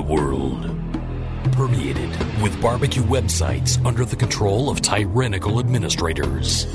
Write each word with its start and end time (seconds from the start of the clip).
world 0.00 0.76
permeated 1.52 2.10
with 2.42 2.60
barbecue 2.60 3.02
websites 3.02 3.84
under 3.86 4.04
the 4.04 4.16
control 4.16 4.68
of 4.68 4.80
tyrannical 4.80 5.58
administrators. 5.58 6.66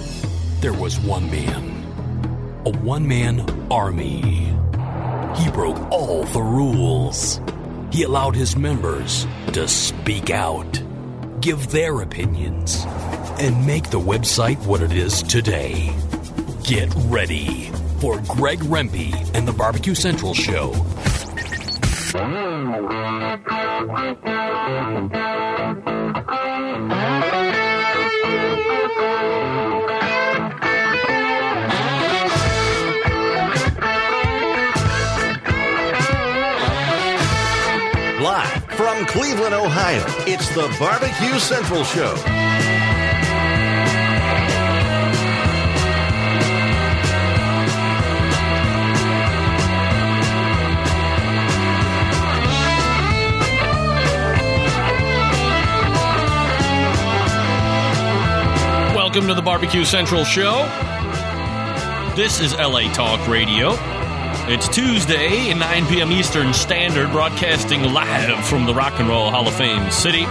There 0.62 0.73
was 0.73 1.00
one 1.00 1.29
man, 1.29 2.63
a 2.66 2.71
one 2.77 3.07
man 3.07 3.41
army. 3.71 4.54
He 5.36 5.52
broke 5.52 5.80
all 5.91 6.23
the 6.23 6.41
rules. 6.41 7.39
He 7.91 8.04
allowed 8.04 8.36
his 8.36 8.55
members 8.55 9.27
to 9.53 9.67
speak 9.67 10.30
out, 10.30 10.81
give 11.41 11.72
their 11.72 12.02
opinions, 12.02 12.85
and 13.40 13.66
make 13.66 13.90
the 13.90 13.99
website 13.99 14.58
what 14.66 14.81
it 14.81 14.94
is 14.94 15.22
today. 15.23 15.94
Get 16.63 16.91
ready 17.08 17.72
for 17.99 18.20
Greg 18.30 18.59
Rempe 18.59 19.13
and 19.35 19.48
the 19.48 19.53
Barbecue 19.53 19.95
Central 19.95 20.34
Show. 20.34 20.73
Live 22.13 22.23
from 38.75 39.05
Cleveland, 39.05 39.53
Ohio, 39.53 40.03
it's 40.27 40.49
the 40.49 40.67
Barbecue 40.79 41.39
Central 41.39 41.85
Show. 41.85 42.91
Welcome 59.12 59.27
to 59.27 59.34
the 59.34 59.41
Barbecue 59.41 59.84
Central 59.84 60.23
Show. 60.23 60.63
This 62.15 62.40
is 62.40 62.54
LA 62.54 62.84
Talk 62.93 63.27
Radio. 63.27 63.71
It's 64.47 64.69
Tuesday, 64.69 65.53
9 65.53 65.88
p.m. 65.88 66.13
Eastern 66.13 66.53
Standard, 66.53 67.12
broadcasting 67.12 67.84
live 67.91 68.45
from 68.45 68.66
the 68.66 68.73
Rock 68.73 69.01
and 69.01 69.09
Roll 69.09 69.29
Hall 69.29 69.45
of 69.45 69.53
Fame 69.53 69.91
City. 69.91 70.23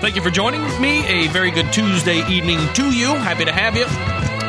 Thank 0.00 0.16
you 0.16 0.22
for 0.22 0.30
joining 0.30 0.60
me. 0.80 1.06
A 1.06 1.28
very 1.28 1.52
good 1.52 1.72
Tuesday 1.72 2.28
evening 2.28 2.58
to 2.72 2.90
you. 2.90 3.14
Happy 3.14 3.44
to 3.44 3.52
have 3.52 3.76
you. 3.76 3.84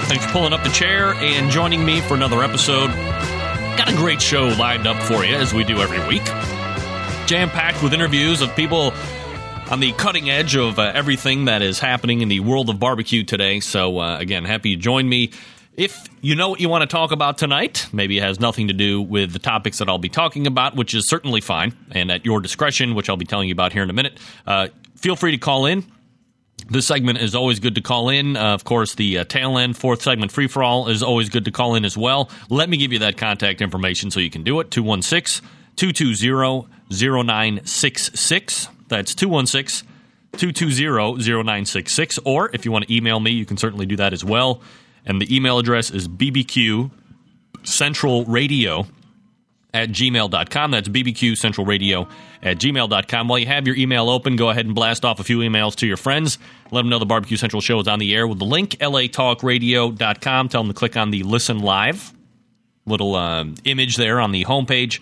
Thanks 0.07 0.25
for 0.25 0.31
pulling 0.31 0.53
up 0.53 0.63
the 0.63 0.71
chair 0.71 1.13
and 1.13 1.51
joining 1.51 1.85
me 1.85 2.01
for 2.01 2.15
another 2.15 2.41
episode. 2.41 2.87
Got 3.77 3.93
a 3.93 3.95
great 3.95 4.23
show 4.23 4.47
lined 4.47 4.87
up 4.87 4.97
for 5.03 5.23
you, 5.23 5.35
as 5.35 5.53
we 5.53 5.63
do 5.63 5.83
every 5.83 6.03
week. 6.07 6.25
Jam 7.27 7.51
packed 7.51 7.83
with 7.83 7.93
interviews 7.93 8.41
of 8.41 8.55
people 8.55 8.91
on 9.69 9.79
the 9.79 9.91
cutting 9.93 10.29
edge 10.29 10.55
of 10.55 10.79
uh, 10.79 10.91
everything 10.95 11.45
that 11.45 11.61
is 11.61 11.79
happening 11.79 12.21
in 12.21 12.27
the 12.27 12.39
world 12.39 12.69
of 12.69 12.79
barbecue 12.79 13.23
today. 13.23 13.59
So, 13.59 13.99
uh, 13.99 14.17
again, 14.17 14.43
happy 14.43 14.71
you 14.71 14.77
joined 14.77 15.07
me. 15.07 15.31
If 15.77 16.07
you 16.21 16.35
know 16.35 16.49
what 16.49 16.59
you 16.59 16.67
want 16.69 16.81
to 16.81 16.87
talk 16.87 17.11
about 17.11 17.37
tonight, 17.37 17.87
maybe 17.93 18.17
it 18.17 18.21
has 18.21 18.39
nothing 18.39 18.67
to 18.69 18.73
do 18.73 18.99
with 18.99 19.31
the 19.31 19.39
topics 19.39 19.77
that 19.77 19.87
I'll 19.87 19.99
be 19.99 20.09
talking 20.09 20.47
about, 20.47 20.75
which 20.75 20.95
is 20.95 21.07
certainly 21.07 21.39
fine, 21.39 21.77
and 21.91 22.11
at 22.11 22.25
your 22.25 22.41
discretion, 22.41 22.95
which 22.95 23.09
I'll 23.09 23.17
be 23.17 23.25
telling 23.25 23.47
you 23.47 23.53
about 23.53 23.71
here 23.71 23.83
in 23.83 23.89
a 23.89 23.93
minute, 23.93 24.17
uh, 24.47 24.69
feel 24.95 25.15
free 25.15 25.31
to 25.31 25.37
call 25.37 25.67
in. 25.67 25.85
This 26.69 26.87
segment 26.87 27.19
is 27.19 27.35
always 27.35 27.59
good 27.59 27.75
to 27.75 27.81
call 27.81 28.09
in. 28.09 28.35
Uh, 28.35 28.55
of 28.55 28.63
course, 28.63 28.95
the 28.95 29.19
uh, 29.19 29.23
tail 29.23 29.57
end, 29.57 29.77
fourth 29.77 30.01
segment, 30.01 30.31
free 30.31 30.47
for 30.47 30.63
all, 30.63 30.89
is 30.89 31.03
always 31.03 31.29
good 31.29 31.45
to 31.45 31.51
call 31.51 31.75
in 31.75 31.85
as 31.85 31.95
well. 31.95 32.29
Let 32.49 32.69
me 32.69 32.77
give 32.77 32.91
you 32.91 32.99
that 32.99 33.17
contact 33.17 33.61
information 33.61 34.09
so 34.09 34.19
you 34.19 34.31
can 34.31 34.43
do 34.43 34.59
it 34.59 34.71
216 34.71 35.47
220 35.75 36.67
0966. 36.91 38.67
That's 38.89 39.15
216 39.15 39.87
220 40.37 40.83
0966. 41.17 42.19
Or 42.25 42.49
if 42.53 42.65
you 42.65 42.71
want 42.71 42.87
to 42.87 42.95
email 42.95 43.19
me, 43.19 43.31
you 43.31 43.45
can 43.45 43.57
certainly 43.57 43.85
do 43.85 43.95
that 43.97 44.13
as 44.13 44.23
well. 44.23 44.61
And 45.05 45.21
the 45.21 45.35
email 45.35 45.57
address 45.57 45.89
is 45.89 46.07
bbq 46.07 46.91
central 47.63 48.25
radio 48.25 48.85
at 49.73 49.89
gmail.com. 49.89 50.71
That's 50.71 50.87
bbq 50.89 51.37
central 51.37 51.65
radio 51.65 52.07
at 52.43 52.57
gmail.com. 52.57 53.27
While 53.27 53.39
you 53.39 53.47
have 53.47 53.65
your 53.65 53.75
email 53.75 54.09
open, 54.09 54.35
go 54.35 54.49
ahead 54.49 54.65
and 54.65 54.75
blast 54.75 55.05
off 55.05 55.19
a 55.19 55.23
few 55.23 55.39
emails 55.39 55.75
to 55.77 55.87
your 55.87 55.97
friends. 55.97 56.37
Let 56.71 56.81
them 56.81 56.89
know 56.89 56.99
the 56.99 57.05
Barbecue 57.05 57.37
Central 57.37 57.61
show 57.61 57.79
is 57.79 57.87
on 57.87 57.99
the 57.99 58.15
air 58.15 58.27
with 58.27 58.39
the 58.39 58.45
link, 58.45 58.71
latalkradio.com. 58.79 60.49
Tell 60.49 60.63
them 60.63 60.71
to 60.71 60.77
click 60.77 60.97
on 60.97 61.11
the 61.11 61.23
listen 61.23 61.59
live 61.59 62.13
little 62.89 63.15
um, 63.15 63.55
image 63.63 63.95
there 63.95 64.19
on 64.19 64.31
the 64.31 64.43
homepage. 64.45 64.99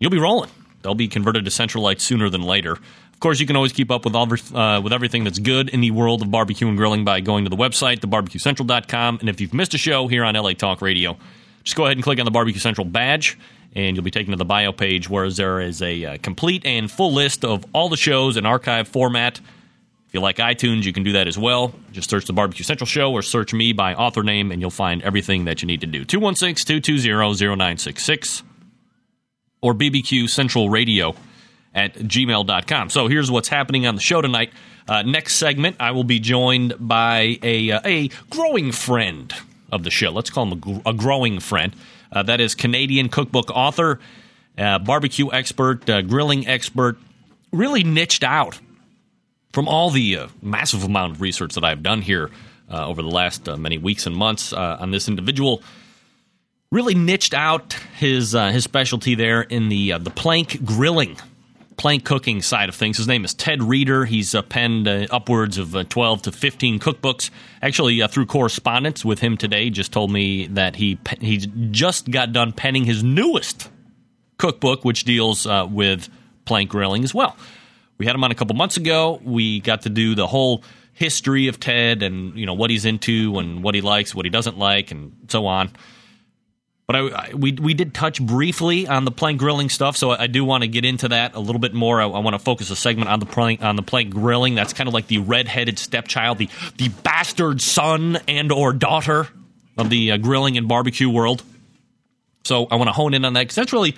You'll 0.00 0.10
be 0.10 0.18
rolling. 0.18 0.50
They'll 0.82 0.94
be 0.94 1.08
converted 1.08 1.44
to 1.44 1.50
Centralite 1.50 2.00
sooner 2.00 2.28
than 2.28 2.42
later. 2.42 2.78
Course, 3.22 3.38
you 3.38 3.46
can 3.46 3.54
always 3.54 3.70
keep 3.70 3.92
up 3.92 4.04
with 4.04 4.16
all 4.16 4.26
uh, 4.52 4.80
with 4.80 4.92
everything 4.92 5.22
that's 5.22 5.38
good 5.38 5.68
in 5.68 5.80
the 5.80 5.92
world 5.92 6.22
of 6.22 6.32
barbecue 6.32 6.66
and 6.66 6.76
grilling 6.76 7.04
by 7.04 7.20
going 7.20 7.44
to 7.44 7.50
the 7.50 7.56
website, 7.56 8.00
thebarbecuecentral.com. 8.00 9.18
And 9.20 9.28
if 9.28 9.40
you've 9.40 9.54
missed 9.54 9.74
a 9.74 9.78
show 9.78 10.08
here 10.08 10.24
on 10.24 10.34
LA 10.34 10.54
Talk 10.54 10.82
Radio, 10.82 11.16
just 11.62 11.76
go 11.76 11.84
ahead 11.84 11.96
and 11.96 12.02
click 12.02 12.18
on 12.18 12.24
the 12.24 12.32
Barbecue 12.32 12.58
Central 12.58 12.84
badge, 12.84 13.38
and 13.76 13.94
you'll 13.94 14.04
be 14.04 14.10
taken 14.10 14.32
to 14.32 14.36
the 14.36 14.44
bio 14.44 14.72
page 14.72 15.08
where 15.08 15.30
there 15.30 15.60
is 15.60 15.80
a 15.82 16.04
uh, 16.04 16.18
complete 16.20 16.66
and 16.66 16.90
full 16.90 17.12
list 17.12 17.44
of 17.44 17.64
all 17.72 17.88
the 17.88 17.96
shows 17.96 18.36
in 18.36 18.44
archive 18.44 18.88
format. 18.88 19.38
If 20.08 20.14
you 20.14 20.18
like 20.18 20.38
iTunes, 20.38 20.82
you 20.82 20.92
can 20.92 21.04
do 21.04 21.12
that 21.12 21.28
as 21.28 21.38
well. 21.38 21.72
Just 21.92 22.10
search 22.10 22.26
the 22.26 22.32
Barbecue 22.32 22.64
Central 22.64 22.88
Show 22.88 23.12
or 23.12 23.22
search 23.22 23.54
me 23.54 23.72
by 23.72 23.94
author 23.94 24.24
name, 24.24 24.50
and 24.50 24.60
you'll 24.60 24.70
find 24.70 25.00
everything 25.02 25.44
that 25.44 25.62
you 25.62 25.68
need 25.68 25.82
to 25.82 25.86
do. 25.86 26.04
216 26.04 26.82
220 26.82 27.38
0966 27.38 28.42
or 29.60 29.74
BBQ 29.74 30.28
Central 30.28 30.68
Radio 30.68 31.14
at 31.74 31.94
gmail.com. 31.94 32.90
So 32.90 33.08
here's 33.08 33.30
what's 33.30 33.48
happening 33.48 33.86
on 33.86 33.94
the 33.94 34.00
show 34.00 34.20
tonight. 34.20 34.52
Uh, 34.88 35.02
next 35.02 35.36
segment, 35.36 35.76
I 35.80 35.92
will 35.92 36.04
be 36.04 36.18
joined 36.18 36.74
by 36.78 37.38
a, 37.42 37.70
uh, 37.70 37.80
a 37.84 38.08
growing 38.30 38.72
friend 38.72 39.32
of 39.70 39.84
the 39.84 39.90
show. 39.90 40.10
Let's 40.10 40.30
call 40.30 40.44
him 40.44 40.52
a, 40.52 40.56
gr- 40.56 40.80
a 40.86 40.92
growing 40.92 41.40
friend. 41.40 41.74
Uh, 42.10 42.22
that 42.24 42.40
is 42.40 42.54
Canadian 42.54 43.08
cookbook 43.08 43.50
author, 43.50 44.00
uh, 44.58 44.78
barbecue 44.80 45.30
expert, 45.32 45.88
uh, 45.88 46.02
grilling 46.02 46.46
expert, 46.46 46.98
really 47.52 47.84
niched 47.84 48.24
out 48.24 48.58
from 49.52 49.68
all 49.68 49.90
the 49.90 50.18
uh, 50.18 50.28
massive 50.42 50.84
amount 50.84 51.12
of 51.12 51.20
research 51.20 51.54
that 51.54 51.64
I've 51.64 51.82
done 51.82 52.02
here 52.02 52.30
over 52.70 53.02
the 53.02 53.08
last 53.08 53.46
many 53.58 53.76
weeks 53.76 54.06
and 54.06 54.16
months 54.16 54.54
on 54.54 54.92
this 54.92 55.06
individual 55.06 55.62
really 56.72 56.94
niched 56.94 57.34
out 57.34 57.74
his 57.98 58.34
uh, 58.34 58.48
his 58.48 58.64
specialty 58.64 59.14
there 59.14 59.42
in 59.42 59.68
the 59.68 59.92
uh, 59.92 59.98
the 59.98 60.10
plank 60.10 60.64
grilling, 60.64 61.16
plank 61.76 62.04
cooking 62.04 62.42
side 62.42 62.68
of 62.68 62.74
things. 62.74 62.96
His 62.96 63.08
name 63.08 63.24
is 63.24 63.34
Ted 63.34 63.62
Reader. 63.62 64.04
He's 64.04 64.34
uh, 64.34 64.42
penned 64.42 64.86
uh, 64.86 65.06
upwards 65.10 65.58
of 65.58 65.74
uh, 65.74 65.84
twelve 65.84 66.22
to 66.22 66.32
fifteen 66.32 66.78
cookbooks. 66.78 67.30
Actually, 67.60 68.00
uh, 68.02 68.08
through 68.08 68.26
correspondence 68.26 69.04
with 69.04 69.20
him 69.20 69.36
today, 69.36 69.70
just 69.70 69.92
told 69.92 70.10
me 70.10 70.46
that 70.48 70.76
he 70.76 70.98
he 71.20 71.38
just 71.38 72.10
got 72.10 72.32
done 72.32 72.52
penning 72.52 72.84
his 72.84 73.02
newest 73.02 73.70
cookbook, 74.38 74.84
which 74.84 75.04
deals 75.04 75.46
with 75.70 76.08
plank 76.44 76.70
grilling 76.70 77.04
as 77.04 77.14
well. 77.14 77.36
We 77.98 78.06
had 78.06 78.14
him 78.14 78.24
on 78.24 78.32
a 78.32 78.34
couple 78.34 78.56
months 78.56 78.76
ago. 78.76 79.20
We 79.22 79.60
got 79.60 79.82
to 79.82 79.88
do 79.88 80.14
the 80.14 80.26
whole 80.26 80.64
history 80.94 81.48
of 81.48 81.58
Ted 81.58 82.02
and 82.02 82.36
you 82.36 82.46
know 82.46 82.54
what 82.54 82.70
he's 82.70 82.84
into 82.84 83.38
and 83.38 83.62
what 83.62 83.74
he 83.74 83.80
likes, 83.80 84.14
what 84.14 84.26
he 84.26 84.30
doesn't 84.30 84.58
like, 84.58 84.90
and 84.90 85.12
so 85.28 85.46
on. 85.46 85.70
But 86.92 87.14
I, 87.14 87.28
I, 87.30 87.34
we 87.34 87.52
we 87.52 87.72
did 87.72 87.94
touch 87.94 88.20
briefly 88.20 88.86
on 88.86 89.06
the 89.06 89.10
plank 89.10 89.38
grilling 89.38 89.70
stuff, 89.70 89.96
so 89.96 90.10
I, 90.10 90.26
do 90.26 90.44
want 90.44 90.62
to 90.62 90.68
get 90.68 90.84
into 90.84 91.08
that 91.08 91.34
a 91.34 91.40
little 91.40 91.58
bit 91.58 91.72
more. 91.72 92.02
I, 92.02 92.04
I 92.04 92.18
want 92.18 92.34
to 92.34 92.38
focus 92.38 92.68
a 92.68 92.76
segment 92.76 93.08
on 93.08 93.18
the 93.18 93.24
plank 93.24 93.62
on 93.62 93.76
the 93.76 93.82
plank 93.82 94.10
grilling. 94.10 94.54
That's 94.54 94.74
kind 94.74 94.88
of 94.88 94.92
like 94.92 95.06
the 95.06 95.16
red-headed 95.16 95.78
stepchild, 95.78 96.36
the 96.36 96.50
the 96.76 96.90
bastard 97.02 97.62
son 97.62 98.18
and 98.28 98.52
or 98.52 98.74
daughter 98.74 99.26
of 99.78 99.88
the 99.88 100.12
uh, 100.12 100.16
grilling 100.18 100.58
and 100.58 100.68
barbecue 100.68 101.08
world. 101.08 101.42
So 102.44 102.66
I 102.70 102.76
want 102.76 102.88
to 102.88 102.92
hone 102.92 103.14
in 103.14 103.24
on 103.24 103.32
that 103.32 103.40
because 103.40 103.56
that's 103.56 103.72
really 103.72 103.96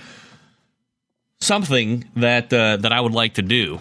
something 1.40 2.08
that 2.14 2.52
uh, 2.52 2.76
that 2.76 2.93
I 2.93 3.00
would 3.00 3.12
like 3.12 3.35
to 3.35 3.43
do 3.43 3.81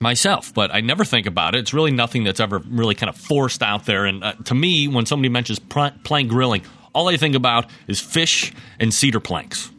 myself, 0.00 0.54
but 0.54 0.72
I 0.72 0.80
never 0.80 1.04
think 1.04 1.26
about 1.26 1.56
it. 1.56 1.58
It's 1.58 1.74
really 1.74 1.90
nothing 1.90 2.22
that's 2.22 2.38
ever 2.38 2.60
really 2.60 2.94
kind 2.94 3.10
of 3.10 3.16
forced 3.16 3.64
out 3.64 3.84
there. 3.84 4.04
And 4.04 4.22
uh, 4.22 4.34
to 4.44 4.54
me, 4.54 4.86
when 4.86 5.06
somebody 5.06 5.28
mentions 5.28 5.58
plank 5.58 6.28
grilling, 6.28 6.62
all 6.92 7.08
I 7.08 7.16
think 7.16 7.34
about 7.34 7.70
is 7.86 8.00
fish 8.00 8.52
and 8.78 8.92
cedar 8.92 9.20
planks. 9.20 9.70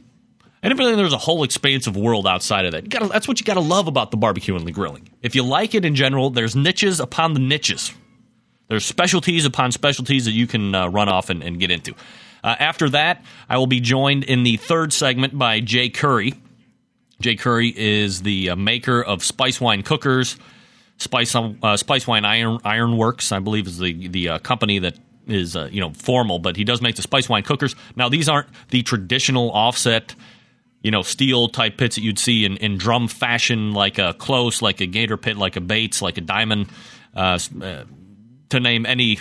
And 0.64 0.78
then 0.78 0.98
there's 0.98 1.14
a 1.14 1.18
whole 1.18 1.44
expansive 1.44 1.98
world 1.98 2.28
outside 2.28 2.66
of 2.66 2.74
that. 2.74 2.88
Gotta, 2.88 3.08
that's 3.08 3.28
what 3.28 3.40
you 3.40 3.46
got 3.46 3.56
to 3.56 3.62
love 3.62 3.88
about 3.88 4.12
the 4.12 4.18
barbecue 4.18 4.56
and 4.56 4.66
the 4.66 4.72
grilling. 4.72 5.10
If 5.22 5.34
you 5.34 5.44
like 5.44 5.74
it 5.74 5.86
in 5.86 5.96
general, 5.96 6.30
there's 6.30 6.56
niches 6.56 7.00
upon 7.00 7.34
the 7.34 7.40
niches. 7.40 7.92
There's 8.68 8.86
specialties 8.86 9.46
upon 9.46 9.72
specialties 9.72 10.26
that 10.26 10.32
you 10.32 10.48
can 10.48 10.76
uh, 10.76 10.88
run 10.88 11.10
off 11.10 11.30
and, 11.30 11.44
and, 11.44 11.60
get 11.60 11.72
into. 11.72 11.94
Uh, 12.44 12.56
after 12.60 12.90
that, 12.90 13.26
I 13.50 13.58
will 13.58 13.68
be 13.68 13.80
joined 13.80 14.24
in 14.24 14.44
the 14.44 14.58
third 14.58 14.94
segment 14.94 15.38
by 15.38 15.60
Jay 15.60 15.90
Curry. 15.90 16.36
Jay 17.20 17.36
Curry 17.36 17.74
is 17.76 18.22
the 18.22 18.52
uh, 18.52 18.56
maker 18.56 19.04
of 19.04 19.24
Spice 19.24 19.60
Wine 19.60 19.84
Cookers. 19.84 20.38
Spice, 20.98 21.36
uh, 21.36 21.76
Spice 21.76 22.08
Wine 22.08 22.24
Iron 22.24 22.60
Iron 22.64 22.96
Works, 22.96 23.32
I 23.32 23.40
believe, 23.40 23.68
is 23.68 23.80
the 23.80 24.08
the 24.08 24.30
uh, 24.30 24.40
company 24.40 24.80
that 24.80 24.96
is 25.28 25.56
uh, 25.56 25.70
you 25.72 25.80
know 25.80 25.92
formal, 25.92 26.40
but 26.40 26.56
he 26.56 26.64
does 26.64 26.82
make 26.82 26.96
the 26.96 27.02
spice 27.02 27.30
wine 27.30 27.44
cookers. 27.44 27.76
Now 27.96 28.10
these 28.10 28.28
aren't 28.28 28.48
the 28.70 28.84
traditional 28.84 29.52
offset 29.52 30.16
you 30.82 30.92
know, 30.92 31.02
steel 31.02 31.48
type 31.48 31.78
pits 31.78 31.96
that 31.96 32.02
you'd 32.02 32.20
see 32.20 32.46
in, 32.46 32.58
in 32.58 32.78
drum 32.78 33.08
fashion, 33.08 33.74
like 33.74 34.00
a 34.00 34.16
Klose, 34.18 34.62
like 34.62 34.82
a 34.82 34.88
gator 34.88 35.18
pit, 35.18 35.38
like 35.38 35.56
a 35.56 35.62
Bates, 35.62 36.02
like 36.02 36.18
a 36.18 36.22
diamond, 36.22 36.68
uh, 37.16 37.38
uh, 37.62 37.84
to 38.50 38.60
name 38.60 38.86
any, 38.86 39.20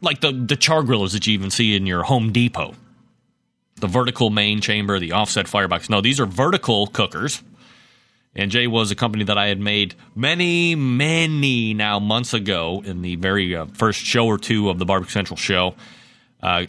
like 0.00 0.20
the, 0.20 0.32
the 0.32 0.56
Char-Grillers 0.56 1.12
that 1.12 1.26
you 1.26 1.34
even 1.34 1.50
see 1.50 1.76
in 1.76 1.86
your 1.86 2.04
Home 2.04 2.32
Depot. 2.32 2.74
The 3.76 3.86
vertical 3.86 4.30
main 4.30 4.60
chamber, 4.60 4.98
the 4.98 5.12
offset 5.12 5.46
firebox. 5.46 5.88
No, 5.88 6.00
these 6.00 6.18
are 6.18 6.26
vertical 6.26 6.88
cookers. 6.88 7.42
And 8.38 8.52
Jay 8.52 8.68
was 8.68 8.92
a 8.92 8.94
company 8.94 9.24
that 9.24 9.36
I 9.36 9.48
had 9.48 9.60
made 9.60 9.96
many, 10.14 10.76
many 10.76 11.74
now 11.74 11.98
months 11.98 12.32
ago 12.32 12.82
in 12.84 13.02
the 13.02 13.16
very 13.16 13.56
uh, 13.56 13.66
first 13.66 13.98
show 14.00 14.26
or 14.26 14.38
two 14.38 14.70
of 14.70 14.78
the 14.78 14.84
Barbecue 14.84 15.10
Central 15.10 15.36
show. 15.36 15.74
Uh, 16.40 16.66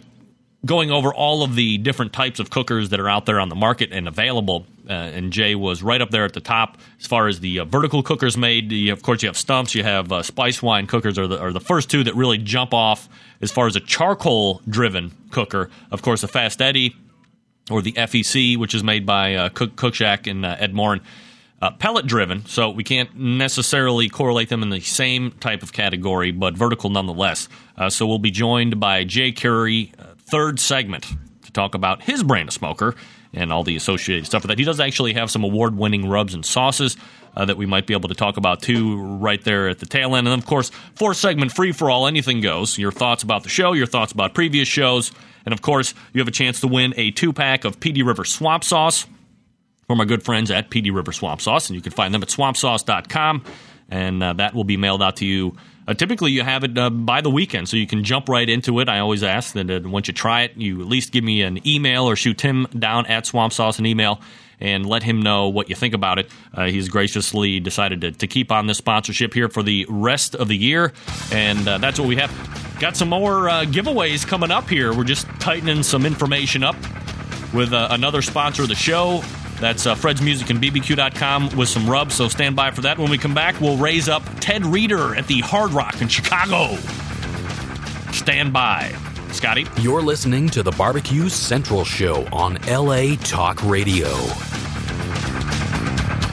going 0.66 0.90
over 0.90 1.14
all 1.14 1.42
of 1.42 1.54
the 1.54 1.78
different 1.78 2.12
types 2.12 2.40
of 2.40 2.50
cookers 2.50 2.90
that 2.90 3.00
are 3.00 3.08
out 3.08 3.24
there 3.24 3.40
on 3.40 3.48
the 3.48 3.54
market 3.54 3.92
and 3.92 4.08
available. 4.08 4.66
Uh, 4.88 4.92
and 4.92 5.32
Jay 5.32 5.54
was 5.54 5.80
right 5.80 6.00
up 6.00 6.10
there 6.10 6.24
at 6.24 6.32
the 6.32 6.40
top 6.40 6.76
as 6.98 7.06
far 7.06 7.28
as 7.28 7.38
the 7.38 7.60
uh, 7.60 7.64
vertical 7.64 8.02
cookers 8.02 8.36
made. 8.36 8.72
You, 8.72 8.92
of 8.92 9.02
course, 9.02 9.22
you 9.22 9.28
have 9.28 9.36
stumps, 9.36 9.74
you 9.74 9.84
have 9.84 10.10
uh, 10.10 10.22
spice 10.22 10.60
wine 10.60 10.88
cookers, 10.88 11.18
are 11.18 11.28
the, 11.28 11.38
are 11.38 11.52
the 11.52 11.60
first 11.60 11.88
two 11.88 12.02
that 12.04 12.16
really 12.16 12.36
jump 12.36 12.74
off 12.74 13.08
as 13.40 13.52
far 13.52 13.68
as 13.68 13.76
a 13.76 13.80
charcoal 13.80 14.60
driven 14.68 15.12
cooker. 15.30 15.70
Of 15.92 16.02
course, 16.02 16.22
the 16.22 16.28
Fast 16.28 16.60
Eddy 16.60 16.96
or 17.70 17.80
the 17.80 17.92
FEC, 17.92 18.56
which 18.58 18.74
is 18.74 18.82
made 18.82 19.06
by 19.06 19.36
uh, 19.36 19.48
Cook, 19.50 19.76
Cookshack 19.76 20.28
and 20.28 20.44
Ed 20.44 20.74
Maurin. 20.74 21.00
Uh, 21.62 21.70
pellet 21.72 22.06
driven, 22.06 22.46
so 22.46 22.70
we 22.70 22.82
can't 22.82 23.14
necessarily 23.14 24.08
correlate 24.08 24.48
them 24.48 24.62
in 24.62 24.70
the 24.70 24.80
same 24.80 25.30
type 25.32 25.62
of 25.62 25.74
category, 25.74 26.30
but 26.30 26.54
vertical 26.54 26.88
nonetheless. 26.88 27.50
Uh, 27.76 27.90
so 27.90 28.06
we'll 28.06 28.18
be 28.18 28.30
joined 28.30 28.80
by 28.80 29.04
Jay 29.04 29.30
Curry, 29.30 29.92
uh, 29.98 30.04
third 30.30 30.58
segment, 30.58 31.06
to 31.44 31.52
talk 31.52 31.74
about 31.74 32.02
his 32.02 32.22
brand 32.22 32.48
of 32.48 32.54
smoker 32.54 32.94
and 33.34 33.52
all 33.52 33.62
the 33.62 33.76
associated 33.76 34.24
stuff 34.24 34.42
with 34.42 34.48
that. 34.48 34.58
He 34.58 34.64
does 34.64 34.80
actually 34.80 35.12
have 35.12 35.30
some 35.30 35.44
award 35.44 35.76
winning 35.76 36.08
rubs 36.08 36.32
and 36.34 36.44
sauces. 36.44 36.96
Uh, 37.36 37.44
that 37.44 37.56
we 37.56 37.64
might 37.64 37.86
be 37.86 37.94
able 37.94 38.08
to 38.08 38.14
talk 38.16 38.38
about 38.38 38.60
too, 38.60 39.00
right 39.18 39.44
there 39.44 39.68
at 39.68 39.78
the 39.78 39.86
tail 39.86 40.16
end. 40.16 40.26
And 40.26 40.42
of 40.42 40.44
course, 40.48 40.70
fourth 40.96 41.16
segment, 41.16 41.52
free 41.52 41.70
for 41.70 41.88
all, 41.88 42.08
anything 42.08 42.40
goes. 42.40 42.76
Your 42.76 42.90
thoughts 42.90 43.22
about 43.22 43.44
the 43.44 43.48
show, 43.48 43.72
your 43.72 43.86
thoughts 43.86 44.10
about 44.10 44.34
previous 44.34 44.66
shows, 44.66 45.12
and 45.44 45.52
of 45.52 45.62
course, 45.62 45.94
you 46.12 46.20
have 46.20 46.26
a 46.26 46.32
chance 46.32 46.58
to 46.62 46.66
win 46.66 46.92
a 46.96 47.12
two 47.12 47.32
pack 47.32 47.64
of 47.64 47.78
Pee 47.78 47.92
Dee 47.92 48.02
River 48.02 48.24
Swamp 48.24 48.64
Sauce 48.64 49.06
from 49.90 49.98
my 49.98 50.04
good 50.04 50.22
friends 50.22 50.52
at 50.52 50.70
Pee 50.70 50.82
Dee 50.82 50.92
River 50.92 51.10
Swamp 51.10 51.40
Sauce, 51.40 51.68
and 51.68 51.74
you 51.74 51.82
can 51.82 51.90
find 51.90 52.14
them 52.14 52.22
at 52.22 52.28
swampsauce.com, 52.28 53.42
and 53.88 54.22
uh, 54.22 54.32
that 54.34 54.54
will 54.54 54.62
be 54.62 54.76
mailed 54.76 55.02
out 55.02 55.16
to 55.16 55.26
you. 55.26 55.56
Uh, 55.88 55.94
typically, 55.94 56.30
you 56.30 56.44
have 56.44 56.62
it 56.62 56.78
uh, 56.78 56.90
by 56.90 57.20
the 57.20 57.28
weekend, 57.28 57.68
so 57.68 57.76
you 57.76 57.88
can 57.88 58.04
jump 58.04 58.28
right 58.28 58.48
into 58.48 58.78
it. 58.78 58.88
I 58.88 59.00
always 59.00 59.24
ask 59.24 59.52
that 59.54 59.84
once 59.84 60.06
you 60.06 60.14
try 60.14 60.42
it, 60.42 60.56
you 60.56 60.80
at 60.80 60.86
least 60.86 61.10
give 61.10 61.24
me 61.24 61.42
an 61.42 61.66
email 61.66 62.04
or 62.08 62.14
shoot 62.14 62.38
Tim 62.38 62.66
down 62.66 63.06
at 63.06 63.26
Swamp 63.26 63.52
Sauce 63.52 63.80
an 63.80 63.86
email 63.86 64.20
and 64.60 64.86
let 64.86 65.02
him 65.02 65.22
know 65.22 65.48
what 65.48 65.68
you 65.68 65.74
think 65.74 65.92
about 65.92 66.20
it. 66.20 66.30
Uh, 66.54 66.66
he's 66.66 66.88
graciously 66.88 67.58
decided 67.58 68.00
to, 68.02 68.12
to, 68.12 68.28
keep 68.28 68.52
on 68.52 68.68
this 68.68 68.78
sponsorship 68.78 69.34
here 69.34 69.48
for 69.48 69.64
the 69.64 69.86
rest 69.88 70.36
of 70.36 70.46
the 70.46 70.56
year, 70.56 70.92
and 71.32 71.66
uh, 71.66 71.78
that's 71.78 71.98
what 71.98 72.06
we 72.06 72.14
have. 72.14 72.30
Got 72.78 72.96
some 72.96 73.08
more 73.08 73.48
uh, 73.48 73.64
giveaways 73.64 74.24
coming 74.24 74.52
up 74.52 74.68
here. 74.68 74.94
We're 74.94 75.02
just 75.02 75.26
tightening 75.40 75.82
some 75.82 76.06
information 76.06 76.62
up 76.62 76.76
with 77.52 77.72
uh, 77.72 77.88
another 77.90 78.22
sponsor 78.22 78.62
of 78.62 78.68
the 78.68 78.74
show. 78.74 79.22
That's 79.60 79.86
uh, 79.86 79.94
Fred's 79.94 80.22
Music 80.22 80.48
and 80.50 80.60
BBQ.com 80.60 81.56
with 81.56 81.68
some 81.68 81.88
rubs, 81.88 82.14
so 82.14 82.28
stand 82.28 82.56
by 82.56 82.70
for 82.70 82.80
that. 82.82 82.98
When 82.98 83.10
we 83.10 83.18
come 83.18 83.34
back, 83.34 83.60
we'll 83.60 83.76
raise 83.76 84.08
up 84.08 84.22
Ted 84.40 84.64
Reader 84.64 85.14
at 85.14 85.26
the 85.26 85.40
Hard 85.40 85.72
Rock 85.72 86.00
in 86.00 86.08
Chicago. 86.08 86.76
Stand 88.12 88.52
by. 88.52 88.94
Scotty? 89.32 89.66
You're 89.78 90.02
listening 90.02 90.48
to 90.50 90.62
the 90.62 90.72
Barbecue 90.72 91.28
Central 91.28 91.84
Show 91.84 92.26
on 92.32 92.54
LA 92.68 93.16
Talk 93.16 93.62
Radio. 93.62 94.08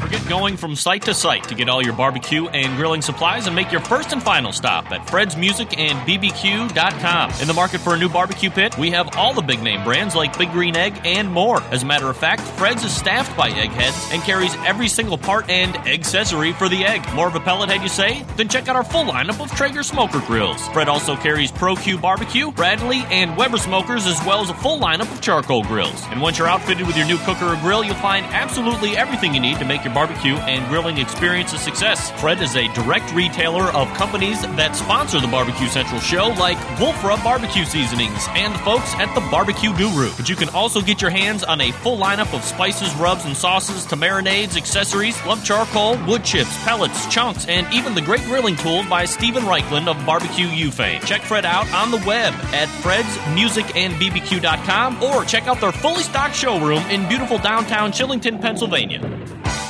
Get 0.10 0.26
going 0.30 0.56
from 0.56 0.78
site 0.78 1.02
to 1.04 1.14
site 1.14 1.44
to 1.50 1.56
get 1.56 1.68
all 1.68 1.84
your 1.84 1.92
barbecue 1.92 2.48
and 2.48 2.78
grilling 2.78 3.02
supplies 3.02 3.46
and 3.46 3.54
make 3.54 3.74
your 3.74 3.82
first 3.82 4.14
and 4.14 4.24
final 4.24 4.54
stop 4.54 4.90
at 4.92 5.10
Fred's 5.10 5.36
Music 5.36 5.78
and 5.78 6.00
BBQ.com. 6.08 7.32
In 7.42 7.48
the 7.48 7.54
market 7.54 7.82
for 7.82 7.94
a 7.94 7.98
new 8.00 8.08
barbecue 8.08 8.50
pit, 8.50 8.78
we 8.78 8.90
have 8.92 9.18
all 9.18 9.34
the 9.34 9.42
big 9.42 9.62
name 9.62 9.84
brands 9.84 10.16
like 10.16 10.38
Big 10.38 10.50
Green 10.52 10.78
Egg 10.78 11.02
and 11.04 11.30
more. 11.30 11.62
As 11.72 11.84
a 11.84 11.86
matter 11.86 12.10
of 12.10 12.16
fact, 12.16 12.42
Fred's 12.42 12.86
is 12.86 12.96
staffed 12.96 13.36
by 13.36 13.50
eggheads 13.50 14.10
and 14.14 14.22
carries 14.22 14.56
every 14.66 14.88
single 14.88 15.18
part 15.18 15.50
and 15.50 15.76
accessory 15.76 16.54
for 16.54 16.70
the 16.70 16.86
egg. 16.86 17.06
More 17.14 17.28
of 17.28 17.36
a 17.36 17.42
pellet 17.42 17.70
head, 17.70 17.82
you 17.82 17.90
say? 17.90 18.24
Then 18.38 18.48
check 18.48 18.70
out 18.70 18.78
our 18.78 18.86
full 18.86 19.04
lineup 19.04 19.42
of 19.42 19.52
Traeger 19.52 19.84
smoker 19.84 20.22
grills. 20.22 20.66
Fred 20.70 20.88
also 20.88 21.18
carries 21.18 21.52
Pro 21.52 21.76
Q 21.76 21.98
Barbecue, 21.98 22.50
Bradley, 22.54 23.04
and 23.10 23.36
Weber 23.36 23.58
smokers, 23.58 24.08
as 24.08 24.24
well 24.26 24.40
as 24.40 24.50
a 24.50 24.54
full 24.54 24.80
lineup 24.80 25.12
of 25.12 25.20
charcoal 25.20 25.64
grills. 25.64 26.02
And 26.12 26.22
once 26.22 26.38
you're 26.38 26.48
outfitted 26.48 26.88
with 26.88 26.96
your 26.96 27.08
new 27.08 27.18
cooker 27.20 27.48
or 27.48 27.58
grill, 27.58 27.84
you'll 27.84 27.96
find 27.96 28.26
absolutely 28.28 28.96
everything 28.96 29.34
you 29.34 29.42
need 29.42 29.60
to 29.60 29.66
make 29.66 29.84
your 29.84 29.97
barbecue 29.98 30.36
and 30.36 30.70
grilling 30.70 31.00
experience 31.00 31.54
a 31.54 31.58
success. 31.58 32.12
Fred 32.22 32.40
is 32.40 32.56
a 32.56 32.72
direct 32.76 33.12
retailer 33.16 33.74
of 33.74 33.92
companies 33.96 34.44
that 34.44 34.76
sponsor 34.76 35.20
the 35.20 35.28
Barbecue 35.28 35.66
Central 35.66 36.00
show, 36.00 36.28
like 36.38 36.56
Wolfe 36.80 37.04
Rub 37.04 37.24
Barbecue 37.24 37.66
Seasonings 37.66 38.28
and 38.36 38.54
the 38.54 38.60
folks 38.60 38.94
at 39.00 39.12
the 39.16 39.22
Barbecue 39.32 39.76
Guru. 39.76 40.12
But 40.16 40.30
you 40.30 40.36
can 40.36 40.50
also 40.50 40.82
get 40.82 41.02
your 41.02 41.10
hands 41.10 41.44
on 41.44 41.62
a 41.62 41.72
full 41.72 41.98
lineup 41.98 42.32
of 42.36 42.44
spices, 42.44 42.94
rubs, 42.98 43.26
and 43.26 43.36
sauces 43.36 43.88
to 43.88 43.96
marinades, 43.96 44.56
accessories, 44.56 45.20
lump 45.26 45.44
charcoal, 45.44 45.98
wood 46.06 46.24
chips, 46.24 46.56
pellets, 46.64 47.12
chunks, 47.12 47.48
and 47.48 47.66
even 47.74 47.96
the 47.96 48.02
great 48.02 48.22
grilling 48.26 48.56
tools 48.56 48.86
by 48.86 49.04
Steven 49.04 49.46
Raichlen 49.46 49.88
of 49.88 50.06
Barbecue 50.06 50.46
U 50.46 50.70
fame. 50.70 51.02
Check 51.02 51.22
Fred 51.22 51.44
out 51.44 51.68
on 51.74 51.90
the 51.90 51.98
web 52.06 52.36
at 52.54 52.68
fredsmusicandbbq.com 52.84 55.02
or 55.02 55.26
check 55.26 55.48
out 55.48 55.60
their 55.60 55.72
fully 55.72 56.04
stocked 56.04 56.36
showroom 56.36 56.84
in 56.92 57.10
beautiful 57.10 57.40
downtown 57.40 57.92
Shillington, 57.92 58.40
Pennsylvania. 58.40 59.02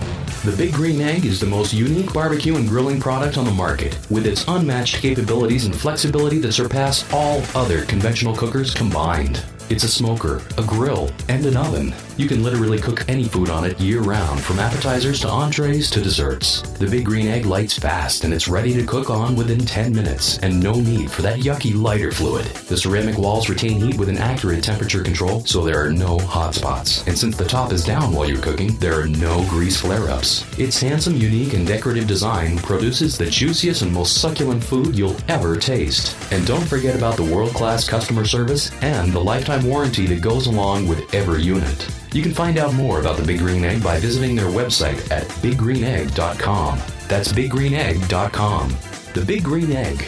The 0.44 0.54
Big 0.58 0.74
Green 0.74 1.00
Egg 1.00 1.24
is 1.24 1.40
the 1.40 1.46
most 1.46 1.72
unique 1.72 2.12
barbecue 2.12 2.56
and 2.56 2.68
grilling 2.68 3.00
product 3.00 3.38
on 3.38 3.46
the 3.46 3.50
market, 3.50 3.98
with 4.10 4.26
its 4.26 4.44
unmatched 4.46 4.96
capabilities 4.96 5.64
and 5.64 5.74
flexibility 5.74 6.38
that 6.40 6.52
surpass 6.52 7.10
all 7.14 7.42
other 7.54 7.86
conventional 7.86 8.36
cookers 8.36 8.74
combined. 8.74 9.42
It's 9.70 9.84
a 9.84 9.88
smoker, 9.88 10.42
a 10.58 10.62
grill, 10.62 11.10
and 11.30 11.46
an 11.46 11.56
oven. 11.56 11.94
You 12.18 12.28
can 12.28 12.44
literally 12.44 12.78
cook 12.78 13.04
any 13.08 13.24
food 13.24 13.48
on 13.48 13.64
it 13.64 13.80
year 13.80 14.00
round, 14.00 14.40
from 14.40 14.60
appetizers 14.60 15.20
to 15.20 15.28
entrees 15.28 15.90
to 15.90 16.02
desserts. 16.02 16.60
The 16.78 16.86
Big 16.86 17.06
Green 17.06 17.26
Egg 17.26 17.46
lights 17.46 17.78
fast 17.78 18.24
and 18.24 18.34
it's 18.34 18.46
ready 18.46 18.74
to 18.74 18.84
cook 18.84 19.08
on 19.08 19.34
within 19.34 19.58
10 19.58 19.92
minutes, 19.92 20.38
and 20.38 20.62
no 20.62 20.74
need 20.74 21.10
for 21.10 21.22
that 21.22 21.40
yucky 21.40 21.74
lighter 21.74 22.12
fluid. 22.12 22.44
The 22.44 22.76
ceramic 22.76 23.16
walls 23.16 23.48
retain 23.48 23.80
heat 23.80 23.98
with 23.98 24.10
an 24.10 24.18
accurate 24.18 24.62
temperature 24.62 25.02
control, 25.02 25.40
so 25.46 25.64
there 25.64 25.82
are 25.82 25.90
no 25.90 26.18
hot 26.18 26.54
spots. 26.54 27.04
And 27.06 27.18
since 27.18 27.36
the 27.36 27.44
top 27.46 27.72
is 27.72 27.84
down 27.84 28.12
while 28.12 28.28
you're 28.28 28.42
cooking, 28.42 28.76
there 28.76 29.00
are 29.00 29.08
no 29.08 29.44
grease 29.48 29.80
flare 29.80 30.10
ups. 30.10 30.44
Its 30.58 30.80
handsome, 30.80 31.16
unique, 31.16 31.54
and 31.54 31.66
decorative 31.66 32.06
design 32.06 32.58
produces 32.58 33.16
the 33.16 33.30
juiciest 33.30 33.80
and 33.80 33.92
most 33.92 34.20
succulent 34.20 34.62
food 34.62 34.96
you'll 34.96 35.16
ever 35.28 35.56
taste. 35.56 36.16
And 36.30 36.46
don't 36.46 36.68
forget 36.68 36.94
about 36.94 37.16
the 37.16 37.24
world 37.24 37.54
class 37.54 37.88
customer 37.88 38.26
service 38.26 38.70
and 38.82 39.10
the 39.12 39.20
lifetime 39.20 39.53
warranty 39.62 40.06
that 40.06 40.22
goes 40.22 40.46
along 40.46 40.88
with 40.88 41.14
every 41.14 41.42
unit. 41.42 41.88
You 42.12 42.22
can 42.22 42.32
find 42.32 42.58
out 42.58 42.74
more 42.74 43.00
about 43.00 43.16
the 43.16 43.26
Big 43.26 43.38
Green 43.38 43.64
Egg 43.64 43.82
by 43.82 44.00
visiting 44.00 44.34
their 44.34 44.46
website 44.46 45.10
at 45.10 45.24
biggreenegg.com. 45.42 46.78
That's 47.08 47.32
biggreenegg.com. 47.32 48.76
The 49.12 49.24
Big 49.24 49.44
Green 49.44 49.72
Egg, 49.72 50.04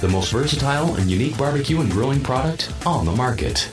the 0.00 0.08
most 0.08 0.32
versatile 0.32 0.94
and 0.94 1.10
unique 1.10 1.36
barbecue 1.36 1.80
and 1.80 1.90
grilling 1.90 2.22
product 2.22 2.72
on 2.86 3.04
the 3.04 3.12
market. 3.12 3.68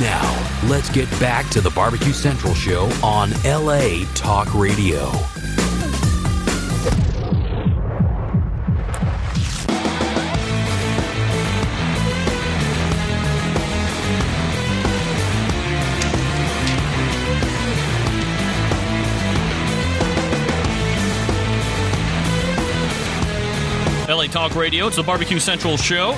Now, 0.00 0.60
let's 0.68 0.90
get 0.90 1.08
back 1.20 1.48
to 1.50 1.60
the 1.60 1.70
Barbecue 1.70 2.12
Central 2.12 2.54
show 2.54 2.90
on 3.02 3.30
LA 3.44 4.04
Talk 4.14 4.52
Radio. 4.52 5.12
LA 24.26 24.32
Talk 24.32 24.56
Radio. 24.56 24.86
It's 24.88 24.96
the 24.96 25.02
Barbecue 25.02 25.38
Central 25.38 25.76
show 25.76 26.10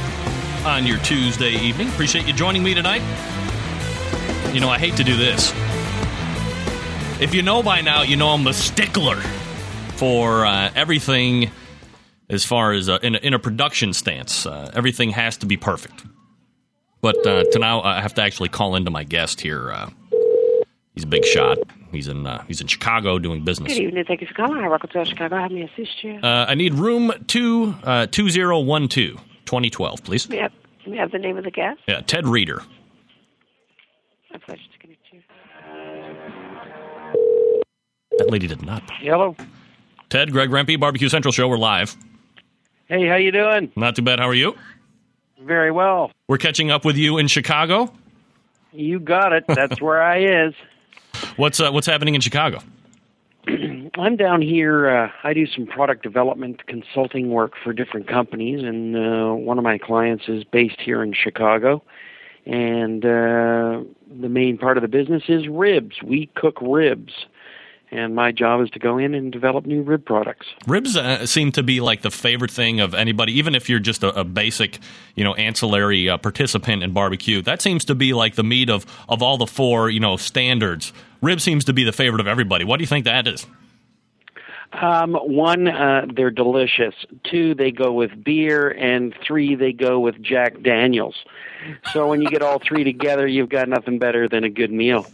on 0.64 0.86
your 0.86 0.98
Tuesday 0.98 1.50
evening. 1.50 1.88
Appreciate 1.88 2.26
you 2.26 2.32
joining 2.32 2.62
me 2.62 2.72
tonight. 2.72 3.02
You 4.54 4.60
know, 4.60 4.70
I 4.70 4.78
hate 4.78 4.96
to 4.96 5.04
do 5.04 5.16
this. 5.16 5.52
If 7.20 7.34
you 7.34 7.42
know 7.42 7.62
by 7.62 7.82
now, 7.82 8.02
you 8.02 8.16
know 8.16 8.28
I'm 8.28 8.44
the 8.44 8.54
stickler 8.54 9.16
for 9.96 10.46
uh, 10.46 10.70
everything 10.74 11.50
as 12.30 12.44
far 12.44 12.72
as 12.72 12.88
uh, 12.88 12.98
in, 13.02 13.14
a, 13.14 13.18
in, 13.18 13.34
a, 13.34 13.38
production 13.38 13.92
stance. 13.92 14.46
Uh, 14.46 14.70
everything 14.72 15.10
has 15.10 15.36
to 15.38 15.46
be 15.46 15.58
perfect. 15.58 16.04
But 17.02 17.26
uh, 17.26 17.44
to 17.52 17.58
now, 17.58 17.82
I 17.82 18.00
have 18.00 18.14
to 18.14 18.22
actually 18.22 18.48
call 18.48 18.74
into 18.74 18.90
my 18.90 19.04
guest 19.04 19.40
here. 19.40 19.70
Uh, 19.70 19.90
he's 20.94 21.04
a 21.04 21.08
big 21.08 21.24
shot. 21.26 21.58
He's 21.92 22.08
in 22.08 22.26
uh, 22.26 22.42
he's 22.46 22.60
in 22.60 22.66
Chicago 22.66 23.18
doing 23.18 23.44
business. 23.44 23.72
Good 23.72 23.82
evening. 23.82 24.04
Thank 24.06 24.20
you 24.20 24.26
for 24.26 24.34
calling. 24.34 24.58
I 24.62 24.68
welcome 24.68 24.90
to 24.90 25.04
Chicago. 25.04 25.36
How 25.36 25.48
may 25.48 25.62
I 25.62 25.70
assist 25.72 26.04
you? 26.04 26.20
Uh, 26.22 26.46
I 26.48 26.54
need 26.54 26.74
room 26.74 27.12
two 27.26 27.74
uh, 27.84 28.06
two 28.06 28.28
zero 28.30 28.60
one 28.60 28.88
two. 28.88 29.18
2012, 29.48 30.04
please. 30.04 30.28
May 30.28 30.40
I, 30.40 30.42
have, 30.42 30.52
may 30.86 30.98
I 30.98 31.00
have 31.00 31.10
the 31.10 31.18
name 31.18 31.38
of 31.38 31.44
the 31.44 31.50
guest? 31.50 31.80
Yeah, 31.88 32.02
Ted 32.02 32.26
Reader. 32.26 32.62
My 34.30 34.38
pleasure 34.38 34.60
to 34.70 34.78
connect 34.78 35.00
you. 35.10 35.22
That 38.18 38.30
lady 38.30 38.46
did 38.46 38.60
not. 38.60 38.82
Hello. 39.00 39.34
Ted, 40.10 40.32
Greg 40.32 40.50
Rempe, 40.50 40.78
Barbecue 40.78 41.08
Central 41.08 41.32
Show. 41.32 41.48
We're 41.48 41.56
live. 41.56 41.96
Hey, 42.88 43.06
how 43.06 43.16
you 43.16 43.32
doing? 43.32 43.72
Not 43.74 43.96
too 43.96 44.02
bad. 44.02 44.18
How 44.18 44.28
are 44.28 44.34
you? 44.34 44.54
Very 45.40 45.70
well. 45.70 46.10
We're 46.26 46.36
catching 46.36 46.70
up 46.70 46.84
with 46.84 46.98
you 46.98 47.16
in 47.16 47.26
Chicago. 47.26 47.90
You 48.72 49.00
got 49.00 49.32
it. 49.32 49.44
That's 49.48 49.80
where 49.80 50.02
I 50.02 50.46
is. 50.46 50.54
What's 51.38 51.60
uh, 51.60 51.70
what's 51.70 51.86
happening 51.86 52.16
in 52.16 52.20
Chicago? 52.20 52.58
I'm 53.46 54.16
down 54.16 54.42
here. 54.42 54.90
Uh, 54.90 55.10
I 55.22 55.32
do 55.34 55.46
some 55.46 55.66
product 55.66 56.02
development 56.02 56.66
consulting 56.66 57.30
work 57.30 57.52
for 57.62 57.72
different 57.72 58.08
companies, 58.08 58.64
and 58.64 58.96
uh, 58.96 59.34
one 59.34 59.56
of 59.56 59.62
my 59.62 59.78
clients 59.78 60.24
is 60.26 60.42
based 60.42 60.80
here 60.80 61.00
in 61.00 61.12
Chicago. 61.12 61.84
And 62.44 63.04
uh, 63.04 63.84
the 64.20 64.28
main 64.28 64.58
part 64.58 64.78
of 64.78 64.82
the 64.82 64.88
business 64.88 65.22
is 65.28 65.46
ribs. 65.46 66.02
We 66.02 66.28
cook 66.34 66.58
ribs 66.60 67.12
and 67.90 68.14
my 68.14 68.32
job 68.32 68.60
is 68.60 68.70
to 68.70 68.78
go 68.78 68.98
in 68.98 69.14
and 69.14 69.32
develop 69.32 69.64
new 69.64 69.82
rib 69.82 70.04
products. 70.04 70.46
Ribs 70.66 70.96
uh, 70.96 71.24
seem 71.26 71.52
to 71.52 71.62
be 71.62 71.80
like 71.80 72.02
the 72.02 72.10
favorite 72.10 72.50
thing 72.50 72.80
of 72.80 72.94
anybody, 72.94 73.38
even 73.38 73.54
if 73.54 73.68
you're 73.68 73.78
just 73.78 74.02
a, 74.02 74.20
a 74.20 74.24
basic, 74.24 74.78
you 75.14 75.24
know, 75.24 75.34
ancillary 75.34 76.08
uh, 76.08 76.18
participant 76.18 76.82
in 76.82 76.92
barbecue. 76.92 77.40
That 77.42 77.62
seems 77.62 77.84
to 77.86 77.94
be 77.94 78.12
like 78.12 78.34
the 78.34 78.44
meat 78.44 78.68
of 78.68 78.84
of 79.08 79.22
all 79.22 79.38
the 79.38 79.46
four, 79.46 79.88
you 79.88 80.00
know, 80.00 80.16
standards. 80.16 80.92
Rib 81.20 81.40
seems 81.40 81.64
to 81.66 81.72
be 81.72 81.84
the 81.84 81.92
favorite 81.92 82.20
of 82.20 82.26
everybody. 82.26 82.64
What 82.64 82.78
do 82.78 82.82
you 82.82 82.86
think 82.86 83.04
that 83.04 83.26
is? 83.26 83.46
Um, 84.72 85.14
one, 85.14 85.66
uh, 85.66 86.06
they're 86.14 86.30
delicious. 86.30 86.94
Two, 87.24 87.54
they 87.54 87.70
go 87.70 87.92
with 87.92 88.22
beer, 88.22 88.68
and 88.68 89.14
three, 89.26 89.54
they 89.54 89.72
go 89.72 89.98
with 89.98 90.20
Jack 90.22 90.62
Daniels. 90.62 91.16
So 91.92 92.06
when 92.06 92.20
you 92.20 92.28
get 92.28 92.42
all 92.42 92.58
three 92.58 92.84
together, 92.84 93.26
you've 93.26 93.48
got 93.48 93.68
nothing 93.68 93.98
better 93.98 94.28
than 94.28 94.44
a 94.44 94.50
good 94.50 94.70
meal. 94.70 95.06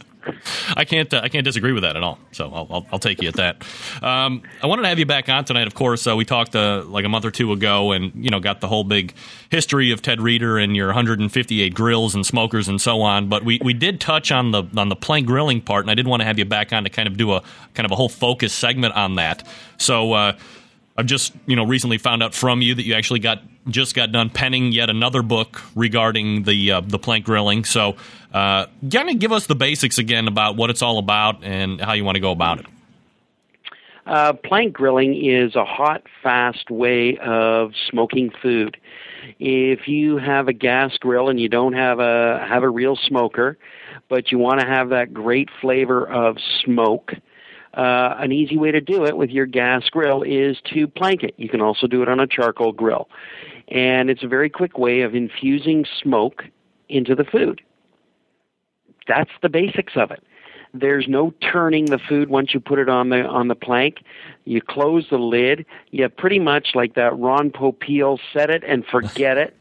I 0.75 0.85
can't 0.85 1.13
uh, 1.13 1.21
I 1.23 1.29
can't 1.29 1.45
disagree 1.45 1.71
with 1.71 1.83
that 1.83 1.95
at 1.95 2.03
all. 2.03 2.19
So 2.31 2.51
I'll, 2.51 2.67
I'll, 2.69 2.87
I'll 2.93 2.99
take 2.99 3.21
you 3.21 3.27
at 3.27 3.35
that. 3.35 3.63
Um, 4.01 4.43
I 4.61 4.67
wanted 4.67 4.83
to 4.83 4.89
have 4.89 4.99
you 4.99 5.05
back 5.05 5.29
on 5.29 5.45
tonight. 5.45 5.67
Of 5.67 5.75
course, 5.75 6.07
uh, 6.07 6.15
we 6.15 6.25
talked 6.25 6.55
uh, 6.55 6.83
like 6.85 7.05
a 7.05 7.09
month 7.09 7.25
or 7.25 7.31
two 7.31 7.51
ago, 7.51 7.91
and 7.91 8.11
you 8.15 8.29
know 8.29 8.39
got 8.39 8.61
the 8.61 8.67
whole 8.67 8.83
big 8.83 9.13
history 9.49 9.91
of 9.91 10.01
Ted 10.01 10.21
Reader 10.21 10.57
and 10.57 10.75
your 10.75 10.87
158 10.87 11.73
grills 11.73 12.15
and 12.15 12.25
smokers 12.25 12.67
and 12.67 12.81
so 12.81 13.01
on. 13.01 13.29
But 13.29 13.45
we, 13.45 13.59
we 13.63 13.73
did 13.73 13.99
touch 13.99 14.31
on 14.31 14.51
the 14.51 14.63
on 14.75 14.89
the 14.89 14.95
plank 14.95 15.27
grilling 15.27 15.61
part, 15.61 15.83
and 15.83 15.91
I 15.91 15.95
did 15.95 16.07
want 16.07 16.21
to 16.21 16.25
have 16.25 16.39
you 16.39 16.45
back 16.45 16.73
on 16.73 16.83
to 16.83 16.89
kind 16.89 17.07
of 17.07 17.17
do 17.17 17.33
a 17.33 17.43
kind 17.73 17.85
of 17.85 17.91
a 17.91 17.95
whole 17.95 18.09
focus 18.09 18.53
segment 18.53 18.95
on 18.95 19.15
that. 19.15 19.47
So. 19.77 20.35
I've 20.97 21.05
just 21.05 21.33
you 21.45 21.55
know 21.55 21.65
recently 21.65 21.97
found 21.97 22.23
out 22.23 22.33
from 22.33 22.61
you 22.61 22.75
that 22.75 22.83
you 22.83 22.93
actually 22.93 23.19
got 23.19 23.41
just 23.67 23.95
got 23.95 24.11
done 24.11 24.29
penning 24.29 24.71
yet 24.71 24.89
another 24.89 25.21
book 25.21 25.61
regarding 25.75 26.43
the 26.43 26.71
uh, 26.71 26.81
the 26.81 26.99
plank 26.99 27.25
grilling. 27.25 27.65
So, 27.65 27.95
uh, 28.33 28.67
kind 28.91 29.09
of 29.09 29.19
give 29.19 29.31
us 29.31 29.47
the 29.47 29.55
basics 29.55 29.97
again 29.97 30.27
about 30.27 30.55
what 30.55 30.69
it's 30.69 30.81
all 30.81 30.97
about 30.97 31.43
and 31.43 31.81
how 31.81 31.93
you 31.93 32.05
want 32.05 32.15
to 32.15 32.21
go 32.21 32.31
about 32.31 32.59
it. 32.59 32.65
Uh, 34.05 34.33
plank 34.33 34.71
grilling 34.73 35.15
is 35.15 35.55
a 35.55 35.65
hot, 35.65 36.03
fast 36.21 36.69
way 36.69 37.17
of 37.17 37.71
smoking 37.89 38.31
food. 38.41 38.77
If 39.39 39.87
you 39.87 40.17
have 40.17 40.47
a 40.47 40.53
gas 40.53 40.95
grill 40.97 41.29
and 41.29 41.39
you 41.39 41.49
don't 41.49 41.73
have 41.73 41.99
a 41.99 42.45
have 42.47 42.61
a 42.61 42.69
real 42.69 42.95
smoker, 42.95 43.57
but 44.07 44.31
you 44.31 44.37
want 44.37 44.59
to 44.59 44.67
have 44.67 44.89
that 44.89 45.13
great 45.13 45.49
flavor 45.59 46.07
of 46.07 46.37
smoke, 46.63 47.13
uh, 47.75 48.15
an 48.19 48.31
easy 48.31 48.57
way 48.57 48.71
to 48.71 48.81
do 48.81 49.05
it 49.05 49.17
with 49.17 49.29
your 49.29 49.45
gas 49.45 49.89
grill 49.89 50.23
is 50.23 50.57
to 50.73 50.87
plank 50.87 51.23
it. 51.23 51.33
You 51.37 51.49
can 51.49 51.61
also 51.61 51.87
do 51.87 52.01
it 52.01 52.09
on 52.09 52.19
a 52.19 52.27
charcoal 52.27 52.71
grill. 52.71 53.09
And 53.67 54.09
it's 54.09 54.23
a 54.23 54.27
very 54.27 54.49
quick 54.49 54.77
way 54.77 55.01
of 55.01 55.15
infusing 55.15 55.85
smoke 56.01 56.43
into 56.87 57.15
the 57.15 57.25
food. 57.25 57.61
That's 59.07 59.31
the 59.41 59.49
basics 59.49 59.93
of 59.95 60.11
it. 60.11 60.23
There's 60.73 61.07
no 61.07 61.33
turning 61.41 61.85
the 61.85 61.99
food 61.99 62.29
once 62.29 62.53
you 62.53 62.59
put 62.59 62.79
it 62.79 62.89
on 62.89 63.09
the 63.09 63.21
on 63.21 63.47
the 63.47 63.55
plank. 63.55 64.03
You 64.43 64.61
close 64.61 65.07
the 65.09 65.17
lid. 65.17 65.65
You 65.91 66.09
pretty 66.09 66.39
much 66.39 66.69
like 66.75 66.95
that 66.95 67.17
Ron 67.17 67.49
Popeil 67.49 68.19
set 68.33 68.49
it 68.49 68.63
and 68.67 68.85
forget 68.85 69.37
it 69.37 69.55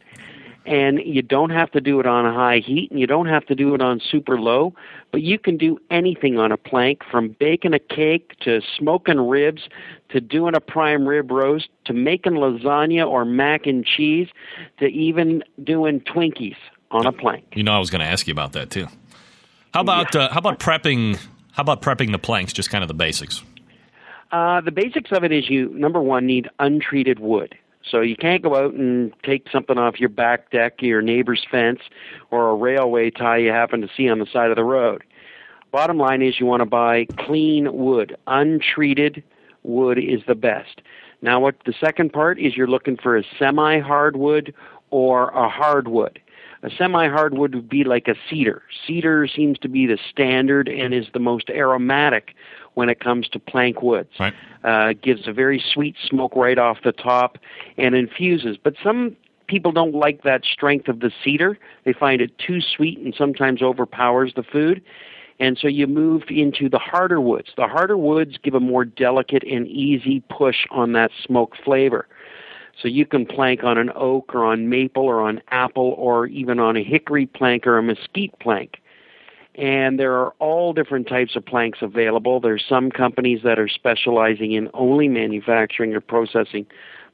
and 0.67 1.01
you 1.05 1.23
don't 1.23 1.51
have 1.51 1.71
to 1.73 1.81
do 1.81 2.01
it 2.01 2.07
on 2.07 2.33
high 2.33 2.59
heat 2.59 2.91
and 2.91 2.99
you 2.99 3.07
don't 3.07 3.27
have 3.27 3.45
to 3.47 3.55
do 3.55 3.75
it 3.75 3.83
on 3.83 4.01
super 4.01 4.39
low 4.39 4.75
but 5.13 5.23
you 5.23 5.39
can 5.39 5.57
do 5.57 5.79
anything 5.91 6.39
on 6.39 6.51
a 6.53 6.57
plank 6.57 7.03
from 7.11 7.37
baking 7.39 7.75
a 7.75 7.79
cake 7.79 8.35
to 8.41 8.61
smoking 8.79 9.19
ribs 9.29 9.69
to 10.09 10.21
doing 10.21 10.55
a 10.55 10.61
prime 10.61 11.07
rib 11.07 11.31
roast 11.31 11.69
to 11.85 11.93
making 11.93 12.33
lasagna 12.33 13.07
or 13.07 13.25
mac 13.25 13.67
and 13.67 13.85
cheese 13.85 14.29
to 14.79 14.87
even 14.87 15.43
doing 15.63 16.01
twinkies 16.01 16.57
on 16.91 17.07
a 17.07 17.13
plank. 17.13 17.45
You 17.55 17.63
know 17.63 17.73
i 17.73 17.79
was 17.79 17.91
going 17.91 18.01
to 18.01 18.07
ask 18.07 18.27
you 18.27 18.33
about 18.33 18.53
that 18.53 18.71
too. 18.71 18.87
How 19.73 19.81
about 19.81 20.15
yeah. 20.15 20.23
uh, 20.23 20.33
how 20.33 20.39
about 20.39 20.61
prepping 20.61 21.17
how 21.53 21.61
about 21.61 21.83
prepping 21.83 22.13
the 22.13 22.19
planks 22.19 22.53
just 22.53 22.71
kind 22.71 22.85
of 22.85 22.89
the 22.89 22.95
basics? 22.95 23.43
Uh, 24.31 24.61
the 24.61 24.73
basics 24.73 25.13
of 25.13 25.25
it 25.25 25.33
is 25.33 25.49
you 25.51 25.69
number 25.71 26.01
one 26.01 26.27
need 26.27 26.49
untreated 26.59 27.19
wood 27.19 27.57
so 27.91 28.01
you 28.01 28.17
can't 28.17 28.43
go 28.43 28.57
out 28.57 28.75
and 28.75 29.13
take 29.23 29.49
something 29.51 29.79
off 29.79 30.01
your 30.01 30.09
back 30.09 30.51
deck, 30.51 30.81
your 30.81 31.03
neighbor's 31.03 31.45
fence, 31.51 31.81
or 32.31 32.51
a 32.51 32.55
railway 32.55 33.11
tie 33.11 33.39
you 33.39 33.51
happen 33.51 33.81
to 33.81 33.89
see 33.97 34.09
on 34.09 34.19
the 34.19 34.27
side 34.27 34.51
of 34.51 34.57
the 34.57 34.65
road. 34.65 35.05
Bottom 35.71 35.99
line 35.99 36.23
is 36.23 36.39
you 36.39 36.47
want 36.47 36.61
to 36.61 36.67
buy 36.67 37.07
clean 37.19 37.73
wood. 37.73 38.17
Untreated 38.27 39.23
wood 39.65 39.99
is 39.99 40.21
the 40.27 40.35
best. 40.35 40.81
Now 41.21 41.41
what 41.41 41.57
the 41.67 41.75
second 41.81 42.13
part 42.13 42.39
is 42.39 42.57
you're 42.57 42.67
looking 42.67 42.97
for 42.97 43.17
a 43.17 43.25
semi 43.39 43.81
hardwood 43.81 44.55
or 44.91 45.31
a 45.31 45.49
hardwood. 45.49 46.21
A 46.63 46.71
semi 46.71 47.09
hardwood 47.09 47.55
would 47.55 47.69
be 47.69 47.85
like 47.85 48.09
a 48.09 48.15
cedar. 48.31 48.63
Cedar 48.87 49.27
seems 49.27 49.59
to 49.59 49.69
be 49.69 49.87
the 49.87 49.99
standard 50.11 50.69
and 50.69 50.95
is 50.95 51.07
the 51.13 51.19
most 51.19 51.51
aromatic 51.51 52.35
when 52.75 52.89
it 52.89 53.01
comes 53.01 53.29
to 53.29 53.39
plank 53.39 53.83
woods. 53.83 54.11
Right. 54.19 54.35
Uh, 54.63 54.95
gives 54.95 55.27
a 55.27 55.33
very 55.33 55.63
sweet 55.73 55.97
smoke 56.07 56.35
right 56.35 56.59
off 56.59 56.79
the 56.85 56.93
top 56.93 57.39
and 57.77 57.95
infuses. 57.95 58.57
But 58.57 58.75
some 58.83 59.17
people 59.47 59.73
don't 59.73 59.95
like 59.95 60.23
that 60.23 60.45
strength 60.45 60.89
of 60.89 61.01
the 61.01 61.11
cedar. 61.23 61.59
They 61.85 61.93
find 61.93 62.21
it 62.21 62.37
too 62.39 62.61
sweet 62.61 62.99
and 62.99 63.15
sometimes 63.17 63.63
overpowers 63.63 64.33
the 64.35 64.43
food. 64.43 64.83
And 65.41 65.59
so 65.59 65.69
you 65.69 65.87
move 65.87 66.25
into 66.29 66.69
the 66.69 66.79
harder 66.79 67.21
woods. 67.21 67.51
The 67.57 67.67
harder 67.67 67.97
woods 67.97 68.39
give 68.43 68.55
a 68.55 68.61
more 68.61 68.85
delicate 68.85 69.43
and 69.45 69.67
easy 69.67 70.21
push 70.31 70.65
on 70.71 70.93
that 70.93 71.11
smoke 71.25 71.57
flavor. 71.65 72.07
So 72.81 72.89
you 72.89 73.07
can 73.07 73.27
plank 73.27 73.63
on 73.65 73.79
an 73.79 73.91
oak 73.95 74.35
or 74.35 74.45
on 74.45 74.69
maple 74.69 75.05
or 75.05 75.21
on 75.21 75.41
apple 75.49 75.95
or 75.97 76.27
even 76.27 76.59
on 76.59 76.77
a 76.77 76.83
hickory 76.83 77.27
plank 77.27 77.67
or 77.67 77.79
a 77.79 77.83
mesquite 77.83 78.39
plank 78.41 78.81
and 79.55 80.01
there 80.01 80.15
are 80.15 80.31
all 80.41 80.73
different 80.73 81.07
types 81.07 81.37
of 81.37 81.47
planks 81.47 81.79
available. 81.81 82.41
There's 82.41 82.65
some 82.69 82.91
companies 82.91 83.41
that 83.45 83.59
are 83.59 83.69
specializing 83.69 84.53
in 84.53 84.69
only 84.75 85.09
manufacturing 85.09 85.95
or 85.95 86.01
processing 86.01 86.67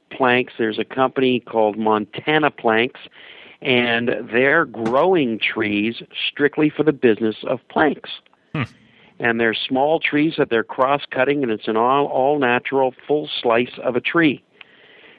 planks. 0.09 0.53
There's 0.57 0.79
a 0.79 0.85
company 0.85 1.39
called 1.39 1.77
Montana 1.77 2.49
Planks, 2.51 2.99
and 3.61 4.09
they're 4.31 4.65
growing 4.65 5.39
trees 5.39 6.01
strictly 6.29 6.69
for 6.69 6.83
the 6.83 6.93
business 6.93 7.37
of 7.47 7.59
planks. 7.69 8.09
Hmm. 8.53 8.63
And 9.19 9.39
they're 9.39 9.53
small 9.53 9.99
trees 9.99 10.33
that 10.39 10.49
they're 10.49 10.63
cross 10.63 11.03
cutting, 11.11 11.43
and 11.43 11.51
it's 11.51 11.67
an 11.67 11.77
all, 11.77 12.07
all 12.07 12.39
natural 12.39 12.95
full 13.07 13.29
slice 13.41 13.77
of 13.83 13.95
a 13.95 14.01
tree. 14.01 14.43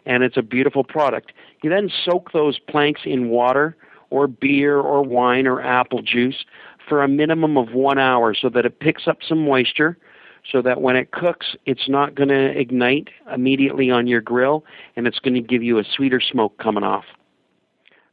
And 0.04 0.24
it's 0.24 0.36
a 0.36 0.42
beautiful 0.42 0.82
product. 0.82 1.32
You 1.62 1.70
then 1.70 1.88
soak 2.04 2.32
those 2.32 2.58
planks 2.58 3.02
in 3.04 3.28
water 3.28 3.76
or 4.10 4.26
beer 4.26 4.78
or 4.78 5.02
wine 5.02 5.46
or 5.46 5.62
apple 5.62 6.02
juice 6.02 6.44
for 6.88 7.02
a 7.02 7.08
minimum 7.08 7.56
of 7.56 7.72
one 7.72 7.98
hour 7.98 8.34
so 8.34 8.48
that 8.50 8.66
it 8.66 8.80
picks 8.80 9.06
up 9.06 9.18
some 9.26 9.44
moisture 9.44 9.96
so 10.50 10.60
that 10.62 10.80
when 10.80 10.96
it 10.96 11.12
cooks, 11.12 11.54
it's 11.66 11.88
not 11.88 12.14
going 12.14 12.28
to 12.28 12.58
ignite 12.58 13.08
immediately 13.32 13.90
on 13.90 14.06
your 14.06 14.20
grill 14.20 14.64
and 14.96 15.06
it's 15.06 15.18
going 15.18 15.34
to 15.34 15.40
give 15.40 15.62
you 15.62 15.78
a 15.78 15.84
sweeter 15.84 16.20
smoke 16.20 16.58
coming 16.58 16.82
off. 16.82 17.04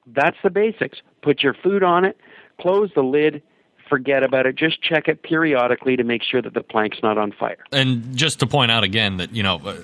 That's 0.05 0.37
the 0.43 0.49
basics. 0.49 0.99
Put 1.21 1.41
your 1.43 1.53
food 1.53 1.83
on 1.83 2.05
it, 2.05 2.17
close 2.59 2.91
the 2.95 3.01
lid, 3.01 3.41
forget 3.89 4.23
about 4.23 4.45
it. 4.45 4.55
Just 4.55 4.81
check 4.81 5.07
it 5.07 5.23
periodically 5.23 5.95
to 5.97 6.03
make 6.03 6.23
sure 6.23 6.41
that 6.41 6.53
the 6.53 6.63
plank's 6.63 6.99
not 7.01 7.17
on 7.17 7.31
fire. 7.31 7.57
And 7.71 8.15
just 8.15 8.39
to 8.39 8.47
point 8.47 8.71
out 8.71 8.83
again 8.83 9.17
that, 9.17 9.33
you 9.33 9.43
know, 9.43 9.59
uh, 9.65 9.75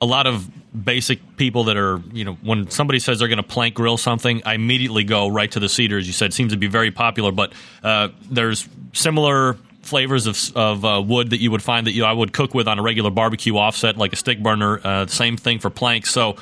a 0.00 0.06
lot 0.06 0.26
of 0.26 0.48
basic 0.84 1.36
people 1.36 1.64
that 1.64 1.76
are, 1.76 2.02
you 2.12 2.24
know, 2.24 2.34
when 2.42 2.70
somebody 2.70 2.98
says 2.98 3.18
they're 3.18 3.28
going 3.28 3.36
to 3.36 3.42
plank 3.42 3.74
grill 3.74 3.96
something, 3.96 4.42
I 4.46 4.54
immediately 4.54 5.04
go 5.04 5.28
right 5.28 5.50
to 5.52 5.60
the 5.60 5.68
cedar, 5.68 5.98
as 5.98 6.06
you 6.06 6.12
said, 6.12 6.32
seems 6.32 6.52
to 6.52 6.58
be 6.58 6.68
very 6.68 6.90
popular. 6.90 7.32
But 7.32 7.52
uh, 7.82 8.08
there's 8.30 8.68
similar 8.92 9.56
flavors 9.82 10.26
of, 10.26 10.56
of 10.56 10.84
uh, 10.84 11.02
wood 11.04 11.30
that 11.30 11.40
you 11.40 11.50
would 11.50 11.62
find 11.62 11.86
that 11.86 11.92
you 11.92 12.04
I 12.04 12.12
would 12.12 12.32
cook 12.32 12.54
with 12.54 12.68
on 12.68 12.78
a 12.78 12.82
regular 12.82 13.10
barbecue 13.10 13.56
offset, 13.56 13.96
like 13.96 14.12
a 14.12 14.16
stick 14.16 14.42
burner. 14.42 14.80
Uh, 14.82 15.06
same 15.06 15.36
thing 15.36 15.58
for 15.58 15.70
planks. 15.70 16.10
So, 16.10 16.36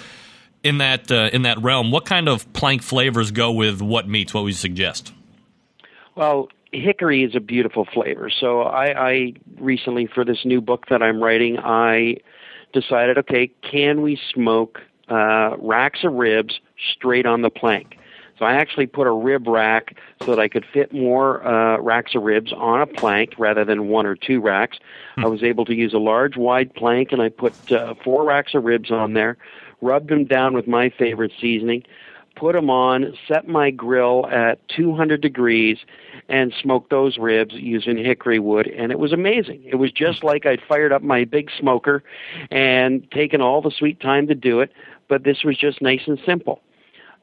in 0.63 0.79
that 0.79 1.11
uh, 1.11 1.31
in 1.33 1.43
that 1.43 1.61
realm, 1.63 1.91
what 1.91 2.05
kind 2.05 2.29
of 2.29 2.53
plank 2.53 2.83
flavors 2.83 3.31
go 3.31 3.53
with 3.53 3.81
what 3.81 4.09
meats? 4.09 4.35
What 4.35 4.45
would 4.45 4.51
you 4.51 4.55
suggest? 4.55 5.13
Well, 6.15 6.49
hickory 6.73 7.23
is 7.23 7.35
a 7.35 7.41
beautiful 7.41 7.87
flavor. 7.93 8.31
So 8.41 8.63
I, 8.63 9.09
I 9.09 9.33
recently, 9.59 10.07
for 10.07 10.25
this 10.25 10.45
new 10.45 10.61
book 10.61 10.87
that 10.91 11.03
I'm 11.03 11.23
writing, 11.23 11.59
I 11.59 12.17
decided, 12.73 13.19
okay, 13.19 13.51
can 13.63 14.03
we 14.03 14.19
smoke 14.33 14.81
uh, 15.09 15.57
racks 15.59 16.01
of 16.05 16.13
ribs 16.15 16.61
straight 16.95 17.27
on 17.27 17.43
the 17.43 17.51
plank? 17.51 17.99
So 18.39 18.45
I 18.45 18.53
actually 18.53 18.87
put 18.87 19.07
a 19.07 19.13
rib 19.13 19.49
rack 19.49 19.97
so 20.21 20.27
that 20.27 20.39
I 20.39 20.47
could 20.47 20.65
fit 20.73 20.93
more 20.93 21.45
uh, 21.47 21.79
racks 21.81 22.15
of 22.15 22.23
ribs 22.23 22.53
on 22.53 22.81
a 22.81 22.87
plank 22.87 23.35
rather 23.37 23.65
than 23.65 23.89
one 23.89 24.07
or 24.07 24.15
two 24.15 24.41
racks. 24.41 24.79
Hmm. 25.17 25.25
I 25.25 25.29
was 25.29 25.43
able 25.43 25.65
to 25.65 25.75
use 25.75 25.93
a 25.93 25.99
large, 25.99 26.37
wide 26.37 26.73
plank, 26.75 27.11
and 27.11 27.21
I 27.21 27.31
put 27.31 27.73
uh, 27.73 27.95
four 28.05 28.25
racks 28.25 28.55
of 28.55 28.65
ribs 28.65 28.91
on 28.91 29.15
there, 29.15 29.37
rubbed 29.81 30.09
them 30.09 30.25
down 30.25 30.55
with 30.55 30.69
my 30.69 30.89
favorite 30.89 31.33
seasoning, 31.41 31.83
put 32.39 32.55
them 32.55 32.71
on, 32.71 33.15
set 33.27 33.49
my 33.49 33.71
grill 33.71 34.27
at 34.27 34.67
200 34.69 35.21
degrees, 35.21 35.79
and 36.29 36.55
smoked 36.61 36.91
those 36.91 37.19
ribs 37.19 37.55
using 37.55 37.97
hickory 37.97 38.39
wood. 38.39 38.69
And 38.69 38.93
it 38.93 38.99
was 38.99 39.13
amazing. 39.13 39.63
It 39.65 39.77
was 39.77 39.91
just 39.91 40.23
like 40.23 40.47
I'd 40.47 40.63
fired 40.63 40.93
up 40.93 41.03
my 41.03 41.25
big 41.25 41.51
smoker 41.59 42.03
and 42.51 43.11
taken 43.11 43.41
all 43.41 43.61
the 43.61 43.71
sweet 43.71 44.01
time 44.01 44.27
to 44.29 44.35
do 44.35 44.61
it, 44.61 44.73
but 45.09 45.25
this 45.25 45.43
was 45.43 45.57
just 45.57 45.83
nice 45.83 46.03
and 46.07 46.19
simple. 46.25 46.61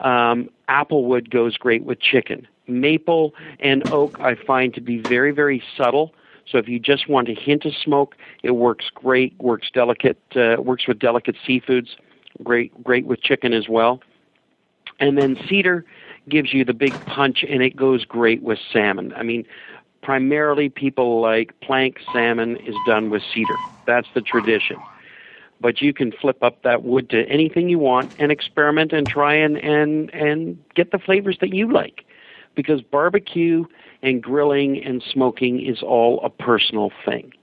Um, 0.01 0.49
applewood 0.67 1.29
goes 1.29 1.55
great 1.57 1.83
with 1.83 1.99
chicken. 1.99 2.47
Maple 2.67 3.33
and 3.59 3.89
oak 3.91 4.19
I 4.19 4.35
find 4.35 4.73
to 4.73 4.81
be 4.81 4.97
very, 4.97 5.31
very 5.31 5.63
subtle. 5.77 6.13
So 6.47 6.57
if 6.57 6.67
you 6.67 6.79
just 6.79 7.07
want 7.07 7.29
a 7.29 7.33
hint 7.33 7.65
of 7.65 7.73
smoke, 7.75 8.15
it 8.43 8.51
works 8.51 8.89
great. 8.93 9.33
Works 9.39 9.69
delicate. 9.73 10.19
Uh, 10.35 10.57
works 10.59 10.87
with 10.87 10.99
delicate 10.99 11.35
seafoods. 11.47 11.89
Great, 12.43 12.83
great 12.83 13.05
with 13.05 13.21
chicken 13.21 13.53
as 13.53 13.69
well. 13.69 14.01
And 14.99 15.17
then 15.17 15.37
cedar 15.47 15.85
gives 16.29 16.53
you 16.53 16.65
the 16.65 16.73
big 16.73 16.93
punch, 17.05 17.43
and 17.47 17.61
it 17.61 17.75
goes 17.75 18.05
great 18.05 18.41
with 18.41 18.59
salmon. 18.71 19.13
I 19.15 19.23
mean, 19.23 19.45
primarily 20.01 20.69
people 20.69 21.21
like 21.21 21.59
plank 21.61 21.99
salmon 22.13 22.57
is 22.57 22.75
done 22.85 23.09
with 23.09 23.23
cedar. 23.33 23.55
That's 23.85 24.07
the 24.13 24.21
tradition. 24.21 24.77
But 25.61 25.81
you 25.81 25.93
can 25.93 26.11
flip 26.11 26.43
up 26.43 26.61
that 26.63 26.83
wood 26.83 27.09
to 27.11 27.27
anything 27.27 27.69
you 27.69 27.79
want 27.79 28.11
and 28.19 28.31
experiment 28.31 28.93
and 28.93 29.07
try 29.07 29.33
and 29.33 29.57
and 29.57 30.13
and 30.13 30.63
get 30.75 30.91
the 30.91 30.99
flavors 30.99 31.37
that 31.41 31.53
you 31.53 31.71
like. 31.71 32.05
Because 32.55 32.81
barbecue 32.81 33.65
and 34.01 34.21
grilling 34.21 34.83
and 34.83 35.03
smoking 35.03 35.65
is 35.65 35.81
all 35.81 36.21
a 36.23 36.29
personal 36.29 36.91
thing. 37.05 37.33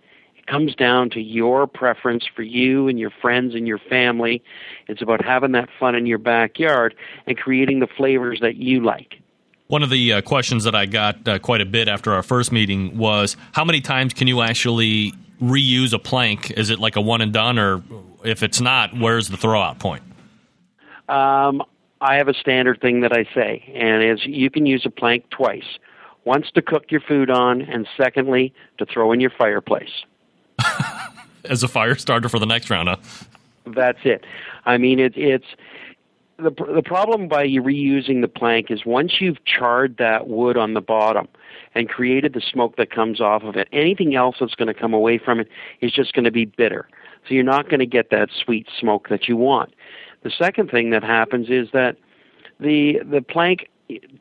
It 0.43 0.51
comes 0.51 0.75
down 0.75 1.11
to 1.11 1.21
your 1.21 1.69
preference 1.69 2.25
for 2.35 2.43
you 2.43 2.89
and 2.89 2.99
your 2.99 3.11
friends 3.11 3.55
and 3.55 3.67
your 3.67 3.79
family. 3.79 4.43
It's 4.89 5.01
about 5.01 5.25
having 5.25 5.53
that 5.53 5.69
fun 5.79 5.95
in 5.95 6.05
your 6.05 6.19
backyard 6.19 6.97
and 7.27 7.39
creating 7.39 7.79
the 7.79 7.87
flavors 7.87 8.41
that 8.41 8.57
you 8.57 8.83
like. 8.83 9.21
One 9.69 9.85
of 9.85 9.91
the 9.91 10.15
uh, 10.15 10.23
questions 10.23 10.65
that 10.65 10.75
I 10.75 10.87
got 10.87 11.29
uh, 11.29 11.39
quite 11.39 11.61
a 11.61 11.65
bit 11.65 11.87
after 11.87 12.13
our 12.13 12.25
first 12.25 12.51
meeting 12.51 12.99
was 12.99 13.37
how 13.53 13.65
many 13.65 13.81
times 13.81 14.15
can 14.15 14.27
you 14.27 14.43
actually 14.43 15.15
reuse 15.41 15.93
a 15.93 15.99
plank? 16.01 16.51
Is 16.51 16.71
it 16.71 16.81
like 16.81 16.97
a 16.97 17.01
one 17.01 17.21
and 17.21 17.33
done, 17.33 17.57
or 17.57 17.83
if 18.25 18.43
it's 18.43 18.61
not, 18.61 18.99
where's 18.99 19.29
the 19.29 19.37
throwout 19.37 19.79
point? 19.79 20.03
Um, 21.09 21.63
I 22.01 22.17
have 22.17 22.27
a 22.27 22.35
standard 22.35 22.81
thing 22.81 23.03
that 23.03 23.13
I 23.13 23.25
say, 23.33 23.73
and 23.77 24.03
is 24.03 24.27
you 24.27 24.51
can 24.51 24.67
use 24.67 24.85
a 24.85 24.91
plank 24.91 25.31
twice. 25.31 25.79
Once 26.25 26.51
to 26.55 26.63
cook 26.63 26.91
your 26.91 27.01
food 27.01 27.31
on, 27.31 27.63
and 27.63 27.87
secondly 27.97 28.53
to 28.79 28.87
throw 28.87 29.13
in 29.13 29.21
your 29.21 29.31
fireplace. 29.31 30.03
As 31.45 31.63
a 31.63 31.69
fire 31.69 31.97
starter 31.97 32.29
for 32.29 32.39
the 32.39 32.47
next 32.47 32.71
round, 32.71 32.89
huh? 32.89 32.97
That's 33.67 33.99
it. 34.05 34.25
I 34.65 34.79
mean, 34.79 34.99
it, 34.99 35.17
it's 35.17 35.47
the 36.39 36.51
the 36.51 36.83
problem 36.83 37.29
by 37.29 37.47
reusing 37.47 38.21
the 38.21 38.29
plank 38.29 38.71
is 38.71 38.85
once 38.85 39.21
you've 39.21 39.45
charred 39.45 39.97
that 39.99 40.29
wood 40.29 40.57
on 40.57 40.75
the 40.75 40.81
bottom 40.81 41.29
and 41.75 41.89
created 41.89 42.35
the 42.35 42.41
smoke 42.41 42.77
that 42.77 42.91
comes 42.91 43.21
off 43.21 43.43
of 43.43 43.57
it, 43.57 43.69
anything 43.73 44.15
else 44.15 44.37
that's 44.41 44.55
going 44.55 44.73
to 44.73 44.75
come 44.75 44.93
away 44.93 45.19
from 45.19 45.41
it 45.41 45.49
is 45.81 45.93
just 45.93 46.13
going 46.13 46.25
to 46.25 46.31
be 46.31 46.45
bitter. 46.45 46.89
So 47.27 47.35
you're 47.35 47.45
not 47.45 47.69
going 47.69 47.81
to 47.81 47.87
get 47.87 48.11
that 48.11 48.31
sweet 48.33 48.67
smoke 48.79 49.09
that 49.09 49.29
you 49.29 49.37
want. 49.37 49.75
The 50.23 50.31
second 50.31 50.71
thing 50.71 50.91
that 50.91 51.03
happens 51.03 51.49
is 51.49 51.69
that 51.73 51.97
the 52.61 53.01
the 53.05 53.23
plank 53.23 53.69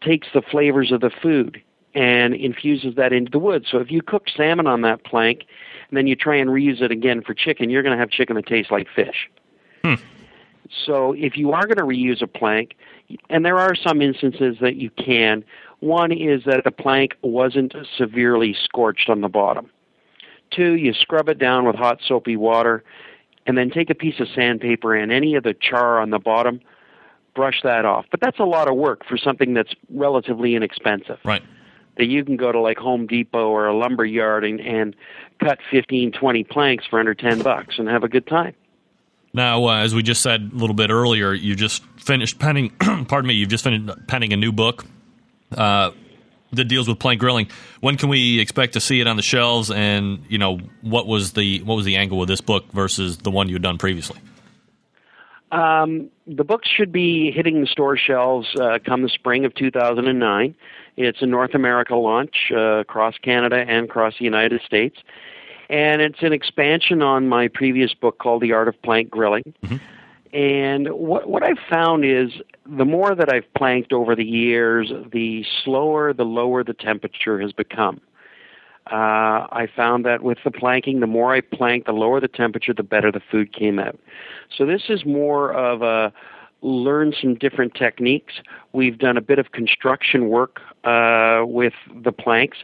takes 0.01 0.27
the 0.33 0.41
flavors 0.41 0.91
of 0.91 1.01
the 1.01 1.11
food 1.21 1.61
and 1.93 2.33
infuses 2.33 2.95
that 2.95 3.13
into 3.13 3.31
the 3.31 3.39
wood. 3.39 3.65
So 3.69 3.77
if 3.77 3.91
you 3.91 4.01
cook 4.01 4.27
salmon 4.35 4.67
on 4.67 4.81
that 4.81 5.03
plank 5.03 5.43
and 5.91 5.97
then 5.97 6.07
you 6.07 6.15
try 6.15 6.37
and 6.37 6.49
reuse 6.49 6.81
it 6.81 6.89
again 6.89 7.21
for 7.21 7.33
chicken, 7.33 7.69
you're 7.69 7.83
going 7.83 7.95
to 7.95 7.99
have 7.99 8.09
chicken 8.09 8.37
that 8.37 8.47
tastes 8.47 8.71
like 8.71 8.87
fish. 8.95 9.29
Hmm. 9.83 9.95
So 10.85 11.11
if 11.11 11.35
you 11.35 11.51
are 11.51 11.67
going 11.67 11.77
to 11.77 11.83
reuse 11.83 12.21
a 12.21 12.27
plank, 12.27 12.77
and 13.29 13.45
there 13.45 13.59
are 13.59 13.75
some 13.75 14.01
instances 14.01 14.55
that 14.61 14.77
you 14.77 14.89
can, 14.91 15.43
one 15.81 16.13
is 16.13 16.43
that 16.45 16.63
the 16.63 16.71
plank 16.71 17.17
wasn't 17.21 17.75
severely 17.97 18.55
scorched 18.63 19.09
on 19.09 19.19
the 19.19 19.27
bottom. 19.27 19.69
Two, 20.49 20.75
you 20.75 20.93
scrub 20.93 21.27
it 21.27 21.37
down 21.37 21.65
with 21.65 21.75
hot 21.75 21.99
soapy 22.07 22.37
water, 22.37 22.85
and 23.45 23.57
then 23.57 23.69
take 23.69 23.89
a 23.89 23.95
piece 23.95 24.21
of 24.21 24.29
sandpaper 24.33 24.95
and 24.95 25.11
any 25.11 25.35
of 25.35 25.43
the 25.43 25.53
char 25.53 25.99
on 25.99 26.09
the 26.09 26.19
bottom, 26.19 26.61
brush 27.35 27.61
that 27.63 27.83
off. 27.83 28.05
But 28.11 28.21
that's 28.21 28.39
a 28.39 28.45
lot 28.45 28.69
of 28.69 28.77
work 28.77 29.05
for 29.05 29.17
something 29.17 29.53
that's 29.53 29.73
relatively 29.89 30.55
inexpensive. 30.55 31.19
Right. 31.25 31.43
That 32.01 32.07
you 32.07 32.25
can 32.25 32.35
go 32.35 32.51
to 32.51 32.59
like 32.59 32.79
Home 32.79 33.05
Depot 33.05 33.47
or 33.47 33.67
a 33.67 33.77
lumber 33.77 34.03
yard 34.03 34.43
and, 34.43 34.59
and 34.59 34.95
cut 35.39 35.59
15, 35.69 36.13
20 36.13 36.43
planks 36.45 36.83
for 36.89 36.99
under 36.99 37.13
10 37.13 37.43
bucks 37.43 37.75
and 37.77 37.87
have 37.87 38.03
a 38.03 38.07
good 38.07 38.25
time. 38.25 38.55
Now, 39.35 39.67
uh, 39.67 39.75
as 39.83 39.93
we 39.93 40.01
just 40.01 40.23
said 40.23 40.49
a 40.51 40.57
little 40.57 40.73
bit 40.73 40.89
earlier, 40.89 41.31
you 41.31 41.55
just 41.55 41.83
finished 41.97 42.39
penning. 42.39 42.71
pardon 43.07 43.27
me. 43.27 43.35
You've 43.35 43.49
just 43.49 43.63
finished 43.63 44.07
penning 44.07 44.33
a 44.33 44.35
new 44.35 44.51
book 44.51 44.83
uh, 45.55 45.91
that 46.53 46.65
deals 46.65 46.87
with 46.87 46.97
plank 46.97 47.19
grilling. 47.19 47.49
When 47.81 47.97
can 47.97 48.09
we 48.09 48.39
expect 48.39 48.73
to 48.73 48.81
see 48.81 48.99
it 48.99 49.05
on 49.05 49.17
the 49.17 49.21
shelves? 49.21 49.69
And 49.69 50.25
you 50.27 50.39
know, 50.39 50.57
what 50.81 51.05
was 51.05 51.33
the 51.33 51.61
what 51.61 51.75
was 51.75 51.85
the 51.85 51.97
angle 51.97 52.19
of 52.23 52.27
this 52.27 52.41
book 52.41 52.65
versus 52.71 53.19
the 53.19 53.29
one 53.29 53.47
you 53.47 53.53
had 53.53 53.61
done 53.61 53.77
previously? 53.77 54.17
Um, 55.51 56.09
the 56.25 56.45
book 56.45 56.61
should 56.65 56.91
be 56.91 57.31
hitting 57.31 57.61
the 57.61 57.67
store 57.67 57.97
shelves 57.97 58.47
uh, 58.59 58.79
come 58.85 59.03
the 59.03 59.09
spring 59.09 59.45
of 59.45 59.53
2009. 59.53 60.55
It's 60.97 61.21
a 61.21 61.25
North 61.25 61.55
America 61.55 61.95
launch 61.95 62.51
uh, 62.51 62.79
across 62.79 63.17
Canada 63.17 63.65
and 63.67 63.85
across 63.85 64.17
the 64.19 64.25
United 64.25 64.61
States 64.61 64.97
and 65.71 66.01
it's 66.01 66.21
an 66.21 66.33
expansion 66.33 67.01
on 67.01 67.29
my 67.29 67.47
previous 67.47 67.93
book 67.93 68.19
called 68.19 68.41
The 68.41 68.51
Art 68.51 68.67
of 68.67 68.79
Plank 68.81 69.09
Grilling. 69.09 69.53
Mm-hmm. 69.63 69.77
And 70.35 70.89
what 70.89 71.29
what 71.29 71.43
I've 71.43 71.59
found 71.69 72.05
is 72.05 72.31
the 72.65 72.85
more 72.85 73.15
that 73.15 73.33
I've 73.33 73.51
planked 73.53 73.91
over 73.93 74.15
the 74.15 74.25
years, 74.25 74.91
the 75.11 75.45
slower, 75.63 76.13
the 76.13 76.25
lower 76.25 76.63
the 76.63 76.73
temperature 76.73 77.39
has 77.41 77.53
become. 77.53 78.01
Uh, 78.91 79.47
I 79.51 79.67
found 79.73 80.05
that 80.05 80.23
with 80.23 80.39
the 80.43 80.51
planking, 80.51 80.99
the 80.99 81.07
more 81.07 81.33
I 81.33 81.41
planked, 81.41 81.87
the 81.87 81.93
lower 81.93 82.19
the 82.19 82.27
temperature, 82.27 82.73
the 82.73 82.83
better 82.83 83.11
the 83.11 83.21
food 83.31 83.53
came 83.53 83.79
out. 83.79 83.97
So 84.55 84.65
this 84.65 84.83
is 84.89 85.05
more 85.05 85.53
of 85.53 85.81
a 85.81 86.11
learn 86.61 87.13
some 87.19 87.35
different 87.35 87.73
techniques. 87.73 88.33
We've 88.73 88.97
done 88.97 89.17
a 89.17 89.21
bit 89.21 89.39
of 89.39 89.51
construction 89.51 90.29
work 90.29 90.61
uh, 90.83 91.43
with 91.45 91.73
the 92.03 92.11
planks. 92.11 92.57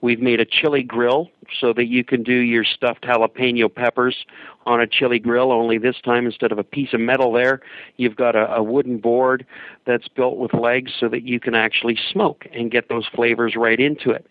We've 0.00 0.20
made 0.20 0.40
a 0.40 0.44
chili 0.44 0.82
grill 0.82 1.30
so 1.60 1.72
that 1.74 1.86
you 1.86 2.02
can 2.02 2.24
do 2.24 2.34
your 2.34 2.64
stuffed 2.64 3.02
jalapeno 3.04 3.72
peppers 3.72 4.26
on 4.66 4.80
a 4.80 4.86
chili 4.86 5.20
grill, 5.20 5.52
only 5.52 5.78
this 5.78 5.96
time 6.04 6.26
instead 6.26 6.50
of 6.50 6.58
a 6.58 6.64
piece 6.64 6.92
of 6.92 7.00
metal 7.00 7.32
there, 7.32 7.60
you've 7.96 8.16
got 8.16 8.34
a, 8.34 8.52
a 8.52 8.62
wooden 8.62 8.98
board 8.98 9.46
that's 9.86 10.08
built 10.08 10.38
with 10.38 10.54
legs 10.54 10.92
so 10.98 11.08
that 11.08 11.22
you 11.22 11.38
can 11.38 11.54
actually 11.54 11.98
smoke 12.10 12.46
and 12.52 12.70
get 12.70 12.88
those 12.88 13.06
flavors 13.14 13.54
right 13.56 13.78
into 13.78 14.10
it. 14.10 14.26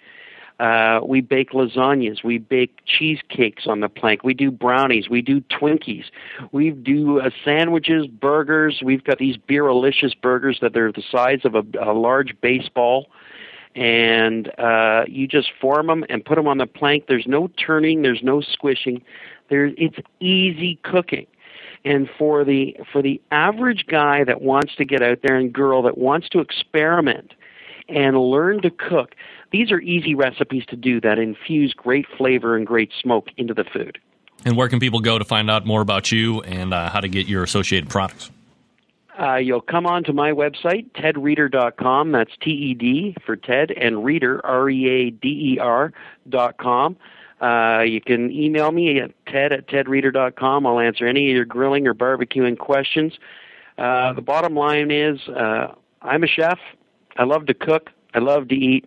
Uh, 0.59 0.99
we 1.03 1.21
bake 1.21 1.51
lasagnas. 1.51 2.23
We 2.23 2.37
bake 2.37 2.79
cheesecakes 2.85 3.65
on 3.65 3.79
the 3.79 3.89
plank. 3.89 4.23
We 4.23 4.33
do 4.33 4.51
brownies. 4.51 5.09
We 5.09 5.21
do 5.21 5.41
Twinkies. 5.41 6.05
We 6.51 6.69
do 6.69 7.19
uh, 7.19 7.31
sandwiches, 7.43 8.05
burgers. 8.07 8.81
We've 8.83 9.03
got 9.03 9.17
these 9.17 9.37
Beeralicious 9.37 10.13
burgers 10.21 10.59
that 10.61 10.77
are 10.77 10.91
the 10.91 11.03
size 11.11 11.41
of 11.45 11.55
a, 11.55 11.63
a 11.81 11.93
large 11.93 12.39
baseball. 12.41 13.07
And 13.75 14.51
uh, 14.59 15.05
you 15.07 15.27
just 15.27 15.49
form 15.59 15.87
them 15.87 16.05
and 16.09 16.23
put 16.23 16.35
them 16.35 16.47
on 16.47 16.57
the 16.57 16.67
plank. 16.67 17.05
There's 17.07 17.25
no 17.25 17.47
turning. 17.47 18.01
There's 18.01 18.21
no 18.21 18.41
squishing. 18.41 19.01
There, 19.49 19.71
it's 19.77 19.97
easy 20.19 20.77
cooking. 20.83 21.27
And 21.83 22.07
for 22.19 22.43
the 22.43 22.77
for 22.91 23.01
the 23.01 23.19
average 23.31 23.85
guy 23.87 24.23
that 24.25 24.41
wants 24.41 24.75
to 24.75 24.85
get 24.85 25.01
out 25.01 25.19
there 25.23 25.35
and 25.35 25.51
girl 25.51 25.81
that 25.83 25.97
wants 25.97 26.29
to 26.29 26.39
experiment 26.39 27.33
and 27.89 28.17
learn 28.17 28.61
to 28.61 28.69
cook, 28.69 29.15
these 29.51 29.71
are 29.71 29.79
easy 29.79 30.15
recipes 30.15 30.65
to 30.67 30.75
do 30.75 31.01
that 31.01 31.19
infuse 31.19 31.73
great 31.73 32.05
flavor 32.17 32.55
and 32.55 32.65
great 32.65 32.91
smoke 32.99 33.29
into 33.37 33.53
the 33.53 33.63
food. 33.63 33.99
And 34.45 34.57
where 34.57 34.69
can 34.69 34.79
people 34.79 34.99
go 34.99 35.19
to 35.19 35.25
find 35.25 35.51
out 35.51 35.65
more 35.65 35.81
about 35.81 36.11
you 36.11 36.41
and 36.41 36.73
uh, 36.73 36.89
how 36.89 36.99
to 36.99 37.07
get 37.07 37.27
your 37.27 37.43
associated 37.43 37.89
products? 37.89 38.31
Uh, 39.19 39.35
you'll 39.35 39.61
come 39.61 39.85
on 39.85 40.03
to 40.05 40.13
my 40.13 40.31
website, 40.31 40.89
tedreader.com. 40.93 42.11
That's 42.11 42.31
T 42.41 42.49
E 42.49 42.73
D 42.73 43.15
for 43.25 43.35
Ted, 43.35 43.71
and 43.71 44.03
Reader, 44.03 44.43
R 44.45 44.69
E 44.69 44.87
A 44.89 45.09
D 45.11 45.53
E 45.53 45.59
R 45.59 45.93
dot 46.29 46.57
com. 46.57 46.95
Uh, 47.41 47.81
you 47.81 47.99
can 47.99 48.31
email 48.31 48.71
me 48.71 48.99
at 48.99 49.11
ted 49.25 49.51
at 49.51 49.67
tedreader.com. 49.67 50.65
I'll 50.65 50.79
answer 50.79 51.05
any 51.05 51.29
of 51.29 51.35
your 51.35 51.45
grilling 51.45 51.87
or 51.87 51.93
barbecuing 51.93 52.57
questions. 52.57 53.13
Uh, 53.77 54.13
the 54.13 54.21
bottom 54.21 54.55
line 54.55 54.91
is 54.91 55.19
uh, 55.27 55.73
I'm 56.01 56.23
a 56.23 56.27
chef. 56.27 56.59
I 57.17 57.23
love 57.23 57.45
to 57.47 57.53
cook. 57.53 57.89
I 58.13 58.19
love 58.19 58.47
to 58.49 58.55
eat. 58.55 58.85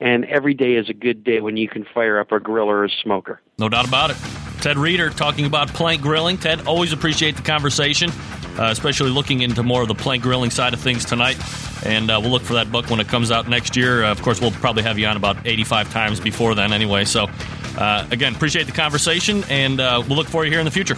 And 0.00 0.24
every 0.26 0.54
day 0.54 0.74
is 0.74 0.88
a 0.88 0.94
good 0.94 1.24
day 1.24 1.40
when 1.40 1.56
you 1.56 1.68
can 1.68 1.84
fire 1.94 2.18
up 2.18 2.32
a 2.32 2.40
grill 2.40 2.68
or 2.68 2.84
a 2.84 2.90
smoker. 2.90 3.40
No 3.58 3.68
doubt 3.68 3.86
about 3.86 4.10
it. 4.10 4.16
Ted 4.60 4.76
Reader 4.76 5.10
talking 5.10 5.46
about 5.46 5.68
plank 5.68 6.02
grilling. 6.02 6.38
Ted, 6.38 6.66
always 6.66 6.92
appreciate 6.92 7.36
the 7.36 7.42
conversation, 7.42 8.10
uh, 8.58 8.68
especially 8.70 9.10
looking 9.10 9.42
into 9.42 9.62
more 9.62 9.82
of 9.82 9.88
the 9.88 9.94
plank 9.94 10.22
grilling 10.22 10.50
side 10.50 10.72
of 10.72 10.80
things 10.80 11.04
tonight. 11.04 11.36
And 11.84 12.10
uh, 12.10 12.18
we'll 12.20 12.30
look 12.30 12.42
for 12.42 12.54
that 12.54 12.72
book 12.72 12.88
when 12.90 12.98
it 12.98 13.08
comes 13.08 13.30
out 13.30 13.48
next 13.48 13.76
year. 13.76 14.04
Uh, 14.04 14.10
of 14.10 14.22
course, 14.22 14.40
we'll 14.40 14.52
probably 14.52 14.82
have 14.82 14.98
you 14.98 15.06
on 15.06 15.16
about 15.16 15.46
85 15.46 15.92
times 15.92 16.18
before 16.18 16.54
then 16.54 16.72
anyway. 16.72 17.04
So 17.04 17.28
uh, 17.76 18.06
again, 18.10 18.34
appreciate 18.34 18.66
the 18.66 18.72
conversation, 18.72 19.44
and 19.50 19.80
uh, 19.80 20.02
we'll 20.08 20.16
look 20.16 20.28
for 20.28 20.44
you 20.44 20.50
here 20.50 20.60
in 20.60 20.64
the 20.64 20.70
future. 20.70 20.96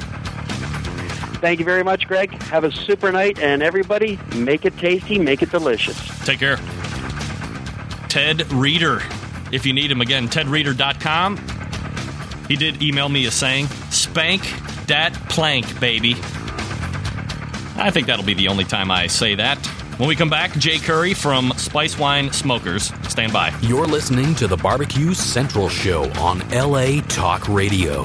Thank 1.40 1.58
you 1.58 1.64
very 1.64 1.84
much, 1.84 2.06
Greg. 2.08 2.42
Have 2.44 2.64
a 2.64 2.72
super 2.72 3.12
night, 3.12 3.38
and 3.38 3.62
everybody, 3.62 4.18
make 4.34 4.64
it 4.64 4.76
tasty, 4.78 5.18
make 5.18 5.42
it 5.42 5.50
delicious. 5.50 5.96
Take 6.24 6.40
care. 6.40 6.58
Ted 8.08 8.50
Reader. 8.52 9.02
If 9.52 9.66
you 9.66 9.72
need 9.72 9.90
him 9.90 10.00
again, 10.00 10.28
tedreader.com. 10.28 11.36
He 12.48 12.56
did 12.56 12.82
email 12.82 13.08
me 13.08 13.26
a 13.26 13.30
saying, 13.30 13.66
spank 13.90 14.42
that 14.86 15.12
plank, 15.28 15.80
baby. 15.80 16.14
I 17.78 17.90
think 17.90 18.06
that'll 18.06 18.24
be 18.24 18.34
the 18.34 18.48
only 18.48 18.64
time 18.64 18.90
I 18.90 19.06
say 19.06 19.34
that. 19.34 19.58
When 19.98 20.08
we 20.08 20.16
come 20.16 20.30
back, 20.30 20.52
Jay 20.58 20.78
Curry 20.78 21.14
from 21.14 21.52
Spice 21.56 21.98
Wine 21.98 22.32
Smokers. 22.32 22.92
Stand 23.08 23.32
by. 23.32 23.54
You're 23.62 23.86
listening 23.86 24.34
to 24.36 24.46
the 24.46 24.56
Barbecue 24.56 25.14
Central 25.14 25.68
Show 25.68 26.10
on 26.14 26.40
LA 26.50 27.00
Talk 27.08 27.48
Radio. 27.48 28.02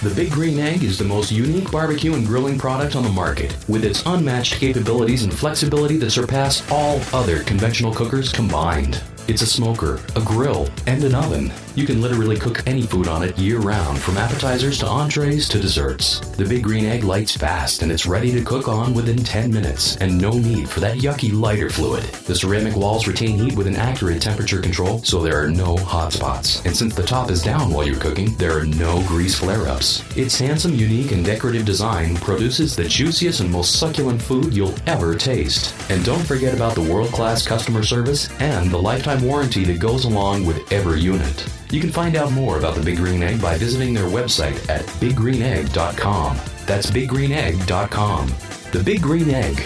The 0.02 0.16
Big 0.16 0.32
Green 0.32 0.58
Egg 0.58 0.84
is 0.84 0.98
the 0.98 1.06
most 1.06 1.32
unique 1.32 1.70
barbecue 1.70 2.16
and 2.16 2.26
grilling 2.26 2.58
product 2.58 2.96
on 2.96 3.04
the 3.04 3.12
market, 3.12 3.56
with 3.68 3.86
its 3.86 4.04
unmatched 4.08 4.56
capabilities 4.56 5.24
and 5.24 5.32
flexibility 5.32 5.96
that 5.98 6.10
surpass 6.10 6.68
all 6.72 7.00
other 7.14 7.44
conventional 7.44 7.94
cookers 7.94 8.32
combined. 8.32 9.00
It's 9.32 9.44
a 9.44 9.46
smoker, 9.46 9.98
a 10.18 10.20
grill, 10.20 10.68
and 10.88 11.02
an 11.06 11.16
oven. 11.16 11.54
You 11.74 11.86
can 11.86 12.02
literally 12.02 12.36
cook 12.36 12.68
any 12.68 12.82
food 12.82 13.08
on 13.08 13.24
it 13.24 13.40
year 13.40 13.60
round, 13.60 13.98
from 13.98 14.18
appetizers 14.18 14.78
to 14.80 14.88
entrees 14.88 15.48
to 15.48 15.58
desserts. 15.58 16.20
The 16.32 16.44
Big 16.44 16.64
Green 16.64 16.84
Egg 16.84 17.06
lights 17.06 17.38
fast 17.38 17.82
and 17.82 17.94
it's 17.94 18.06
ready 18.06 18.34
to 18.34 18.44
cook 18.44 18.68
on 18.68 18.94
within 18.94 19.16
10 19.16 19.54
minutes, 19.54 19.96
and 19.98 20.20
no 20.20 20.32
need 20.32 20.68
for 20.68 20.82
that 20.82 20.98
yucky 20.98 21.32
lighter 21.34 21.70
fluid. 21.70 22.04
The 22.04 22.36
ceramic 22.36 22.76
walls 22.76 23.08
retain 23.08 23.38
heat 23.38 23.56
with 23.56 23.68
an 23.68 23.78
accurate 23.78 24.22
temperature 24.22 24.60
control, 24.60 25.02
so 25.04 25.22
there 25.22 25.42
are 25.42 25.50
no 25.50 25.78
hot 25.78 26.12
spots. 26.12 26.66
And 26.66 26.76
since 26.76 26.94
the 26.94 27.04
top 27.04 27.32
is 27.32 27.42
down 27.42 27.72
while 27.72 27.88
you're 27.88 28.02
cooking, 28.02 28.36
there 28.36 28.58
are 28.58 28.66
no 28.66 29.02
grease 29.08 29.40
flare 29.40 29.66
ups. 29.70 30.04
Its 30.18 30.38
handsome, 30.38 30.76
unique, 30.76 31.14
and 31.14 31.24
decorative 31.24 31.64
design 31.64 32.18
produces 32.18 32.76
the 32.76 32.84
juiciest 32.84 33.40
and 33.40 33.50
most 33.50 33.80
succulent 33.80 34.22
food 34.22 34.54
you'll 34.54 34.76
ever 34.88 35.16
taste. 35.16 35.74
And 35.90 36.04
don't 36.04 36.28
forget 36.28 36.54
about 36.54 36.76
the 36.76 36.82
world 36.82 37.14
class 37.14 37.48
customer 37.48 37.84
service 37.84 38.30
and 38.42 38.70
the 38.70 38.78
lifetime 38.78 39.21
warranty 39.22 39.64
that 39.66 39.80
goes 39.80 40.06
along 40.06 40.46
with 40.46 40.72
every 40.72 41.00
unit. 41.00 41.48
You 41.72 41.80
can 41.80 41.92
find 41.92 42.16
out 42.16 42.32
more 42.32 42.58
about 42.58 42.76
the 42.76 42.82
Big 42.82 42.98
Green 42.98 43.24
Egg 43.24 43.42
by 43.42 43.58
visiting 43.58 43.94
their 43.94 44.06
website 44.10 44.68
at 44.70 44.82
biggreenegg.com. 45.00 46.38
That's 46.66 46.92
biggreenegg.com. 46.92 48.28
The 48.72 48.84
Big 48.84 49.02
Green 49.02 49.30
Egg, 49.30 49.62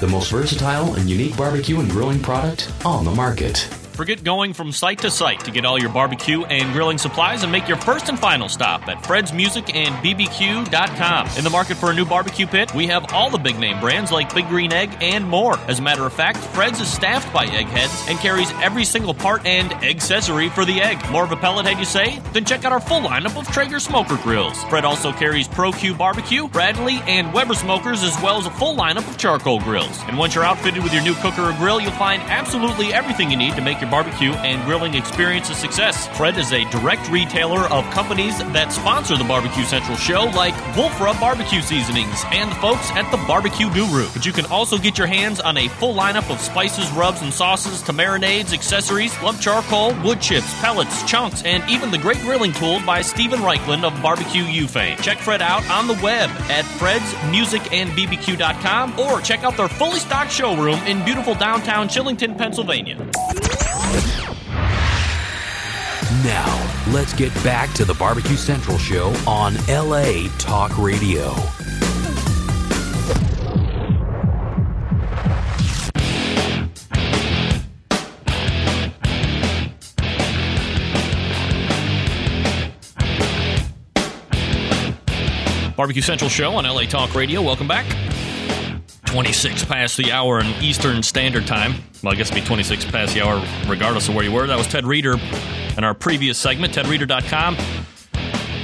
the 0.00 0.08
most 0.08 0.30
versatile 0.30 0.94
and 0.94 1.08
unique 1.08 1.36
barbecue 1.36 1.80
and 1.80 1.90
grilling 1.90 2.20
product 2.20 2.72
on 2.84 3.04
the 3.04 3.10
market. 3.14 3.68
Forget 3.96 4.22
going 4.22 4.52
from 4.52 4.72
site 4.72 4.98
to 4.98 5.10
site 5.10 5.40
to 5.46 5.50
get 5.50 5.64
all 5.64 5.80
your 5.80 5.88
barbecue 5.88 6.44
and 6.44 6.70
grilling 6.74 6.98
supplies 6.98 7.42
and 7.44 7.50
make 7.50 7.66
your 7.66 7.78
first 7.78 8.10
and 8.10 8.18
final 8.18 8.46
stop 8.46 8.86
at 8.88 9.06
Fred's 9.06 9.32
Music 9.32 9.74
and 9.74 9.94
BBQ.com. 10.04 11.28
In 11.38 11.44
the 11.44 11.48
market 11.48 11.78
for 11.78 11.90
a 11.90 11.94
new 11.94 12.04
barbecue 12.04 12.46
pit, 12.46 12.74
we 12.74 12.88
have 12.88 13.14
all 13.14 13.30
the 13.30 13.38
big 13.38 13.58
name 13.58 13.80
brands 13.80 14.12
like 14.12 14.34
Big 14.34 14.48
Green 14.48 14.70
Egg 14.70 14.90
and 15.00 15.26
more. 15.26 15.58
As 15.60 15.78
a 15.78 15.82
matter 15.82 16.04
of 16.04 16.12
fact, 16.12 16.36
Fred's 16.36 16.78
is 16.78 16.92
staffed 16.92 17.32
by 17.32 17.46
eggheads 17.46 18.04
and 18.06 18.18
carries 18.18 18.50
every 18.60 18.84
single 18.84 19.14
part 19.14 19.46
and 19.46 19.72
accessory 19.82 20.50
for 20.50 20.66
the 20.66 20.82
egg. 20.82 20.98
More 21.10 21.24
of 21.24 21.32
a 21.32 21.36
pellet 21.36 21.64
head, 21.64 21.78
you 21.78 21.86
say? 21.86 22.20
Then 22.34 22.44
check 22.44 22.66
out 22.66 22.72
our 22.72 22.80
full 22.80 23.00
lineup 23.00 23.38
of 23.38 23.48
Traeger 23.48 23.80
smoker 23.80 24.18
grills. 24.18 24.62
Fred 24.64 24.84
also 24.84 25.10
carries 25.10 25.48
Pro 25.48 25.72
Q 25.72 25.94
barbecue, 25.94 26.48
Bradley, 26.48 27.00
and 27.06 27.32
Weber 27.32 27.54
smokers, 27.54 28.02
as 28.02 28.14
well 28.22 28.36
as 28.36 28.44
a 28.44 28.50
full 28.50 28.76
lineup 28.76 29.08
of 29.08 29.16
charcoal 29.16 29.58
grills. 29.60 29.98
And 30.06 30.18
once 30.18 30.34
you're 30.34 30.44
outfitted 30.44 30.82
with 30.82 30.92
your 30.92 31.02
new 31.02 31.14
cooker 31.14 31.44
or 31.44 31.52
grill, 31.54 31.80
you'll 31.80 31.92
find 31.92 32.20
absolutely 32.24 32.92
everything 32.92 33.30
you 33.30 33.38
need 33.38 33.54
to 33.54 33.62
make 33.62 33.80
your 33.80 33.85
barbecue 33.90 34.32
and 34.32 34.64
grilling 34.64 34.94
experience 34.94 35.50
a 35.50 35.54
success. 35.54 36.08
Fred 36.16 36.38
is 36.38 36.52
a 36.52 36.64
direct 36.70 37.10
retailer 37.10 37.68
of 37.70 37.84
companies 37.90 38.38
that 38.38 38.72
sponsor 38.72 39.16
the 39.16 39.24
Barbecue 39.24 39.64
Central 39.64 39.96
show, 39.96 40.24
like 40.34 40.54
Wolfe 40.76 41.00
Rub 41.00 41.18
Barbecue 41.20 41.60
Seasonings 41.60 42.24
and 42.32 42.50
the 42.50 42.56
folks 42.56 42.90
at 42.92 43.08
the 43.10 43.16
Barbecue 43.26 43.72
Guru. 43.72 44.08
But 44.12 44.26
you 44.26 44.32
can 44.32 44.46
also 44.46 44.78
get 44.78 44.98
your 44.98 45.06
hands 45.06 45.40
on 45.40 45.56
a 45.56 45.68
full 45.68 45.94
lineup 45.94 46.28
of 46.30 46.40
spices, 46.40 46.90
rubs, 46.92 47.22
and 47.22 47.32
sauces 47.32 47.82
to 47.82 47.92
marinades, 47.92 48.52
accessories, 48.52 49.20
lump 49.22 49.40
charcoal, 49.40 49.94
wood 50.02 50.20
chips, 50.20 50.52
pellets, 50.60 51.02
chunks, 51.04 51.42
and 51.44 51.62
even 51.70 51.90
the 51.90 51.98
great 51.98 52.18
grilling 52.20 52.52
tool 52.52 52.80
by 52.86 53.02
Steven 53.02 53.40
Raichlen 53.40 53.84
of 53.84 54.00
Barbecue 54.02 54.44
U 54.44 54.66
fame. 54.66 54.96
Check 54.98 55.18
Fred 55.18 55.42
out 55.42 55.68
on 55.70 55.86
the 55.86 55.98
web 56.02 56.30
at 56.50 56.64
fredsmusicandbbq.com 56.64 58.98
or 58.98 59.20
check 59.20 59.44
out 59.44 59.56
their 59.56 59.68
fully 59.68 59.98
stocked 59.98 60.32
showroom 60.32 60.78
in 60.80 61.04
beautiful 61.04 61.34
downtown 61.34 61.88
Shillington, 61.88 62.36
Pennsylvania. 62.36 62.96
Now, 66.24 66.84
let's 66.92 67.12
get 67.12 67.32
back 67.44 67.72
to 67.74 67.84
the 67.84 67.94
Barbecue 67.94 68.36
Central 68.36 68.78
show 68.78 69.12
on 69.26 69.54
LA 69.68 70.28
Talk 70.38 70.76
Radio. 70.78 71.34
Barbecue 85.76 86.00
Central 86.02 86.30
show 86.30 86.54
on 86.54 86.64
LA 86.64 86.84
Talk 86.84 87.14
Radio. 87.14 87.42
Welcome 87.42 87.68
back. 87.68 88.05
26 89.16 89.64
past 89.64 89.96
the 89.96 90.12
hour 90.12 90.40
in 90.40 90.46
Eastern 90.62 91.02
Standard 91.02 91.46
Time. 91.46 91.72
Well, 92.02 92.12
I 92.12 92.16
guess 92.16 92.30
it'd 92.30 92.42
be 92.42 92.46
26 92.46 92.84
past 92.84 93.14
the 93.14 93.22
hour 93.22 93.42
regardless 93.66 94.10
of 94.10 94.14
where 94.14 94.22
you 94.22 94.30
were. 94.30 94.46
That 94.46 94.58
was 94.58 94.66
Ted 94.66 94.84
Reader 94.84 95.14
in 95.78 95.84
our 95.84 95.94
previous 95.94 96.36
segment, 96.36 96.74
tedreader.com. 96.74 97.56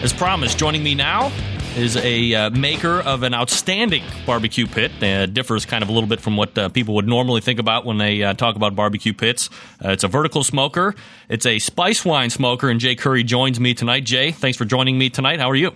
As 0.02 0.12
promised, 0.12 0.58
joining 0.58 0.82
me 0.82 0.94
now 0.94 1.32
is 1.74 1.96
a 1.96 2.34
uh, 2.34 2.50
maker 2.50 3.00
of 3.00 3.22
an 3.22 3.32
outstanding 3.32 4.04
barbecue 4.26 4.66
pit. 4.66 4.92
Uh, 5.02 5.24
differs 5.24 5.64
kind 5.64 5.82
of 5.82 5.88
a 5.88 5.92
little 5.92 6.06
bit 6.06 6.20
from 6.20 6.36
what 6.36 6.58
uh, 6.58 6.68
people 6.68 6.96
would 6.96 7.08
normally 7.08 7.40
think 7.40 7.58
about 7.58 7.86
when 7.86 7.96
they 7.96 8.22
uh, 8.22 8.34
talk 8.34 8.54
about 8.54 8.76
barbecue 8.76 9.14
pits. 9.14 9.48
Uh, 9.82 9.88
it's 9.88 10.04
a 10.04 10.08
vertical 10.08 10.44
smoker. 10.44 10.94
It's 11.30 11.46
a 11.46 11.60
spice 11.60 12.04
wine 12.04 12.28
smoker, 12.28 12.68
and 12.68 12.78
Jay 12.78 12.94
Curry 12.94 13.24
joins 13.24 13.58
me 13.58 13.72
tonight. 13.72 14.04
Jay, 14.04 14.32
thanks 14.32 14.58
for 14.58 14.66
joining 14.66 14.98
me 14.98 15.08
tonight. 15.08 15.40
How 15.40 15.48
are 15.48 15.56
you? 15.56 15.72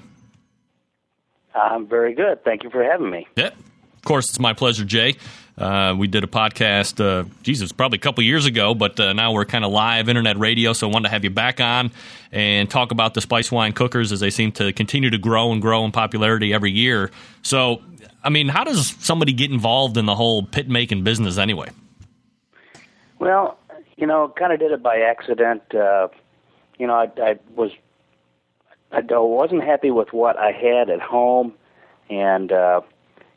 I'm 1.55 1.87
very 1.87 2.15
good. 2.15 2.45
Thank 2.45 2.63
you 2.63 2.69
for 2.69 2.85
having 2.85 3.09
me. 3.09 3.27
Yeah, 3.37 3.53
course, 4.07 4.31
it's 4.31 4.41
my 4.41 4.55
pleasure, 4.55 4.85
Jay. 4.85 5.17
Uh, 5.59 5.95
we 5.99 6.07
did 6.07 6.23
a 6.23 6.27
podcast, 6.27 7.01
uh, 7.05 7.27
Jesus, 7.43 7.73
probably 7.73 7.97
a 7.97 8.01
couple 8.01 8.23
years 8.23 8.47
ago, 8.47 8.75
but 8.75 8.99
uh, 9.01 9.13
now 9.13 9.33
we're 9.33 9.45
kind 9.45 9.65
of 9.65 9.73
live 9.73 10.09
internet 10.09 10.39
radio, 10.39 10.73
so 10.73 10.89
I 10.89 10.93
wanted 10.93 11.09
to 11.09 11.13
have 11.13 11.25
you 11.25 11.31
back 11.31 11.61
on 11.61 11.91
and 12.31 12.71
talk 12.71 12.91
about 12.91 13.15
the 13.15 13.21
spice 13.21 13.51
wine 13.51 13.73
cookers 13.73 14.13
as 14.13 14.21
they 14.21 14.31
seem 14.31 14.53
to 14.53 14.73
continue 14.73 15.11
to 15.11 15.19
grow 15.19 15.53
and 15.53 15.63
grow 15.63 15.85
in 15.85 15.93
popularity 15.93 16.53
every 16.53 16.73
year. 16.73 17.11
So, 17.43 17.83
I 18.23 18.29
mean, 18.29 18.49
how 18.49 18.65
does 18.65 18.95
somebody 19.01 19.33
get 19.33 19.51
involved 19.51 19.97
in 19.97 20.05
the 20.05 20.15
whole 20.15 20.43
pit 20.43 20.69
making 20.69 21.05
business 21.05 21.39
anyway? 21.39 21.71
Well, 23.19 23.59
you 23.97 24.07
know, 24.07 24.33
kind 24.39 24.53
of 24.53 24.59
did 24.59 24.73
it 24.73 24.83
by 24.83 24.99
accident. 24.99 25.63
Uh, 25.75 26.09
you 26.79 26.87
know, 26.87 26.95
I, 26.95 27.11
I 27.19 27.39
was 27.55 27.71
I 28.93 29.01
wasn't 29.11 29.65
happy 29.65 29.91
with 29.91 30.13
what 30.13 30.37
I 30.39 30.53
had 30.53 30.91
at 30.91 31.01
home, 31.01 31.55
and 32.11 32.53
uh, 32.53 32.83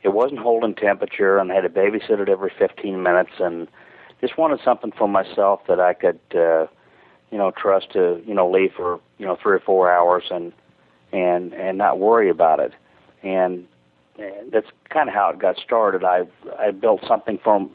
it 0.02 0.10
wasn't 0.10 0.40
holding 0.40 0.76
temperature, 0.76 1.38
and 1.38 1.52
I 1.52 1.56
had 1.56 1.62
to 1.62 1.70
babysit 1.70 2.20
it 2.20 2.30
every 2.30 2.52
15 2.58 3.02
minutes, 3.04 3.32
and 3.40 3.68
just 4.22 4.38
wanted 4.38 4.60
something 4.64 4.92
for 4.92 5.08
myself 5.08 5.62
that 5.68 5.80
I 5.80 5.94
could, 5.94 6.20
uh, 6.34 6.68
you 7.32 7.38
know, 7.38 7.52
trust 7.52 7.92
to, 7.94 8.22
you 8.26 8.34
know, 8.34 8.50
leave 8.50 8.74
for, 8.76 9.00
you 9.18 9.26
know, 9.26 9.38
three 9.42 9.56
or 9.56 9.60
four 9.60 9.92
hours 9.92 10.24
and 10.32 10.54
and 11.12 11.54
and 11.54 11.78
not 11.78 12.00
worry 12.00 12.30
about 12.30 12.60
it. 12.60 12.74
And, 13.24 13.66
and 14.18 14.52
that's 14.52 14.68
kind 14.90 15.10
of 15.10 15.16
how 15.16 15.30
it 15.30 15.40
got 15.40 15.58
started. 15.58 16.04
I 16.04 16.24
I 16.58 16.72
built 16.72 17.02
something 17.08 17.40
for 17.44 17.70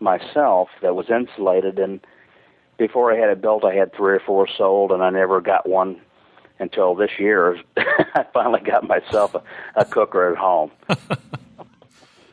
myself 0.00 0.68
that 0.82 0.94
was 0.94 1.08
insulated, 1.08 1.78
and 1.78 2.00
before 2.78 3.12
I 3.12 3.16
had 3.16 3.30
it 3.30 3.40
built, 3.40 3.64
I 3.64 3.74
had 3.74 3.94
three 3.94 4.14
or 4.14 4.20
four 4.20 4.48
sold, 4.48 4.90
and 4.92 5.02
I 5.02 5.10
never 5.10 5.40
got 5.40 5.68
one 5.68 6.00
until 6.58 6.94
this 6.94 7.12
year. 7.18 7.58
I 7.76 8.24
finally 8.32 8.60
got 8.60 8.86
myself 8.86 9.34
a, 9.34 9.42
a 9.76 9.84
cooker 9.84 10.30
at 10.30 10.38
home. 10.38 10.70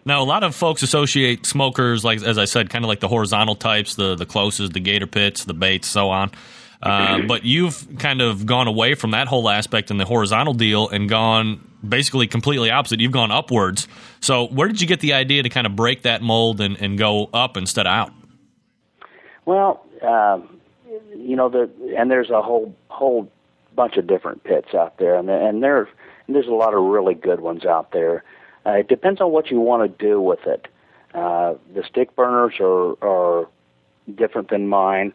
Now, 0.03 0.21
a 0.21 0.25
lot 0.25 0.43
of 0.43 0.55
folks 0.55 0.81
associate 0.81 1.45
smokers, 1.45 2.03
like 2.03 2.23
as 2.23 2.37
I 2.37 2.45
said, 2.45 2.69
kind 2.69 2.83
of 2.83 2.89
like 2.89 2.99
the 2.99 3.07
horizontal 3.07 3.55
types, 3.55 3.95
the 3.95 4.15
the 4.15 4.25
Kloses, 4.25 4.73
the 4.73 4.79
gator 4.79 5.07
pits, 5.07 5.45
the 5.45 5.53
baits, 5.53 5.87
so 5.87 6.09
on. 6.09 6.31
Uh, 6.81 7.21
but 7.27 7.45
you've 7.45 7.87
kind 7.99 8.21
of 8.21 8.45
gone 8.45 8.67
away 8.67 8.95
from 8.95 9.11
that 9.11 9.27
whole 9.27 9.47
aspect 9.49 9.91
in 9.91 9.97
the 9.97 10.05
horizontal 10.05 10.53
deal 10.53 10.89
and 10.89 11.07
gone 11.07 11.67
basically 11.87 12.25
completely 12.27 12.71
opposite. 12.71 12.99
You've 12.99 13.11
gone 13.11 13.31
upwards. 13.31 13.87
So, 14.19 14.47
where 14.47 14.67
did 14.67 14.81
you 14.81 14.87
get 14.87 14.99
the 14.99 15.13
idea 15.13 15.43
to 15.43 15.49
kind 15.49 15.67
of 15.67 15.75
break 15.75 16.03
that 16.03 16.23
mold 16.23 16.59
and, 16.59 16.77
and 16.81 16.97
go 16.97 17.29
up 17.33 17.55
instead 17.55 17.85
of 17.85 17.91
out? 17.91 18.11
Well, 19.45 19.85
um, 20.01 20.59
you 21.15 21.35
know, 21.35 21.49
the 21.49 21.69
and 21.97 22.09
there's 22.09 22.29
a 22.29 22.41
whole 22.41 22.75
whole 22.87 23.31
bunch 23.75 23.97
of 23.97 24.07
different 24.07 24.43
pits 24.43 24.73
out 24.73 24.97
there, 24.97 25.15
and 25.15 25.29
and 25.29 25.61
there 25.61 25.87
and 26.25 26.35
there's 26.35 26.47
a 26.47 26.53
lot 26.53 26.73
of 26.73 26.83
really 26.83 27.13
good 27.13 27.41
ones 27.41 27.65
out 27.65 27.91
there. 27.91 28.23
Uh, 28.65 28.71
it 28.71 28.87
depends 28.87 29.21
on 29.21 29.31
what 29.31 29.49
you 29.49 29.59
want 29.59 29.97
to 29.97 30.05
do 30.05 30.21
with 30.21 30.45
it. 30.45 30.67
Uh, 31.13 31.55
the 31.73 31.83
stick 31.83 32.15
burners 32.15 32.53
are 32.59 32.93
are 33.03 33.47
different 34.15 34.49
than 34.49 34.67
mine. 34.67 35.13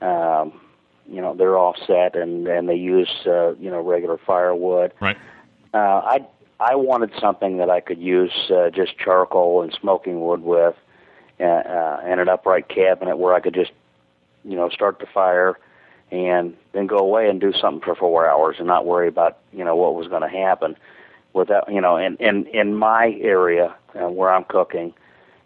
Um, 0.00 0.60
you 1.08 1.20
know, 1.20 1.34
they're 1.34 1.58
offset 1.58 2.16
and 2.16 2.46
and 2.46 2.68
they 2.68 2.74
use 2.74 3.10
uh, 3.26 3.54
you 3.54 3.70
know 3.70 3.80
regular 3.80 4.18
firewood. 4.18 4.92
Right. 5.00 5.16
Uh, 5.74 5.78
I 5.78 6.26
I 6.60 6.76
wanted 6.76 7.12
something 7.20 7.56
that 7.58 7.70
I 7.70 7.80
could 7.80 7.98
use 7.98 8.50
uh, 8.50 8.70
just 8.70 8.96
charcoal 8.98 9.62
and 9.62 9.72
smoking 9.72 10.20
wood 10.20 10.42
with, 10.42 10.76
uh, 11.40 11.44
uh, 11.44 12.00
and 12.04 12.20
an 12.20 12.28
upright 12.28 12.68
cabinet 12.68 13.16
where 13.16 13.34
I 13.34 13.40
could 13.40 13.54
just 13.54 13.72
you 14.44 14.56
know 14.56 14.68
start 14.68 14.98
the 15.00 15.06
fire 15.06 15.58
and 16.12 16.54
then 16.72 16.86
go 16.86 16.98
away 16.98 17.28
and 17.28 17.40
do 17.40 17.52
something 17.52 17.82
for 17.82 17.94
four 17.94 18.28
hours 18.28 18.56
and 18.58 18.66
not 18.66 18.86
worry 18.86 19.08
about 19.08 19.38
you 19.52 19.64
know 19.64 19.74
what 19.74 19.94
was 19.94 20.08
going 20.08 20.22
to 20.22 20.28
happen 20.28 20.76
without 21.32 21.72
you 21.72 21.80
know 21.80 21.96
in 21.96 22.16
in 22.16 22.46
in 22.46 22.74
my 22.74 23.16
area 23.20 23.74
uh, 23.94 24.08
where 24.08 24.32
I'm 24.32 24.44
cooking, 24.44 24.94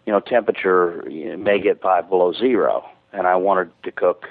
you 0.05 0.13
know 0.13 0.21
temperature 0.21 1.05
may 1.39 1.61
get 1.61 1.81
five 1.81 2.09
below 2.09 2.33
zero, 2.33 2.89
and 3.13 3.27
I 3.27 3.37
wanted 3.37 3.71
to 3.85 3.93
cook 3.93 4.27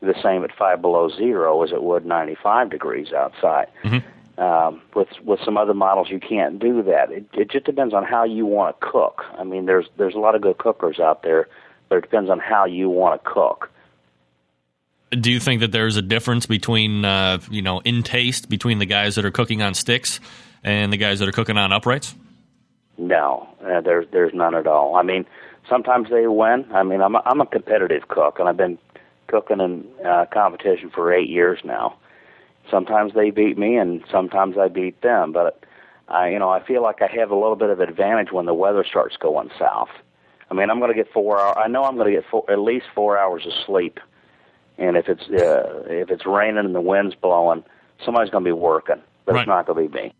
the 0.00 0.14
same 0.22 0.44
at 0.44 0.54
five 0.56 0.82
below 0.82 1.08
zero 1.08 1.62
as 1.62 1.70
it 1.70 1.82
would 1.82 2.04
95 2.04 2.70
degrees 2.70 3.12
outside. 3.12 3.68
Mm-hmm. 3.84 4.40
Um, 4.40 4.80
with 4.94 5.08
with 5.24 5.40
some 5.44 5.56
other 5.56 5.74
models, 5.74 6.08
you 6.10 6.18
can't 6.18 6.58
do 6.58 6.82
that. 6.84 7.12
It, 7.12 7.26
it 7.34 7.50
just 7.50 7.66
depends 7.66 7.92
on 7.92 8.04
how 8.04 8.24
you 8.24 8.46
want 8.46 8.80
to 8.80 8.86
cook. 8.86 9.22
I 9.38 9.44
mean, 9.44 9.66
there's 9.66 9.86
there's 9.98 10.14
a 10.14 10.18
lot 10.18 10.34
of 10.34 10.40
good 10.40 10.58
cookers 10.58 10.98
out 10.98 11.22
there, 11.22 11.48
but 11.88 11.98
it 11.98 12.00
depends 12.00 12.30
on 12.30 12.38
how 12.38 12.64
you 12.64 12.88
want 12.88 13.22
to 13.22 13.30
cook. 13.30 13.70
Do 15.10 15.30
you 15.30 15.38
think 15.38 15.60
that 15.60 15.70
there's 15.70 15.98
a 15.98 16.02
difference 16.02 16.46
between, 16.46 17.04
uh, 17.04 17.38
you 17.50 17.60
know, 17.60 17.80
in 17.80 18.02
taste 18.02 18.48
between 18.48 18.78
the 18.78 18.86
guys 18.86 19.16
that 19.16 19.26
are 19.26 19.30
cooking 19.30 19.60
on 19.60 19.74
sticks 19.74 20.18
and 20.64 20.92
the 20.92 20.96
guys 20.96 21.18
that 21.18 21.28
are 21.28 21.32
cooking 21.32 21.56
on 21.56 21.72
uprights? 21.72 22.14
No, 22.98 23.48
uh, 23.64 23.80
there's 23.80 24.06
there's 24.12 24.34
none 24.34 24.54
at 24.54 24.66
all. 24.66 24.94
I 24.96 25.02
mean, 25.02 25.24
sometimes 25.68 26.10
they 26.10 26.26
win. 26.26 26.66
I 26.72 26.82
mean, 26.82 27.00
I'm 27.00 27.14
a, 27.14 27.22
I'm 27.24 27.40
a 27.40 27.46
competitive 27.46 28.08
cook, 28.08 28.38
and 28.38 28.48
I've 28.48 28.56
been 28.56 28.78
cooking 29.28 29.60
in 29.60 29.86
uh, 30.04 30.26
competition 30.32 30.90
for 30.90 31.12
eight 31.12 31.28
years 31.28 31.60
now. 31.64 31.96
Sometimes 32.70 33.14
they 33.14 33.30
beat 33.30 33.58
me, 33.58 33.76
and 33.76 34.04
sometimes 34.10 34.56
I 34.58 34.68
beat 34.68 35.00
them. 35.02 35.32
But 35.32 35.64
I, 36.08 36.28
you 36.28 36.38
know, 36.38 36.50
I 36.50 36.62
feel 36.64 36.82
like 36.82 37.02
I 37.02 37.06
have 37.18 37.30
a 37.30 37.34
little 37.34 37.56
bit 37.56 37.70
of 37.70 37.80
advantage 37.80 38.30
when 38.30 38.46
the 38.46 38.54
weather 38.54 38.84
starts 38.88 39.16
going 39.16 39.50
south. 39.58 39.88
I 40.50 40.54
mean, 40.54 40.68
I'm 40.70 40.78
going 40.78 40.90
to 40.90 40.94
get 40.94 41.10
four 41.12 41.40
hours. 41.40 41.56
I 41.56 41.68
know 41.68 41.84
I'm 41.84 41.96
going 41.96 42.12
to 42.12 42.20
get 42.20 42.28
four, 42.30 42.44
at 42.50 42.58
least 42.58 42.86
four 42.94 43.18
hours 43.18 43.46
of 43.46 43.52
sleep. 43.66 43.98
And 44.78 44.96
if 44.96 45.08
it's 45.08 45.22
uh, 45.22 45.84
if 45.88 46.10
it's 46.10 46.26
raining 46.26 46.58
and 46.58 46.74
the 46.74 46.80
wind's 46.80 47.14
blowing, 47.14 47.64
somebody's 48.04 48.30
going 48.30 48.44
to 48.44 48.48
be 48.48 48.52
working, 48.52 49.00
but 49.24 49.34
Right. 49.34 49.40
it's 49.42 49.48
not 49.48 49.66
going 49.66 49.82
to 49.84 49.88
be 49.88 50.02
me. 50.02 50.14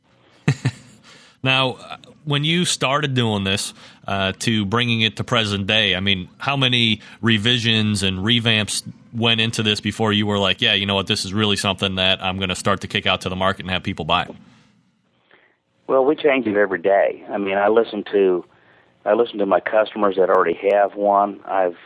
Now, 1.42 1.72
uh, 1.72 1.96
when 2.24 2.44
you 2.44 2.64
started 2.64 3.14
doing 3.14 3.44
this 3.44 3.74
uh, 4.06 4.32
to 4.40 4.64
bringing 4.64 5.00
it 5.00 5.16
to 5.16 5.24
present 5.24 5.66
day, 5.66 5.96
I 5.96 6.00
mean, 6.00 6.28
how 6.38 6.56
many 6.56 7.00
revisions 7.20 8.02
and 8.02 8.18
revamps 8.18 8.82
went 9.12 9.40
into 9.40 9.62
this 9.62 9.80
before 9.80 10.12
you 10.12 10.26
were 10.26 10.38
like, 10.38 10.60
yeah, 10.60 10.74
you 10.74 10.86
know 10.86 10.94
what, 10.94 11.08
this 11.08 11.24
is 11.24 11.34
really 11.34 11.56
something 11.56 11.96
that 11.96 12.22
I'm 12.22 12.36
going 12.36 12.48
to 12.48 12.54
start 12.54 12.80
to 12.82 12.88
kick 12.88 13.06
out 13.06 13.22
to 13.22 13.28
the 13.28 13.36
market 13.36 13.62
and 13.62 13.70
have 13.70 13.82
people 13.82 14.04
buy? 14.04 14.28
Well, 15.88 16.04
we 16.04 16.14
change 16.14 16.46
it 16.46 16.56
every 16.56 16.80
day. 16.80 17.24
I 17.28 17.38
mean, 17.38 17.58
I 17.58 17.68
listen 17.68 18.04
to 18.12 18.44
I 19.04 19.14
listen 19.14 19.38
to 19.38 19.46
my 19.46 19.58
customers 19.58 20.14
that 20.16 20.30
already 20.30 20.58
have 20.70 20.94
one. 20.94 21.40
I've 21.44 21.76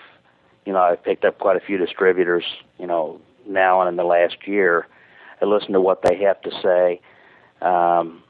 you 0.66 0.72
know, 0.72 0.80
I've 0.80 1.02
picked 1.02 1.24
up 1.24 1.38
quite 1.38 1.56
a 1.56 1.60
few 1.60 1.78
distributors, 1.78 2.44
you 2.78 2.86
know, 2.86 3.20
now 3.46 3.80
and 3.80 3.88
in 3.88 3.96
the 3.96 4.04
last 4.04 4.36
year. 4.46 4.86
I 5.40 5.44
listen 5.44 5.72
to 5.72 5.80
what 5.80 6.02
they 6.02 6.16
have 6.24 6.40
to 6.42 6.50
say. 6.62 7.00
Um, 7.62 8.22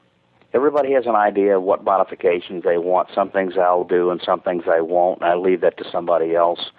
everybody 0.53 0.93
has 0.93 1.07
an 1.07 1.15
idea 1.15 1.57
of 1.57 1.63
what 1.63 1.85
modifications 1.85 2.65
they 2.65 2.79
want. 2.79 3.09
Some 3.15 3.31
things 3.31 3.55
I'll 3.59 3.85
do 3.85 4.11
and 4.11 4.21
some 4.25 4.41
things 4.41 4.65
I 4.67 4.81
won't, 4.81 5.21
and 5.21 5.31
I 5.31 5.35
leave 5.35 5.61
that 5.61 5.77
to 5.79 5.85
somebody 5.91 6.35
else. 6.35 6.71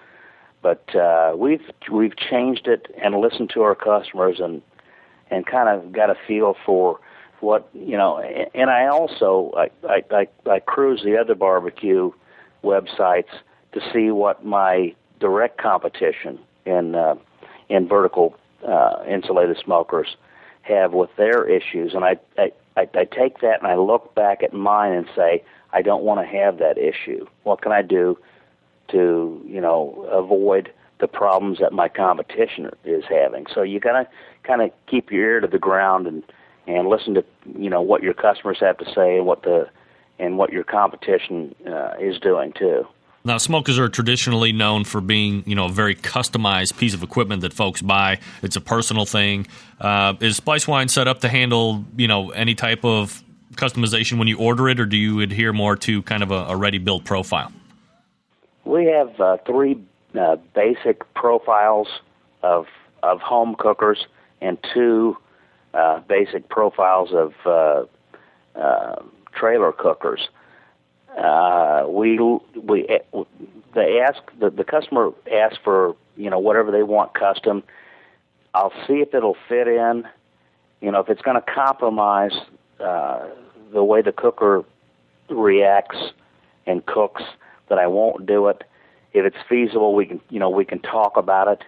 But 0.61 0.95
uh, 0.95 1.33
we've 1.37 1.61
we've 1.91 2.15
changed 2.17 2.67
it 2.67 2.87
and 3.01 3.15
listened 3.15 3.51
to 3.53 3.61
our 3.61 3.75
customers 3.75 4.39
and 4.39 4.61
and 5.29 5.45
kind 5.45 5.69
of 5.69 5.91
got 5.91 6.09
a 6.09 6.15
feel 6.27 6.55
for 6.65 6.99
what 7.39 7.69
you 7.73 7.97
know. 7.97 8.19
And 8.53 8.69
I 8.69 8.87
also 8.87 9.53
I 9.55 9.69
I 9.87 10.03
I, 10.11 10.27
I 10.49 10.59
cruise 10.59 11.01
the 11.03 11.17
other 11.17 11.35
barbecue 11.35 12.11
websites 12.63 13.31
to 13.73 13.81
see 13.93 14.11
what 14.11 14.45
my 14.45 14.95
direct 15.19 15.57
competition 15.59 16.39
in 16.65 16.95
uh, 16.95 17.15
in 17.69 17.87
vertical 17.87 18.35
uh, 18.67 19.03
insulated 19.07 19.57
smokers 19.63 20.15
have 20.63 20.93
with 20.93 21.09
their 21.17 21.47
issues, 21.47 21.93
and 21.93 22.03
I, 22.03 22.17
I 22.37 22.51
I 22.77 22.87
I 22.93 23.05
take 23.05 23.41
that 23.41 23.59
and 23.61 23.67
I 23.67 23.75
look 23.75 24.15
back 24.15 24.43
at 24.43 24.53
mine 24.53 24.93
and 24.93 25.07
say 25.15 25.43
I 25.73 25.81
don't 25.81 26.03
want 26.03 26.21
to 26.21 26.27
have 26.27 26.59
that 26.59 26.77
issue. 26.77 27.25
What 27.43 27.61
can 27.61 27.71
I 27.71 27.81
do 27.81 28.17
to 28.89 29.41
you 29.45 29.59
know 29.59 30.07
avoid 30.11 30.71
the 30.99 31.07
problems 31.07 31.59
that 31.59 31.73
my 31.73 31.89
competition 31.89 32.71
is 32.85 33.03
having? 33.09 33.47
So 33.53 33.63
you 33.63 33.79
gotta 33.79 34.07
kind 34.43 34.61
of 34.61 34.71
keep 34.87 35.11
your 35.11 35.23
ear 35.23 35.39
to 35.41 35.47
the 35.47 35.59
ground 35.59 36.07
and 36.07 36.23
and 36.67 36.87
listen 36.87 37.15
to 37.15 37.25
you 37.57 37.69
know 37.69 37.81
what 37.81 38.03
your 38.03 38.13
customers 38.13 38.59
have 38.61 38.77
to 38.77 38.85
say 38.93 39.17
and 39.17 39.25
what 39.25 39.43
the 39.43 39.67
and 40.19 40.37
what 40.37 40.51
your 40.51 40.63
competition 40.63 41.53
uh, 41.67 41.93
is 41.99 42.19
doing 42.19 42.53
too. 42.53 42.87
Now, 43.27 43.37
smokers 43.39 43.77
are 43.77 43.89
traditionally 43.89 44.53
known 44.53 44.85
for 44.85 45.01
being, 45.01 45.43
you 45.45 45.53
know, 45.53 45.65
a 45.65 45.69
very 45.69 45.95
customized 45.95 46.77
piece 46.77 46.93
of 46.93 47.03
equipment 47.03 47.41
that 47.41 47.51
folks 47.51 47.81
buy. 47.81 48.19
It's 48.41 48.55
a 48.55 48.61
personal 48.61 49.05
thing. 49.05 49.47
Uh, 49.81 50.13
is 50.21 50.37
Spice 50.37 50.65
Wine 50.65 50.87
set 50.87 51.09
up 51.09 51.19
to 51.19 51.27
handle, 51.27 51.83
you 51.97 52.07
know, 52.07 52.29
any 52.29 52.55
type 52.55 52.85
of 52.85 53.21
customization 53.55 54.17
when 54.17 54.29
you 54.29 54.37
order 54.37 54.69
it, 54.69 54.79
or 54.79 54.85
do 54.85 54.95
you 54.95 55.19
adhere 55.19 55.51
more 55.51 55.75
to 55.75 56.01
kind 56.03 56.23
of 56.23 56.31
a, 56.31 56.45
a 56.45 56.55
ready 56.55 56.77
built 56.77 57.03
profile? 57.03 57.51
We 58.63 58.85
have 58.85 59.19
uh, 59.19 59.37
three 59.45 59.77
uh, 60.17 60.37
basic 60.55 61.13
profiles 61.13 61.89
of 62.43 62.67
of 63.03 63.19
home 63.19 63.55
cookers 63.59 64.05
and 64.41 64.57
two 64.73 65.17
uh, 65.73 65.99
basic 65.99 66.47
profiles 66.47 67.09
of 67.11 67.33
uh, 67.45 67.83
uh, 68.57 69.03
trailer 69.33 69.73
cookers. 69.73 70.29
Uh, 71.17 71.85
we 71.89 72.19
we 72.63 72.87
they 73.73 73.99
ask 73.99 74.21
the, 74.39 74.51
the 74.51 74.63
customer 74.63 75.11
asks 75.31 75.57
for 75.63 75.95
you 76.15 76.29
know 76.29 76.37
whatever 76.37 76.71
they 76.71 76.83
want 76.83 77.13
custom. 77.15 77.63
I'll 78.53 78.73
see 78.87 78.95
if 78.95 79.13
it'll 79.13 79.37
fit 79.49 79.67
in. 79.67 80.07
You 80.79 80.91
know 80.91 80.99
if 80.99 81.09
it's 81.09 81.21
going 81.21 81.41
to 81.41 81.53
compromise 81.53 82.33
uh, 82.79 83.29
the 83.73 83.83
way 83.83 84.03
the 84.03 84.11
cooker 84.11 84.63
reacts 85.29 85.97
and 86.67 86.85
cooks, 86.85 87.23
that 87.69 87.79
I 87.79 87.87
won't 87.87 88.25
do 88.27 88.47
it. 88.47 88.63
If 89.13 89.25
it's 89.25 89.37
feasible, 89.49 89.95
we 89.95 90.05
can 90.05 90.21
you 90.29 90.39
know 90.39 90.51
we 90.51 90.65
can 90.65 90.79
talk 90.79 91.17
about 91.17 91.47
it. 91.47 91.63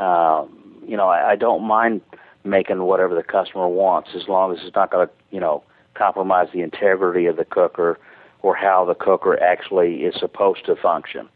Uh, 0.00 0.46
you 0.84 0.96
know 0.96 1.08
I, 1.08 1.32
I 1.32 1.36
don't 1.36 1.62
mind 1.62 2.00
making 2.42 2.82
whatever 2.82 3.14
the 3.14 3.22
customer 3.22 3.68
wants 3.68 4.10
as 4.16 4.26
long 4.26 4.52
as 4.52 4.58
it's 4.64 4.74
not 4.74 4.90
going 4.90 5.06
to 5.06 5.12
you 5.30 5.38
know 5.38 5.62
compromise 5.94 6.48
the 6.52 6.62
integrity 6.62 7.26
of 7.26 7.36
the 7.36 7.44
cooker 7.44 8.00
or 8.42 8.54
how 8.54 8.84
the 8.84 8.94
cooker 8.94 9.40
actually 9.40 10.04
is 10.04 10.14
supposed 10.18 10.64
to 10.66 10.76
function. 10.76 11.28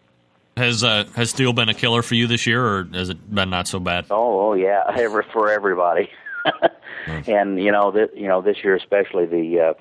Has 0.57 0.85
uh, 0.85 1.05
has 1.17 1.31
steel 1.31 1.53
been 1.53 1.69
a 1.69 1.75
killer 1.75 2.03
for 2.03 2.15
you 2.15 2.27
this 2.27 2.47
year, 2.47 2.65
or 2.65 2.85
has 2.93 3.09
it 3.11 3.35
been 3.35 3.51
not 3.51 3.67
so 3.67 3.81
bad? 3.81 4.07
Oh, 4.11 4.51
oh 4.51 4.55
yeah, 4.55 4.85
Ever, 4.97 5.25
for 5.33 5.51
everybody. 5.51 6.11
and 7.27 7.63
you 7.63 7.73
know 7.73 7.91
that 7.91 8.17
you 8.17 8.29
know 8.29 8.41
this 8.41 8.59
year 8.63 8.77
especially 8.77 9.27
the 9.27 9.61
uh, 9.61 9.75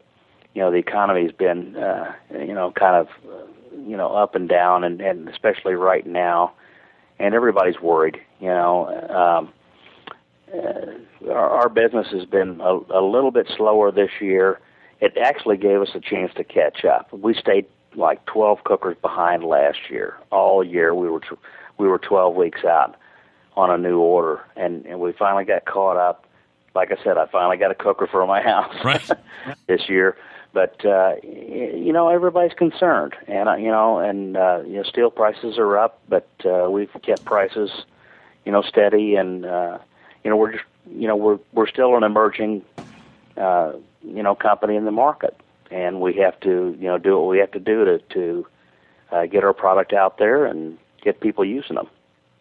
you 0.54 0.62
know 0.62 0.72
the 0.72 0.78
economy's 0.78 1.32
been 1.32 1.76
uh, 1.76 2.14
you 2.32 2.54
know 2.54 2.72
kind 2.72 2.96
of 2.96 3.08
uh, 3.30 3.46
you 3.86 3.98
know 3.98 4.14
up 4.16 4.36
and 4.36 4.50
down, 4.50 4.84
and, 4.84 5.02
and 5.02 5.30
especially 5.30 5.74
right 5.74 6.08
now, 6.08 6.54
and 7.20 7.36
everybody's 7.36 7.80
worried. 7.80 8.20
You 8.40 8.48
know, 8.48 8.88
um, 9.10 9.54
uh, 10.54 11.32
our, 11.32 11.50
our 11.50 11.70
business 11.70 12.08
has 12.12 12.26
been 12.26 12.62
a, 12.62 12.80
a 12.90 13.02
little 13.02 13.32
bit 13.32 13.48
slower 13.56 13.92
this 13.92 14.12
year. 14.20 14.60
It 15.04 15.18
actually 15.18 15.58
gave 15.58 15.82
us 15.82 15.90
a 15.96 16.00
chance 16.00 16.32
to 16.36 16.46
catch 16.46 16.86
up. 16.86 17.12
We 17.12 17.34
stayed 17.34 17.66
like 17.94 18.26
12 18.26 18.64
cookers 18.64 18.96
behind 19.02 19.44
last 19.44 19.90
year. 19.90 20.16
All 20.32 20.64
year 20.64 20.96
we 20.96 21.10
were 21.10 21.20
t- 21.20 21.36
we 21.78 21.90
were 21.90 22.00
12 22.00 22.34
weeks 22.36 22.64
out 22.64 22.96
on 23.58 23.70
a 23.70 23.78
new 23.78 24.00
order, 24.00 24.40
and 24.56 24.86
and 24.86 25.02
we 25.02 25.12
finally 25.12 25.44
got 25.44 25.66
caught 25.66 25.98
up. 25.98 26.26
Like 26.74 26.94
I 26.94 27.04
said, 27.04 27.18
I 27.18 27.26
finally 27.26 27.58
got 27.58 27.70
a 27.70 27.76
cooker 27.76 28.08
for 28.08 28.26
my 28.26 28.42
house 28.52 28.74
right. 28.86 29.10
this 29.68 29.90
year. 29.90 30.16
But 30.54 30.86
uh, 30.86 31.16
you 31.22 31.92
know, 31.92 32.08
everybody's 32.08 32.58
concerned, 32.58 33.14
and 33.28 33.50
uh, 33.50 33.56
you 33.56 33.72
know, 33.72 34.00
and 34.00 34.38
uh, 34.38 34.62
you 34.66 34.78
know, 34.78 34.84
steel 34.84 35.12
prices 35.12 35.58
are 35.58 35.78
up, 35.78 36.00
but 36.08 36.30
uh, 36.46 36.70
we've 36.70 36.96
kept 37.02 37.26
prices, 37.26 37.72
you 38.46 38.54
know, 38.54 38.62
steady, 38.62 39.16
and 39.16 39.46
uh, 39.46 39.80
you 40.24 40.30
know, 40.30 40.38
we're 40.38 40.54
just, 40.54 40.64
you 40.90 41.10
know, 41.10 41.18
we're 41.18 41.40
we're 41.52 41.68
still 41.68 41.98
an 41.98 42.04
emerging, 42.04 42.62
uh, 43.36 43.74
you 44.04 44.24
know, 44.24 44.36
company 44.36 44.76
in 44.76 44.86
the 44.86 44.92
market, 44.92 45.36
and 45.72 46.02
we 46.02 46.14
have 46.16 46.40
to, 46.42 46.76
you 46.80 46.88
know, 46.88 46.98
do 46.98 47.20
what 47.20 47.30
we 47.30 47.40
have 47.40 47.52
to 47.52 47.60
do 47.60 47.86
to 47.86 48.00
to 48.14 48.48
uh, 49.12 49.26
get 49.26 49.44
our 49.44 49.54
product 49.54 49.94
out 49.94 50.18
there 50.18 50.46
and 50.46 50.78
get 51.02 51.20
people 51.20 51.46
using 51.46 51.76
them. 51.76 51.88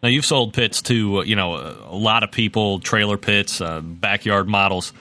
Now 0.01 0.09
you've 0.09 0.25
sold 0.25 0.53
pits 0.53 0.81
to 0.83 1.19
uh, 1.19 1.23
you 1.23 1.35
know 1.35 1.55
a 1.55 1.95
lot 1.95 2.23
of 2.23 2.31
people, 2.31 2.79
trailer 2.79 3.17
pits, 3.17 3.61
uh, 3.61 3.81
backyard 3.81 4.47
models. 4.47 4.91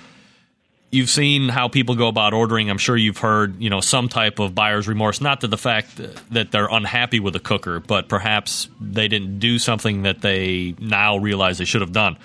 You've 0.91 1.09
seen 1.09 1.49
how 1.49 1.69
people 1.69 1.95
go 1.95 2.09
about 2.09 2.35
ordering. 2.35 2.69
I'm 2.69 2.79
sure 2.79 2.97
you've 2.97 3.19
heard 3.19 3.61
you 3.61 3.71
know 3.71 3.81
some 3.81 4.09
type 4.09 4.39
of 4.39 4.55
buyer's 4.55 4.87
remorse. 4.87 5.21
Not 5.21 5.41
to 5.41 5.49
the 5.49 5.59
fact 5.59 6.01
that 6.31 6.53
they're 6.53 6.69
unhappy 6.71 7.19
with 7.19 7.33
the 7.33 7.41
cooker, 7.41 7.81
but 7.81 8.09
perhaps 8.09 8.69
they 8.81 9.09
didn't 9.09 9.41
do 9.41 9.59
something 9.59 10.03
that 10.03 10.21
they 10.21 10.75
now 10.79 11.17
realize 11.17 11.59
they 11.59 11.65
should 11.65 11.81
have 11.81 11.93
done. 11.93 12.17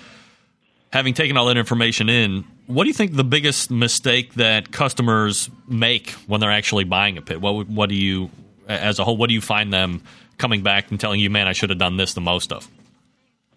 Having 0.90 1.14
taken 1.14 1.36
all 1.36 1.46
that 1.46 1.56
information 1.56 2.08
in, 2.08 2.44
what 2.66 2.84
do 2.84 2.88
you 2.88 2.94
think 2.94 3.14
the 3.14 3.24
biggest 3.24 3.70
mistake 3.70 4.34
that 4.34 4.72
customers 4.72 5.50
make 5.66 6.10
when 6.26 6.40
they're 6.40 6.50
actually 6.50 6.84
buying 6.84 7.18
a 7.18 7.22
pit? 7.22 7.40
What 7.40 7.68
what 7.68 7.88
do 7.88 7.94
you, 7.94 8.30
as 8.66 8.98
a 8.98 9.04
whole, 9.04 9.16
what 9.16 9.28
do 9.28 9.34
you 9.34 9.40
find 9.40 9.72
them 9.72 10.02
coming 10.38 10.62
back 10.62 10.90
and 10.90 10.98
telling 10.98 11.20
you, 11.20 11.28
"Man, 11.28 11.46
I 11.46 11.52
should 11.52 11.70
have 11.70 11.78
done 11.78 11.98
this 11.98 12.14
the 12.14 12.22
most 12.22 12.52
of"? 12.52 12.68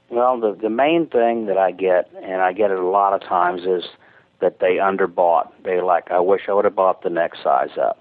Well, 0.10 0.40
the 0.40 0.54
the 0.54 0.70
main 0.70 1.08
thing 1.08 1.46
that 1.46 1.58
I 1.58 1.72
get, 1.72 2.12
and 2.22 2.42
I 2.42 2.52
get 2.52 2.70
it 2.70 2.80
a 2.80 2.88
lot 2.88 3.14
of 3.14 3.22
times, 3.22 3.62
is 3.62 3.90
that 4.42 4.60
they 4.60 4.76
underbought. 4.76 5.52
They 5.64 5.80
like, 5.80 6.12
I 6.12 6.20
wish 6.20 6.42
I 6.50 6.54
would 6.54 6.66
have 6.66 6.76
bought 6.76 7.02
the 7.02 7.10
next 7.10 7.42
size 7.44 7.78
up. 7.78 7.98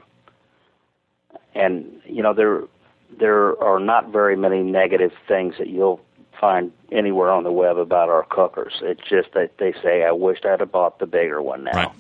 And 1.55 2.01
you 2.05 2.23
know, 2.23 2.35
there 2.35 2.63
there 3.19 3.63
are 3.63 3.79
not 3.79 4.11
very 4.11 4.37
many 4.37 4.63
negative 4.63 5.13
things 5.29 5.55
that 5.59 5.69
you'll 5.69 6.01
find 6.41 6.73
anywhere 6.91 7.31
on 7.31 7.45
the 7.45 7.53
web 7.53 7.77
about 7.79 8.09
our 8.09 8.25
cookers. 8.25 8.81
It's 8.83 9.03
just 9.09 9.33
that 9.35 9.59
they 9.59 9.73
say, 9.83 10.05
I 10.05 10.13
wished 10.13 10.45
I'd 10.47 10.61
have 10.61 10.73
bought 10.73 10.99
the 10.99 11.07
bigger 11.07 11.43
one 11.43 11.65
now, 11.65 11.73
Right. 11.73 11.91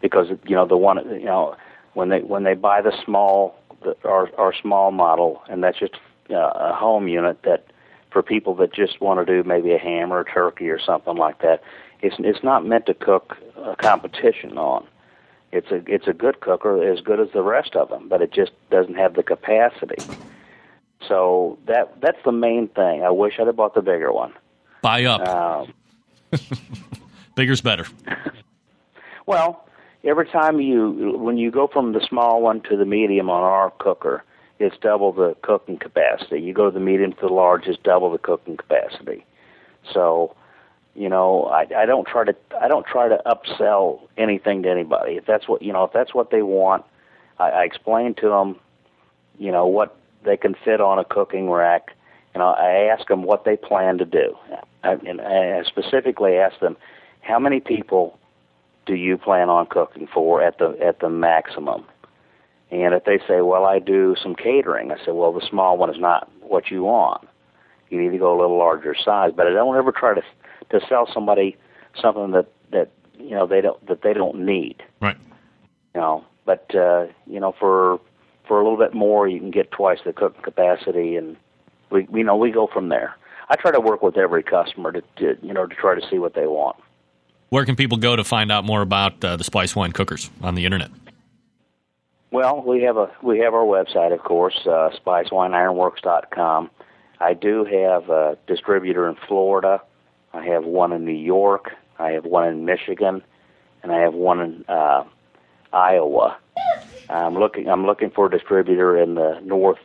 because 0.00 0.28
you 0.46 0.54
know 0.54 0.66
the 0.66 0.76
one 0.76 0.98
you 1.20 1.26
know 1.26 1.56
when 1.94 2.08
they 2.10 2.20
when 2.20 2.44
they 2.44 2.54
buy 2.54 2.80
the 2.80 2.92
small 3.04 3.56
the, 3.82 3.96
our 4.04 4.30
our 4.38 4.54
small 4.54 4.90
model, 4.92 5.42
and 5.48 5.62
that's 5.62 5.78
just 5.78 5.94
uh, 6.30 6.34
a 6.54 6.74
home 6.74 7.08
unit 7.08 7.42
that 7.42 7.66
for 8.10 8.22
people 8.22 8.54
that 8.54 8.72
just 8.72 9.00
want 9.00 9.24
to 9.26 9.42
do 9.42 9.46
maybe 9.46 9.72
a 9.72 9.78
ham 9.78 10.12
or 10.12 10.20
a 10.20 10.24
turkey 10.24 10.70
or 10.70 10.78
something 10.78 11.16
like 11.16 11.40
that. 11.42 11.62
It's 12.00 12.16
it's 12.18 12.44
not 12.44 12.64
meant 12.64 12.86
to 12.86 12.94
cook 12.94 13.36
a 13.56 13.74
competition 13.76 14.56
on. 14.58 14.86
It's 15.52 15.70
a 15.70 15.82
it's 15.86 16.06
a 16.06 16.12
good 16.12 16.40
cooker, 16.40 16.82
as 16.82 17.00
good 17.00 17.20
as 17.20 17.28
the 17.32 17.42
rest 17.42 17.74
of 17.76 17.88
them, 17.88 18.08
but 18.08 18.22
it 18.22 18.32
just 18.32 18.52
doesn't 18.70 18.96
have 18.96 19.14
the 19.14 19.22
capacity. 19.22 20.06
So 21.08 21.58
that 21.66 22.00
that's 22.00 22.18
the 22.24 22.32
main 22.32 22.68
thing. 22.68 23.02
I 23.02 23.10
wish 23.10 23.34
I'd 23.38 23.46
have 23.46 23.56
bought 23.56 23.74
the 23.74 23.82
bigger 23.82 24.12
one. 24.12 24.32
Buy 24.82 25.04
up. 25.04 25.26
Um, 25.26 25.72
Bigger's 27.34 27.60
better. 27.60 27.86
Well, 29.26 29.66
every 30.04 30.28
time 30.28 30.60
you 30.60 31.18
when 31.18 31.36
you 31.36 31.50
go 31.50 31.66
from 31.66 31.92
the 31.92 32.00
small 32.08 32.40
one 32.40 32.60
to 32.70 32.76
the 32.76 32.84
medium 32.84 33.28
on 33.28 33.42
our 33.42 33.72
cooker, 33.72 34.22
it's 34.60 34.76
double 34.78 35.12
the 35.12 35.36
cooking 35.42 35.78
capacity. 35.78 36.40
You 36.40 36.54
go 36.54 36.66
to 36.66 36.70
the 36.70 36.78
medium 36.78 37.12
to 37.14 37.20
the 37.22 37.32
large, 37.32 37.66
it's 37.66 37.76
double 37.82 38.12
the 38.12 38.18
cooking 38.18 38.56
capacity. 38.56 39.26
So, 39.92 40.36
you 40.94 41.08
know, 41.08 41.46
I, 41.46 41.66
I 41.76 41.86
don't 41.86 42.06
try 42.06 42.24
to 42.24 42.36
I 42.60 42.68
don't 42.68 42.86
try 42.86 43.08
to 43.08 43.20
upsell 43.26 44.00
anything 44.16 44.62
to 44.62 44.70
anybody. 44.70 45.16
If 45.16 45.26
that's 45.26 45.48
what 45.48 45.60
you 45.60 45.72
know, 45.72 45.82
if 45.82 45.92
that's 45.92 46.14
what 46.14 46.30
they 46.30 46.42
want, 46.42 46.84
I, 47.40 47.50
I 47.50 47.64
explain 47.64 48.14
to 48.20 48.28
them, 48.28 48.60
you 49.40 49.50
know, 49.50 49.66
what 49.66 49.96
they 50.26 50.36
can 50.36 50.54
fit 50.64 50.80
on 50.80 50.98
a 50.98 51.04
cooking 51.04 51.48
rack, 51.48 51.92
and 52.34 52.42
I, 52.42 52.90
ask 52.92 53.08
them 53.08 53.22
what 53.22 53.44
they 53.44 53.56
plan 53.56 53.96
to 53.98 54.04
do. 54.04 54.36
I, 54.84 54.92
and 54.92 55.20
I 55.20 55.62
specifically 55.62 56.36
ask 56.36 56.60
them, 56.60 56.76
how 57.22 57.38
many 57.38 57.60
people 57.60 58.18
do 58.84 58.94
you 58.94 59.16
plan 59.16 59.48
on 59.48 59.66
cooking 59.66 60.06
for 60.12 60.42
at 60.42 60.58
the 60.58 60.76
at 60.84 61.00
the 61.00 61.08
maximum? 61.08 61.84
And 62.70 62.94
if 62.94 63.04
they 63.04 63.18
say, 63.26 63.40
well, 63.40 63.64
I 63.64 63.78
do 63.78 64.16
some 64.20 64.34
catering, 64.34 64.90
I 64.90 64.96
say, 64.98 65.12
well, 65.12 65.32
the 65.32 65.46
small 65.48 65.78
one 65.78 65.88
is 65.88 66.00
not 66.00 66.28
what 66.40 66.70
you 66.70 66.82
want. 66.82 67.26
You 67.90 68.02
need 68.02 68.10
to 68.10 68.18
go 68.18 68.36
a 68.36 68.38
little 68.40 68.58
larger 68.58 68.94
size. 68.94 69.32
But 69.34 69.46
I 69.46 69.50
don't 69.50 69.76
ever 69.76 69.92
try 69.92 70.14
to 70.14 70.22
to 70.70 70.86
sell 70.88 71.08
somebody 71.12 71.56
something 72.00 72.32
that 72.32 72.48
that 72.72 72.90
you 73.18 73.30
know 73.30 73.46
they 73.46 73.60
don't 73.60 73.84
that 73.86 74.02
they 74.02 74.12
don't 74.12 74.44
need. 74.44 74.82
Right. 75.00 75.16
You 75.94 76.00
know, 76.00 76.24
but 76.44 76.74
uh, 76.74 77.06
you 77.26 77.40
know 77.40 77.54
for 77.58 78.00
for 78.46 78.60
a 78.60 78.62
little 78.62 78.78
bit 78.78 78.94
more, 78.94 79.28
you 79.28 79.38
can 79.38 79.50
get 79.50 79.70
twice 79.70 79.98
the 80.04 80.12
cooking 80.12 80.42
capacity, 80.42 81.16
and 81.16 81.36
we 81.90 82.06
you 82.12 82.24
know 82.24 82.36
we 82.36 82.50
go 82.50 82.66
from 82.66 82.88
there. 82.88 83.16
I 83.48 83.56
try 83.56 83.70
to 83.70 83.80
work 83.80 84.02
with 84.02 84.16
every 84.16 84.42
customer 84.42 84.92
to, 84.92 85.02
to 85.16 85.36
you 85.42 85.52
know 85.52 85.66
to 85.66 85.74
try 85.74 85.98
to 85.98 86.06
see 86.08 86.18
what 86.18 86.34
they 86.34 86.46
want. 86.46 86.76
Where 87.48 87.64
can 87.64 87.76
people 87.76 87.98
go 87.98 88.16
to 88.16 88.24
find 88.24 88.50
out 88.50 88.64
more 88.64 88.82
about 88.82 89.24
uh, 89.24 89.36
the 89.36 89.44
Spice 89.44 89.76
Wine 89.76 89.92
cookers 89.92 90.30
on 90.42 90.56
the 90.56 90.64
internet? 90.64 90.90
Well, 92.32 92.62
we 92.66 92.82
have 92.82 92.96
a 92.96 93.10
we 93.22 93.38
have 93.38 93.54
our 93.54 93.64
website, 93.64 94.12
of 94.12 94.20
course, 94.20 94.58
uh, 94.66 94.90
SpiceWineIronworks.com. 95.04 96.70
I 97.20 97.34
do 97.34 97.64
have 97.64 98.10
a 98.10 98.36
distributor 98.46 99.08
in 99.08 99.16
Florida. 99.26 99.80
I 100.32 100.44
have 100.46 100.64
one 100.64 100.92
in 100.92 101.04
New 101.04 101.12
York. 101.12 101.70
I 101.98 102.10
have 102.10 102.24
one 102.24 102.46
in 102.48 102.64
Michigan, 102.64 103.22
and 103.82 103.92
I 103.92 104.00
have 104.00 104.12
one 104.12 104.40
in 104.40 104.64
uh, 104.68 105.04
Iowa. 105.72 106.36
I'm 107.08 107.34
looking. 107.34 107.68
I'm 107.68 107.86
looking 107.86 108.10
for 108.10 108.26
a 108.26 108.30
distributor 108.30 108.96
in 108.96 109.14
the 109.14 109.40
north 109.44 109.78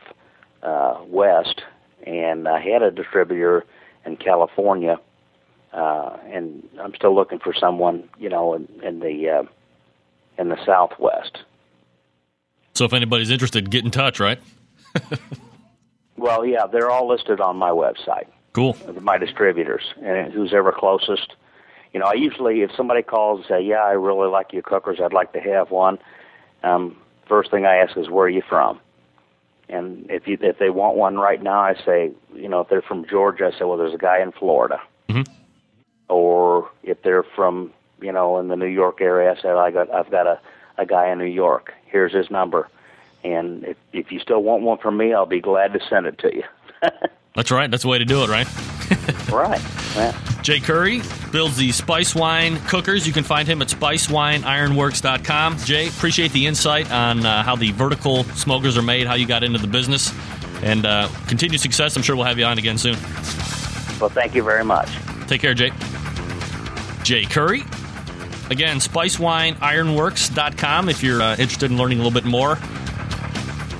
uh, 0.64 1.00
west, 1.06 1.62
and 2.06 2.48
I 2.48 2.60
had 2.62 2.82
a 2.82 2.92
distributor 2.92 3.66
in 4.06 4.18
California, 4.18 5.00
uh, 5.74 6.18
and 6.26 6.68
I'm 6.80 6.96
still 6.96 7.14
looking 7.14 7.40
for 7.40 7.54
someone, 7.54 8.10
you 8.18 8.30
know, 8.30 8.54
in, 8.54 8.68
in 8.84 9.00
the 9.00 9.30
uh, 9.30 9.44
in 10.38 10.50
the 10.50 10.66
southwest. 10.66 11.40
So 12.74 12.86
if 12.86 12.94
anybody's 12.94 13.30
interested, 13.30 13.70
get 13.70 13.86
in 13.86 13.92
touch. 13.92 14.20
Right. 14.20 14.40
Well, 16.22 16.46
yeah, 16.46 16.68
they're 16.72 16.92
all 16.92 17.08
listed 17.08 17.42
on 17.42 17.58
my 17.58 17.72
website. 17.72 18.28
Cool. 18.54 18.78
My 19.02 19.18
distributors 19.18 19.82
and 20.04 20.32
who's 20.32 20.54
ever 20.54 20.72
closest. 20.72 21.34
You 21.94 22.00
know, 22.00 22.06
I 22.06 22.14
usually 22.14 22.62
if 22.62 22.70
somebody 22.78 23.02
calls 23.02 23.40
and 23.40 23.48
say, 23.48 23.62
"Yeah, 23.62 23.84
I 23.84 23.94
really 23.94 24.30
like 24.30 24.54
your 24.54 24.62
cookers. 24.62 25.00
I'd 25.04 25.14
like 25.14 25.34
to 25.34 25.40
have 25.40 25.72
one," 25.72 25.98
um, 26.62 26.96
first 27.32 27.50
thing 27.50 27.66
I 27.66 27.78
ask 27.78 27.96
is 27.96 28.10
where 28.10 28.26
are 28.26 28.30
you 28.30 28.44
from? 28.48 28.78
And 29.70 30.06
if 30.12 30.28
you 30.28 30.38
if 30.42 30.60
they 30.60 30.70
want 30.70 30.98
one 30.98 31.16
right 31.16 31.42
now, 31.42 31.62
I 31.62 31.76
say, 31.86 32.12
you 32.36 32.50
know, 32.50 32.60
if 32.60 32.68
they're 32.68 32.82
from 32.82 33.06
Georgia, 33.10 33.50
I 33.54 33.58
say, 33.58 33.64
well, 33.64 33.78
there's 33.78 33.94
a 33.94 33.98
guy 33.98 34.22
in 34.22 34.34
Florida. 34.34 34.82
Mm-hmm. 35.08 35.32
Or 36.10 36.70
if 36.84 37.02
they're 37.04 37.24
from, 37.24 37.72
you 38.02 38.12
know, 38.12 38.38
in 38.38 38.50
the 38.50 38.58
New 38.58 38.66
York 38.66 39.00
area, 39.00 39.32
I 39.32 39.42
say, 39.42 39.48
I 39.48 39.72
got 39.72 39.90
I've 39.90 40.12
got 40.12 40.28
a 40.28 40.42
a 40.78 40.86
guy 40.86 41.10
in 41.10 41.20
New 41.20 41.24
York. 41.26 41.72
Here's 41.86 42.14
his 42.14 42.30
number. 42.30 42.68
And 43.24 43.64
if 43.64 43.78
if 43.94 44.12
you 44.12 44.20
still 44.20 44.44
want 44.44 44.64
one 44.64 44.80
from 44.80 44.98
me, 44.98 45.14
I'll 45.14 45.26
be 45.26 45.40
glad 45.40 45.72
to 45.72 45.80
send 45.90 46.08
it 46.08 46.20
to 46.20 46.36
you. 46.36 46.44
That's 47.36 47.50
right. 47.50 47.72
That's 47.72 47.84
the 47.84 47.90
way 47.90 47.98
to 47.98 48.06
do 48.06 48.24
it, 48.24 48.30
right? 48.30 48.71
right. 49.32 49.62
Yeah. 49.96 50.18
Jay 50.42 50.60
Curry 50.60 51.02
builds 51.32 51.58
the 51.58 51.72
Spice 51.72 52.16
Wine 52.16 52.58
cookers. 52.68 53.06
You 53.06 53.14
can 53.14 53.24
find 53.24 53.48
him 53.48 53.62
at 53.62 53.68
spicewineIronworks.com. 53.70 55.58
Jay, 55.60 55.88
appreciate 55.88 56.32
the 56.32 56.48
insight 56.48 56.92
on 56.92 57.26
uh, 57.26 57.44
how 57.44 57.56
the 57.56 57.72
vertical 57.72 58.24
smokers 58.24 58.78
are 58.78 58.82
made, 58.82 59.08
how 59.08 59.14
you 59.14 59.28
got 59.28 59.44
into 59.44 59.60
the 59.60 59.68
business, 59.68 60.14
and 60.64 60.86
uh, 60.86 61.08
continued 61.28 61.62
success. 61.62 61.96
I'm 61.96 62.02
sure 62.02 62.16
we'll 62.16 62.26
have 62.26 62.40
you 62.40 62.46
on 62.46 62.58
again 62.58 62.78
soon. 62.78 62.96
Well, 64.00 64.10
thank 64.10 64.34
you 64.34 64.44
very 64.44 64.64
much. 64.64 64.90
Take 65.28 65.42
care, 65.42 65.54
Jay. 65.54 65.72
Jay 67.04 67.26
Curry. 67.26 67.64
Again, 68.50 68.78
spicewineIronworks.com 68.78 70.90
if 70.90 71.04
you're 71.04 71.22
uh, 71.22 71.36
interested 71.38 71.72
in 71.72 71.78
learning 71.78 72.00
a 72.00 72.04
little 72.04 72.20
bit 72.20 72.28
more. 72.28 72.58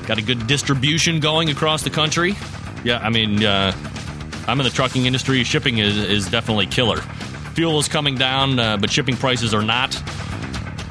Got 0.08 0.18
a 0.18 0.22
good 0.22 0.48
distribution 0.48 1.20
going 1.20 1.50
across 1.50 1.84
the 1.84 1.90
country. 1.90 2.36
Yeah, 2.84 3.00
I 3.00 3.10
mean, 3.10 3.44
uh, 3.44 3.74
I'm 4.52 4.60
in 4.60 4.66
the 4.66 4.70
trucking 4.70 5.06
industry. 5.06 5.46
Shipping 5.46 5.78
is, 5.78 5.98
is 5.98 6.30
definitely 6.30 6.66
killer. 6.66 6.98
Fuel 7.56 7.80
is 7.80 7.88
coming 7.88 8.16
down, 8.16 8.60
uh, 8.60 8.76
but 8.76 8.92
shipping 8.92 9.16
prices 9.16 9.54
are 9.54 9.62
not. 9.62 9.92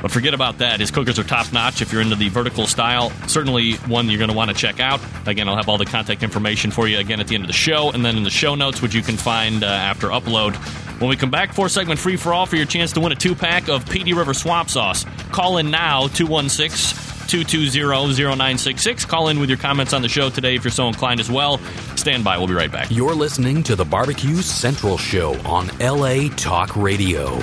But 0.00 0.10
forget 0.10 0.32
about 0.32 0.56
that. 0.58 0.80
His 0.80 0.90
cookers 0.90 1.18
are 1.18 1.24
top 1.24 1.52
notch 1.52 1.82
if 1.82 1.92
you're 1.92 2.00
into 2.00 2.16
the 2.16 2.30
vertical 2.30 2.66
style. 2.66 3.10
Certainly 3.26 3.74
one 3.74 4.08
you're 4.08 4.16
going 4.16 4.30
to 4.30 4.36
want 4.36 4.50
to 4.50 4.56
check 4.56 4.80
out. 4.80 4.98
Again, 5.26 5.46
I'll 5.46 5.56
have 5.56 5.68
all 5.68 5.76
the 5.76 5.84
contact 5.84 6.22
information 6.22 6.70
for 6.70 6.88
you 6.88 6.98
again 6.98 7.20
at 7.20 7.28
the 7.28 7.34
end 7.34 7.44
of 7.44 7.48
the 7.48 7.52
show, 7.52 7.90
and 7.90 8.02
then 8.02 8.16
in 8.16 8.22
the 8.22 8.30
show 8.30 8.54
notes, 8.54 8.80
which 8.80 8.94
you 8.94 9.02
can 9.02 9.18
find 9.18 9.62
uh, 9.62 9.66
after 9.66 10.08
upload. 10.08 10.54
When 10.98 11.10
we 11.10 11.16
come 11.16 11.30
back, 11.30 11.52
four 11.52 11.68
segment 11.68 12.00
free 12.00 12.16
for 12.16 12.32
all 12.32 12.46
for 12.46 12.56
your 12.56 12.64
chance 12.64 12.92
to 12.92 13.00
win 13.00 13.12
a 13.12 13.14
two 13.14 13.34
pack 13.34 13.68
of 13.68 13.86
Pee 13.90 14.04
Dee 14.04 14.14
River 14.14 14.32
Swamp 14.32 14.70
Sauce. 14.70 15.04
Call 15.32 15.58
in 15.58 15.70
now, 15.70 16.08
216 16.08 17.09
220-0966. 17.30 19.06
Call 19.06 19.28
in 19.28 19.38
with 19.38 19.48
your 19.48 19.58
comments 19.58 19.92
on 19.92 20.02
the 20.02 20.08
show 20.08 20.30
today 20.30 20.56
if 20.56 20.64
you're 20.64 20.70
so 20.70 20.88
inclined 20.88 21.20
as 21.20 21.30
well. 21.30 21.58
Stand 21.96 22.24
by. 22.24 22.36
We'll 22.36 22.48
be 22.48 22.54
right 22.54 22.70
back. 22.70 22.90
You're 22.90 23.14
listening 23.14 23.62
to 23.64 23.76
the 23.76 23.84
Barbecue 23.84 24.42
Central 24.42 24.98
Show 24.98 25.34
on 25.42 25.68
LA 25.78 26.28
Talk 26.36 26.74
Radio. 26.76 27.38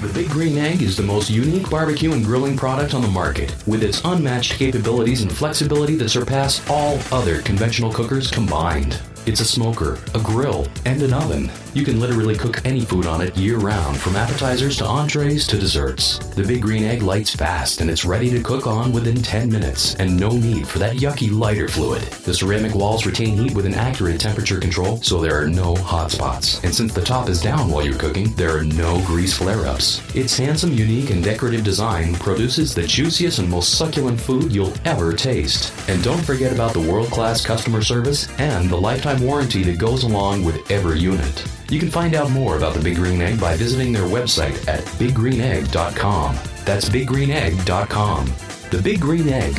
The 0.00 0.10
Big 0.12 0.30
Green 0.30 0.58
Egg 0.58 0.82
is 0.82 0.96
the 0.96 1.02
most 1.04 1.30
unique 1.30 1.70
barbecue 1.70 2.12
and 2.12 2.24
grilling 2.24 2.56
product 2.56 2.92
on 2.92 3.02
the 3.02 3.08
market, 3.08 3.54
with 3.68 3.84
its 3.84 4.00
unmatched 4.04 4.54
capabilities 4.54 5.22
and 5.22 5.30
flexibility 5.30 5.94
that 5.94 6.08
surpass 6.08 6.68
all 6.68 6.98
other 7.12 7.40
conventional 7.42 7.92
cookers 7.92 8.28
combined. 8.28 9.00
It's 9.26 9.40
a 9.40 9.44
smoker, 9.44 9.98
a 10.14 10.18
grill, 10.18 10.66
and 10.86 11.00
an 11.02 11.12
oven. 11.12 11.50
You 11.74 11.86
can 11.86 12.00
literally 12.00 12.36
cook 12.36 12.60
any 12.66 12.82
food 12.82 13.06
on 13.06 13.22
it 13.22 13.34
year 13.34 13.56
round, 13.56 13.96
from 13.96 14.14
appetizers 14.14 14.76
to 14.76 14.84
entrees 14.84 15.46
to 15.46 15.58
desserts. 15.58 16.18
The 16.18 16.42
Big 16.42 16.60
Green 16.60 16.84
Egg 16.84 17.02
lights 17.02 17.34
fast 17.34 17.80
and 17.80 17.88
it's 17.88 18.04
ready 18.04 18.28
to 18.28 18.42
cook 18.42 18.66
on 18.66 18.92
within 18.92 19.22
10 19.22 19.50
minutes, 19.50 19.94
and 19.94 20.14
no 20.14 20.28
need 20.32 20.68
for 20.68 20.78
that 20.80 20.96
yucky 20.96 21.32
lighter 21.32 21.68
fluid. 21.68 22.02
The 22.02 22.34
ceramic 22.34 22.74
walls 22.74 23.06
retain 23.06 23.38
heat 23.38 23.54
with 23.54 23.64
an 23.64 23.72
accurate 23.72 24.20
temperature 24.20 24.60
control, 24.60 24.98
so 24.98 25.22
there 25.22 25.40
are 25.40 25.48
no 25.48 25.74
hot 25.74 26.10
spots. 26.10 26.62
And 26.62 26.74
since 26.74 26.92
the 26.92 27.00
top 27.00 27.30
is 27.30 27.40
down 27.40 27.70
while 27.70 27.82
you're 27.82 27.98
cooking, 27.98 28.34
there 28.34 28.54
are 28.54 28.64
no 28.64 29.02
grease 29.06 29.34
flare 29.38 29.66
ups. 29.66 30.02
Its 30.14 30.36
handsome, 30.36 30.74
unique, 30.74 31.08
and 31.08 31.24
decorative 31.24 31.64
design 31.64 32.14
produces 32.16 32.74
the 32.74 32.86
juiciest 32.86 33.38
and 33.38 33.48
most 33.48 33.78
succulent 33.78 34.20
food 34.20 34.52
you'll 34.52 34.74
ever 34.84 35.14
taste. 35.14 35.72
And 35.88 36.04
don't 36.04 36.22
forget 36.22 36.52
about 36.52 36.74
the 36.74 36.80
world 36.80 37.08
class 37.08 37.42
customer 37.42 37.80
service 37.80 38.28
and 38.38 38.68
the 38.68 38.76
lifetime 38.76 39.22
warranty 39.22 39.62
that 39.62 39.78
goes 39.78 40.02
along 40.02 40.44
with 40.44 40.70
every 40.70 40.98
unit. 40.98 41.48
You 41.72 41.78
can 41.78 41.90
find 41.90 42.14
out 42.14 42.30
more 42.30 42.58
about 42.58 42.74
the 42.74 42.80
Big 42.80 42.96
Green 42.96 43.22
Egg 43.22 43.40
by 43.40 43.56
visiting 43.56 43.94
their 43.94 44.02
website 44.02 44.68
at 44.68 44.84
biggreenegg.com. 45.00 46.38
That's 46.66 46.90
biggreenegg.com. 46.90 48.26
The 48.70 48.82
Big 48.82 49.00
Green 49.00 49.30
Egg, 49.30 49.58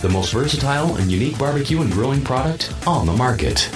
the 0.00 0.08
most 0.08 0.32
versatile 0.32 0.94
and 0.94 1.10
unique 1.10 1.36
barbecue 1.40 1.82
and 1.82 1.90
grilling 1.90 2.22
product 2.22 2.72
on 2.86 3.04
the 3.04 3.12
market. 3.14 3.68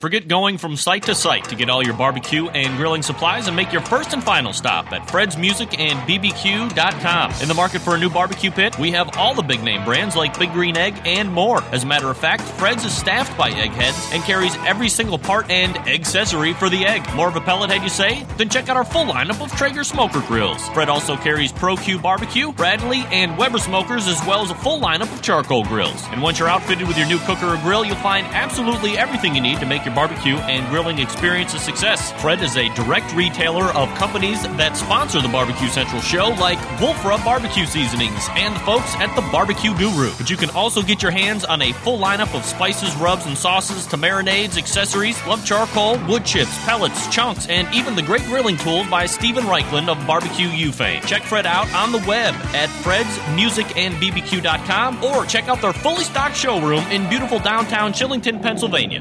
Forget 0.00 0.28
going 0.28 0.56
from 0.56 0.76
site 0.76 1.02
to 1.02 1.14
site 1.14 1.44
to 1.50 1.54
get 1.54 1.68
all 1.68 1.84
your 1.84 1.92
barbecue 1.92 2.48
and 2.48 2.74
grilling 2.78 3.02
supplies 3.02 3.48
and 3.48 3.54
make 3.54 3.70
your 3.70 3.82
first 3.82 4.14
and 4.14 4.24
final 4.24 4.54
stop 4.54 4.90
at 4.92 5.10
Fred's 5.10 5.36
Music 5.36 5.78
and 5.78 5.98
BBQ.com. 6.08 7.32
In 7.42 7.48
the 7.48 7.54
market 7.54 7.82
for 7.82 7.96
a 7.96 7.98
new 7.98 8.08
barbecue 8.08 8.50
pit, 8.50 8.78
we 8.78 8.92
have 8.92 9.18
all 9.18 9.34
the 9.34 9.42
big 9.42 9.62
name 9.62 9.84
brands 9.84 10.16
like 10.16 10.38
Big 10.38 10.54
Green 10.54 10.78
Egg 10.78 10.94
and 11.04 11.30
more. 11.30 11.62
As 11.64 11.82
a 11.82 11.86
matter 11.86 12.08
of 12.08 12.16
fact, 12.16 12.40
Fred's 12.40 12.82
is 12.86 12.96
staffed 12.96 13.36
by 13.36 13.50
eggheads 13.50 14.08
and 14.14 14.22
carries 14.22 14.56
every 14.66 14.88
single 14.88 15.18
part 15.18 15.50
and 15.50 15.76
accessory 15.86 16.54
for 16.54 16.70
the 16.70 16.86
egg. 16.86 17.02
More 17.14 17.28
of 17.28 17.36
a 17.36 17.42
pellet 17.42 17.68
head, 17.68 17.82
you 17.82 17.90
say? 17.90 18.24
Then 18.38 18.48
check 18.48 18.70
out 18.70 18.78
our 18.78 18.86
full 18.86 19.04
lineup 19.04 19.42
of 19.42 19.52
Traeger 19.52 19.84
smoker 19.84 20.22
grills. 20.22 20.66
Fred 20.70 20.88
also 20.88 21.14
carries 21.18 21.52
Pro 21.52 21.76
Q 21.76 21.98
barbecue, 21.98 22.52
Bradley, 22.52 23.04
and 23.10 23.36
Weber 23.36 23.58
smokers, 23.58 24.08
as 24.08 24.18
well 24.26 24.40
as 24.40 24.50
a 24.50 24.54
full 24.54 24.80
lineup 24.80 25.12
of 25.12 25.20
charcoal 25.20 25.62
grills. 25.64 26.02
And 26.06 26.22
once 26.22 26.38
you're 26.38 26.48
outfitted 26.48 26.88
with 26.88 26.96
your 26.96 27.06
new 27.06 27.18
cooker 27.18 27.48
or 27.48 27.58
grill, 27.58 27.84
you'll 27.84 27.96
find 27.96 28.26
absolutely 28.28 28.96
everything 28.96 29.34
you 29.34 29.42
need 29.42 29.60
to 29.60 29.66
make 29.66 29.84
your 29.84 29.89
your 29.90 29.94
barbecue 29.94 30.36
and 30.36 30.66
grilling 30.68 30.98
experience 30.98 31.54
a 31.54 31.58
success. 31.58 32.12
Fred 32.20 32.42
is 32.42 32.56
a 32.56 32.68
direct 32.74 33.14
retailer 33.14 33.66
of 33.74 33.88
companies 33.94 34.42
that 34.42 34.76
sponsor 34.76 35.20
the 35.20 35.28
Barbecue 35.28 35.68
Central 35.68 36.00
show, 36.00 36.28
like 36.28 36.58
Wolfe 36.80 37.04
Rub 37.04 37.22
Barbecue 37.24 37.66
Seasonings 37.66 38.28
and 38.30 38.54
the 38.54 38.60
folks 38.60 38.94
at 38.96 39.14
the 39.16 39.22
Barbecue 39.32 39.76
Guru. 39.76 40.12
But 40.16 40.30
you 40.30 40.36
can 40.36 40.50
also 40.50 40.82
get 40.82 41.02
your 41.02 41.10
hands 41.10 41.44
on 41.44 41.60
a 41.62 41.72
full 41.72 41.98
lineup 41.98 42.32
of 42.36 42.44
spices, 42.44 42.94
rubs, 42.96 43.26
and 43.26 43.36
sauces 43.36 43.86
to 43.86 43.96
marinades, 43.96 44.56
accessories, 44.56 45.20
lump 45.26 45.44
charcoal, 45.44 45.98
wood 46.06 46.24
chips, 46.24 46.56
pellets, 46.64 47.08
chunks, 47.08 47.48
and 47.48 47.66
even 47.74 47.96
the 47.96 48.02
great 48.02 48.22
grilling 48.24 48.58
tools 48.58 48.86
by 48.88 49.06
Steven 49.06 49.44
Raichlen 49.44 49.88
of 49.88 50.06
Barbecue 50.06 50.48
U 50.48 50.72
fame. 50.72 51.02
Check 51.02 51.22
Fred 51.22 51.46
out 51.46 51.72
on 51.74 51.92
the 51.92 52.02
web 52.06 52.34
at 52.54 52.68
fredsmusicandbbq.com 52.84 55.04
or 55.04 55.26
check 55.26 55.48
out 55.48 55.60
their 55.60 55.72
fully 55.72 56.04
stocked 56.04 56.36
showroom 56.36 56.84
in 56.90 57.08
beautiful 57.08 57.38
downtown 57.38 57.92
Shillington, 57.92 58.42
Pennsylvania. 58.42 59.00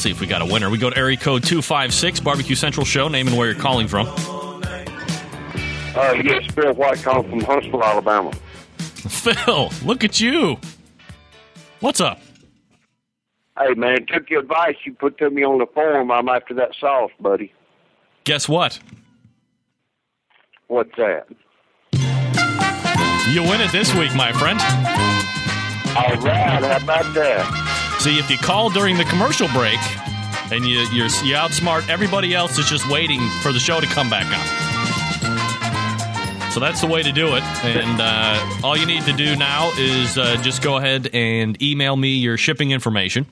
See 0.04 0.12
if 0.12 0.20
we 0.20 0.28
got 0.28 0.42
a 0.42 0.46
winner. 0.46 0.70
We 0.70 0.78
go 0.78 0.90
to 0.90 0.98
area 0.98 1.16
code 1.16 1.46
256, 1.46 2.20
Barbecue 2.20 2.56
Central 2.56 2.86
show, 2.86 3.08
name 3.08 3.26
and 3.26 3.38
where 3.38 3.50
you're 3.50 3.58
calling 3.58 3.88
from. 3.88 4.06
Uh, 5.96 6.12
yes, 6.22 6.46
Bill 6.54 6.74
White 6.74 7.02
calling 7.02 7.30
from 7.30 7.40
Huntsville, 7.40 7.82
Alabama. 7.82 8.34
Phil, 8.76 9.72
look 9.86 10.04
at 10.04 10.20
you. 10.20 10.58
What's 11.80 12.02
up? 12.02 12.20
Hey, 13.58 13.76
man, 13.76 14.06
took 14.06 14.30
your 14.30 14.42
advice 14.42 14.76
you 14.84 14.94
put 14.94 15.18
to 15.20 15.30
me 15.30 15.46
on 15.46 15.60
the 15.60 15.68
forum. 15.68 16.12
I'm 16.12 16.28
after 16.28 16.54
that 16.56 16.76
sauce, 16.78 17.12
buddy. 17.22 17.54
Guess 18.26 18.50
what? 18.50 18.82
What's 20.68 20.92
that? 20.98 21.28
You 23.32 23.42
win 23.44 23.62
it 23.62 23.72
this 23.72 23.96
week, 23.96 24.14
my 24.16 24.34
friend. 24.34 24.60
All 25.96 26.22
right, 26.26 26.62
how 26.62 26.76
about 26.76 27.14
that? 27.14 27.73
See, 28.04 28.20
if 28.20 28.30
you 28.30 28.38
call 28.38 28.70
during 28.70 28.98
the 28.98 29.06
commercial 29.06 29.48
break 29.50 29.80
and 30.52 30.66
you 30.66 30.80
you're, 30.92 31.08
you 31.24 31.36
outsmart 31.36 31.88
everybody 31.88 32.36
else 32.36 32.58
that's 32.58 32.70
just 32.70 32.90
waiting 32.90 33.22
for 33.42 33.54
the 33.54 33.60
show 33.60 33.80
to 33.80 33.88
come 33.88 34.10
back 34.10 34.26
on. 34.26 34.44
So 36.52 36.60
that's 36.60 36.82
the 36.82 36.88
way 36.88 37.02
to 37.02 37.14
do 37.14 37.36
it. 37.38 37.44
And 37.64 38.02
uh, 38.02 38.46
all 38.62 38.76
you 38.76 38.86
need 38.86 39.04
to 39.04 39.14
do 39.14 39.38
now 39.38 39.72
is 39.78 40.18
uh, 40.18 40.36
just 40.42 40.62
go 40.62 40.76
ahead 40.76 41.12
and 41.14 41.60
email 41.64 41.96
me 41.96 42.10
your 42.18 42.38
shipping 42.38 42.72
information. 42.72 43.26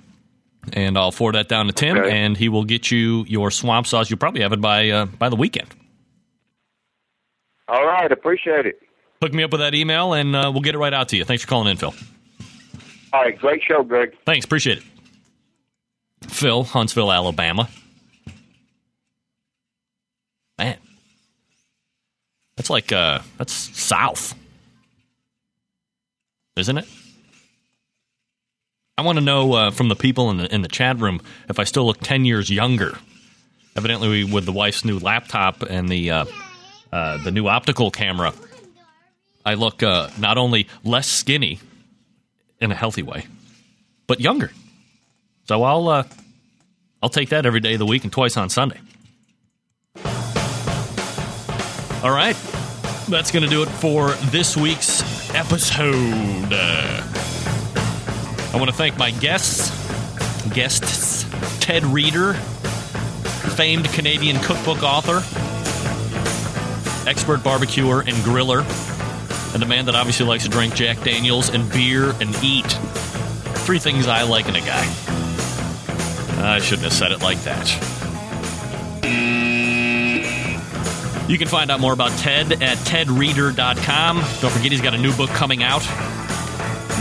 And 0.72 0.98
I'll 0.98 1.12
forward 1.12 1.36
that 1.36 1.50
down 1.50 1.68
to 1.68 1.74
Tim, 1.74 1.98
Okay. 1.98 2.10
and 2.10 2.38
he 2.38 2.48
will 2.48 2.64
get 2.64 2.90
you 2.92 3.26
your 3.28 3.52
swamp 3.52 3.88
sauce. 3.88 4.10
You'll 4.10 4.20
probably 4.20 4.42
have 4.42 4.54
it 4.54 4.62
by 4.62 4.90
uh, 4.90 5.06
by 5.06 5.28
the 5.28 5.36
weekend. 5.36 5.68
All 7.68 7.86
right, 7.86 8.10
appreciate 8.12 8.66
it. 8.66 8.80
Hook 9.22 9.34
me 9.34 9.44
up 9.44 9.52
with 9.52 9.60
that 9.62 9.74
email, 9.76 10.14
and 10.14 10.34
uh, 10.36 10.50
we'll 10.54 10.62
get 10.62 10.76
it 10.76 10.78
right 10.78 10.94
out 10.94 11.10
to 11.10 11.18
you. 11.18 11.26
Thanks 11.26 11.44
for 11.44 11.50
calling 11.50 11.68
in, 11.70 11.78
Phil. 11.78 11.94
All 13.14 13.22
right, 13.22 13.38
great 13.38 13.62
show, 13.64 13.84
Greg. 13.84 14.16
Thanks, 14.26 14.46
appreciate 14.46 14.78
it. 14.78 14.84
Phil, 16.30 16.64
Huntsville, 16.64 17.12
Alabama. 17.12 17.68
Man, 20.58 20.78
that's 22.56 22.70
like 22.70 22.92
uh, 22.92 23.20
that's 23.38 23.54
south, 23.54 24.36
isn't 26.56 26.78
it? 26.78 26.88
I 28.98 29.02
want 29.02 29.18
to 29.18 29.24
know 29.24 29.54
uh, 29.54 29.72
from 29.72 29.90
the 29.90 29.96
people 29.96 30.30
in 30.30 30.38
the 30.38 30.54
in 30.54 30.62
the 30.62 30.68
chat 30.68 31.00
room 31.00 31.22
if 31.50 31.60
I 31.60 31.64
still 31.64 31.86
look 31.86 32.00
ten 32.02 32.24
years 32.24 32.50
younger. 32.50 32.98
Evidently, 33.76 34.10
we, 34.10 34.24
with 34.24 34.46
the 34.46 34.52
wife's 34.52 34.86
new 34.86 35.00
laptop 35.00 35.64
and 35.64 35.90
the 35.90 36.12
uh, 36.12 36.26
uh, 36.94 37.18
the 37.24 37.32
new 37.32 37.48
optical 37.48 37.90
camera, 37.90 38.34
I 39.44 39.56
look 39.56 39.82
uh, 39.82 40.10
not 40.20 40.38
only 40.38 40.68
less 40.84 41.08
skinny 41.08 41.60
in 42.62 42.72
a 42.72 42.76
healthy 42.76 43.04
way, 43.04 43.26
but 44.08 44.22
younger. 44.22 44.52
So 45.48 45.64
I'll 45.64 45.90
uh, 45.90 46.04
I'll 47.02 47.10
take 47.10 47.30
that 47.30 47.46
every 47.46 47.60
day 47.60 47.74
of 47.74 47.80
the 47.80 47.86
week 47.86 48.04
and 48.04 48.14
twice 48.14 48.38
on 48.38 48.50
Sunday. 48.50 48.80
All 52.04 52.12
right, 52.12 52.36
that's 53.10 53.32
going 53.32 53.44
to 53.44 53.50
do 53.50 53.64
it 53.64 53.70
for 53.70 54.12
this 54.32 54.56
week's 54.56 55.02
episode. 55.36 56.54
I 56.54 57.04
want 58.54 58.70
to 58.70 58.76
thank 58.76 58.98
my 58.98 59.12
guests, 59.12 59.70
guests 60.54 61.26
Ted 61.60 61.84
Reader, 61.84 62.34
famed 63.56 63.86
Canadian 63.94 64.38
cookbook 64.40 64.84
author, 64.84 65.18
expert 67.08 67.44
barbecuer 67.44 68.02
and 68.02 68.16
griller, 68.18 68.64
and 69.54 69.62
the 69.62 69.66
man 69.66 69.86
that 69.86 69.96
obviously 69.96 70.26
likes 70.26 70.44
to 70.44 70.50
drink 70.50 70.76
Jack 70.76 71.04
Daniels 71.04 71.50
and 71.50 71.70
beer 71.72 72.12
and 72.22 72.36
eat. 72.44 72.72
Three 73.66 73.80
things 73.80 74.08
I 74.08 74.24
like 74.24 74.48
in 74.48 74.56
a 74.56 74.62
guy. 74.62 74.86
I 76.44 76.60
shouldn't 76.60 76.84
have 76.84 76.94
said 76.94 77.12
it 77.12 77.22
like 77.22 77.40
that. 77.44 77.68
You 81.32 81.38
can 81.38 81.48
find 81.48 81.72
out 81.72 81.80
more 81.80 81.94
about 81.94 82.12
Ted 82.20 82.62
at 82.62 82.78
tedreader.com. 82.80 84.18
Don't 84.18 84.52
forget 84.52 84.72
he's 84.72 84.82
got 84.82 84.94
a 84.94 84.98
new 84.98 85.16
book 85.16 85.30
coming 85.30 85.64
out 85.64 85.82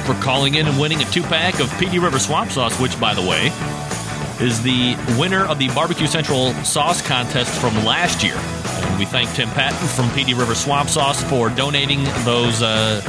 for 0.05 0.13
calling 0.21 0.53
in 0.55 0.67
and 0.67 0.79
winning 0.79 1.01
a 1.01 1.05
two 1.05 1.23
pack 1.23 1.59
of 1.59 1.75
Pee 1.79 1.89
Dee 1.89 1.97
River 1.97 2.19
Swamp 2.19 2.51
Sauce, 2.51 2.79
which, 2.79 2.99
by 2.99 3.15
the 3.15 3.21
way, 3.21 3.47
is 4.39 4.61
the 4.61 4.95
winner 5.17 5.43
of 5.45 5.57
the 5.57 5.69
Barbecue 5.69 6.05
Central 6.05 6.53
Sauce 6.63 7.01
Contest 7.01 7.59
from 7.59 7.73
last 7.83 8.23
year. 8.23 8.35
And 8.35 8.99
we 8.99 9.05
thank 9.05 9.33
Tim 9.33 9.49
Patton 9.49 9.87
from 9.89 10.11
Pee 10.11 10.23
Dee 10.23 10.35
River 10.35 10.53
Swamp 10.53 10.87
Sauce 10.89 11.23
for 11.23 11.49
donating 11.49 12.03
those 12.25 12.61
uh, 12.61 13.01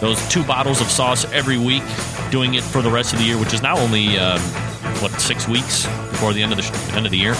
those 0.00 0.20
two 0.28 0.44
bottles 0.44 0.82
of 0.82 0.90
sauce 0.90 1.24
every 1.32 1.56
week, 1.56 1.82
doing 2.30 2.52
it 2.54 2.62
for 2.62 2.82
the 2.82 2.90
rest 2.90 3.14
of 3.14 3.18
the 3.18 3.24
year, 3.24 3.38
which 3.38 3.54
is 3.54 3.62
now 3.62 3.78
only 3.78 4.18
uh, 4.18 4.38
what 5.00 5.10
six 5.20 5.48
weeks 5.48 5.86
before 6.10 6.34
the 6.34 6.42
end 6.42 6.52
of 6.52 6.58
the 6.58 6.64
sh- 6.64 6.72
end 6.94 7.06
of 7.06 7.12
the 7.12 7.18
year. 7.18 7.34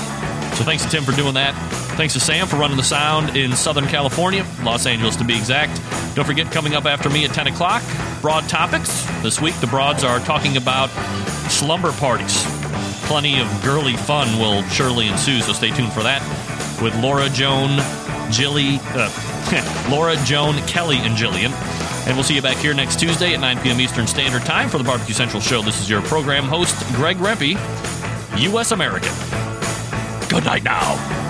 So 0.54 0.64
thanks 0.64 0.84
to 0.84 0.90
Tim 0.90 1.04
for 1.04 1.12
doing 1.12 1.34
that. 1.34 1.54
Thanks 1.96 2.14
to 2.14 2.20
Sam 2.20 2.46
for 2.46 2.56
running 2.56 2.76
the 2.76 2.82
sound 2.82 3.36
in 3.36 3.52
Southern 3.56 3.86
California, 3.86 4.46
Los 4.62 4.86
Angeles 4.86 5.16
to 5.16 5.24
be 5.24 5.36
exact. 5.36 5.80
Don't 6.14 6.24
forget, 6.26 6.52
coming 6.52 6.74
up 6.74 6.84
after 6.84 7.08
me 7.08 7.24
at 7.24 7.32
10 7.32 7.48
o'clock, 7.48 7.82
broad 8.20 8.48
topics. 8.48 9.04
This 9.22 9.40
week, 9.40 9.58
the 9.60 9.66
broads 9.66 10.04
are 10.04 10.20
talking 10.20 10.56
about 10.56 10.88
slumber 11.50 11.92
parties. 11.92 12.44
Plenty 13.06 13.40
of 13.40 13.46
girly 13.64 13.96
fun 13.96 14.38
will 14.38 14.62
surely 14.64 15.08
ensue, 15.08 15.40
so 15.40 15.52
stay 15.52 15.70
tuned 15.70 15.92
for 15.92 16.02
that. 16.02 16.22
With 16.82 16.94
Laura 17.02 17.28
Joan, 17.30 17.78
Jilly, 18.30 18.78
uh, 18.94 19.88
Laura 19.90 20.16
Joan, 20.24 20.56
Kelly, 20.66 20.98
and 20.98 21.16
Jillian. 21.16 21.52
And 22.06 22.14
we'll 22.16 22.24
see 22.24 22.34
you 22.34 22.42
back 22.42 22.56
here 22.56 22.74
next 22.74 22.98
Tuesday 23.00 23.34
at 23.34 23.40
9 23.40 23.60
p.m. 23.60 23.80
Eastern 23.80 24.06
Standard 24.06 24.42
Time 24.42 24.68
for 24.68 24.78
the 24.78 24.84
Barbecue 24.84 25.14
Central 25.14 25.40
Show. 25.40 25.62
This 25.62 25.80
is 25.80 25.88
your 25.88 26.02
program 26.02 26.44
host, 26.44 26.76
Greg 26.94 27.16
Rempe, 27.18 27.52
U.S. 28.40 28.72
American. 28.72 29.12
Good 30.32 30.46
night 30.46 30.64
now. 30.64 31.21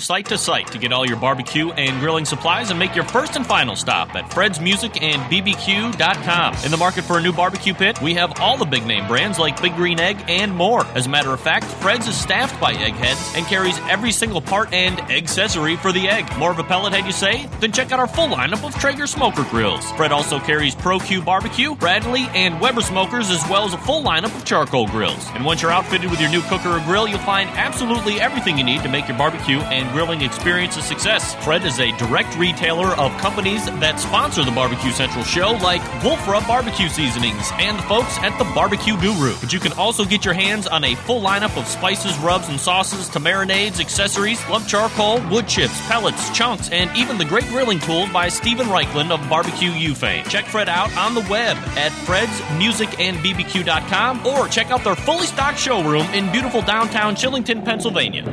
Site 0.00 0.26
to 0.26 0.38
site 0.38 0.66
to 0.72 0.78
get 0.78 0.92
all 0.92 1.06
your 1.06 1.16
barbecue 1.16 1.70
and 1.72 2.00
grilling 2.00 2.24
supplies 2.24 2.70
and 2.70 2.78
make 2.78 2.94
your 2.94 3.04
first 3.04 3.36
and 3.36 3.46
final 3.46 3.76
stop 3.76 4.14
at 4.14 4.32
Fred's 4.32 4.60
Music 4.60 5.02
and 5.02 5.20
BBQ.com. 5.30 6.54
In 6.64 6.70
the 6.70 6.76
market 6.76 7.04
for 7.04 7.18
a 7.18 7.22
new 7.22 7.32
barbecue 7.32 7.74
pit, 7.74 8.00
we 8.00 8.14
have 8.14 8.40
all 8.40 8.56
the 8.56 8.64
big 8.64 8.86
name 8.86 9.06
brands 9.06 9.38
like 9.38 9.60
Big 9.60 9.74
Green 9.76 10.00
Egg 10.00 10.24
and 10.28 10.54
more. 10.54 10.84
As 10.94 11.06
a 11.06 11.08
matter 11.08 11.32
of 11.32 11.40
fact, 11.40 11.66
Fred's 11.66 12.08
is 12.08 12.16
staffed 12.16 12.60
by 12.60 12.72
eggheads 12.72 13.32
and 13.36 13.46
carries 13.46 13.78
every 13.88 14.12
single 14.12 14.40
part 14.40 14.72
and 14.72 14.98
accessory 15.10 15.76
for 15.76 15.92
the 15.92 16.08
egg. 16.08 16.26
More 16.38 16.50
of 16.50 16.58
a 16.58 16.64
pellet 16.64 16.92
head, 16.92 17.06
you 17.06 17.12
say? 17.12 17.48
Then 17.60 17.72
check 17.72 17.92
out 17.92 18.00
our 18.00 18.08
full 18.08 18.28
lineup 18.28 18.66
of 18.66 18.74
Traeger 18.76 19.06
smoker 19.06 19.44
grills. 19.50 19.90
Fred 19.92 20.12
also 20.12 20.38
carries 20.38 20.74
Pro 20.74 20.98
Q 20.98 21.22
Barbecue, 21.22 21.74
Bradley, 21.74 22.26
and 22.34 22.60
Weber 22.60 22.80
smokers, 22.80 23.30
as 23.30 23.42
well 23.48 23.64
as 23.64 23.74
a 23.74 23.78
full 23.78 24.02
lineup 24.02 24.34
of 24.36 24.44
charcoal 24.44 24.86
grills. 24.88 25.26
And 25.34 25.44
once 25.44 25.62
you're 25.62 25.70
outfitted 25.70 26.10
with 26.10 26.20
your 26.20 26.30
new 26.30 26.42
cooker 26.42 26.70
or 26.70 26.80
grill, 26.80 27.06
you'll 27.06 27.18
find 27.18 27.50
absolutely 27.50 28.20
everything 28.20 28.56
you 28.58 28.64
need 28.64 28.82
to 28.82 28.88
make 28.88 29.08
your 29.08 29.18
barbecue 29.18 29.58
and 29.58 29.89
grilling 29.92 30.22
experience 30.22 30.76
a 30.76 30.82
success. 30.82 31.34
Fred 31.44 31.64
is 31.64 31.78
a 31.80 31.96
direct 31.98 32.36
retailer 32.36 32.96
of 32.96 33.16
companies 33.18 33.64
that 33.66 34.00
sponsor 34.00 34.44
the 34.44 34.50
Barbecue 34.50 34.90
Central 34.90 35.24
show, 35.24 35.52
like 35.62 35.80
Wolfe 36.02 36.26
Rub 36.26 36.46
Barbecue 36.46 36.88
Seasonings 36.88 37.50
and 37.54 37.78
the 37.78 37.82
folks 37.82 38.18
at 38.18 38.36
the 38.38 38.44
Barbecue 38.54 38.98
Guru. 39.00 39.34
But 39.40 39.52
you 39.52 39.60
can 39.60 39.72
also 39.72 40.04
get 40.04 40.24
your 40.24 40.34
hands 40.34 40.66
on 40.66 40.82
a 40.84 40.94
full 40.94 41.20
lineup 41.20 41.56
of 41.56 41.66
spices, 41.66 42.16
rubs, 42.18 42.48
and 42.48 42.60
sauces 42.60 43.08
to 43.10 43.20
marinades, 43.20 43.78
accessories, 43.80 44.40
lump 44.48 44.66
charcoal, 44.66 45.20
wood 45.28 45.46
chips, 45.48 45.78
pellets, 45.86 46.30
chunks, 46.30 46.70
and 46.70 46.90
even 46.96 47.18
the 47.18 47.24
great 47.24 47.46
grilling 47.48 47.78
tool 47.80 48.08
by 48.12 48.28
Steven 48.28 48.66
Raichlen 48.66 49.10
of 49.10 49.28
Barbecue 49.28 49.70
U 49.70 49.94
fame. 49.94 50.24
Check 50.24 50.44
Fred 50.46 50.68
out 50.68 50.94
on 50.96 51.14
the 51.14 51.26
web 51.30 51.56
at 51.76 51.92
fredsmusicandbbq.com 52.06 54.26
or 54.26 54.48
check 54.48 54.70
out 54.70 54.84
their 54.84 54.96
fully 54.96 55.26
stocked 55.26 55.58
showroom 55.58 56.06
in 56.14 56.30
beautiful 56.32 56.62
downtown 56.62 57.14
Shillington, 57.14 57.62
Pennsylvania. 57.64 58.24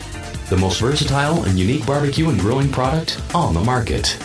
the 0.49 0.57
most 0.57 0.81
versatile 0.81 1.45
and 1.45 1.59
unique 1.59 1.87
barbecue 1.87 2.29
and 2.29 2.39
grilling 2.39 2.71
product 2.71 3.21
on 3.35 3.53
the 3.53 3.61
market. 3.61 4.17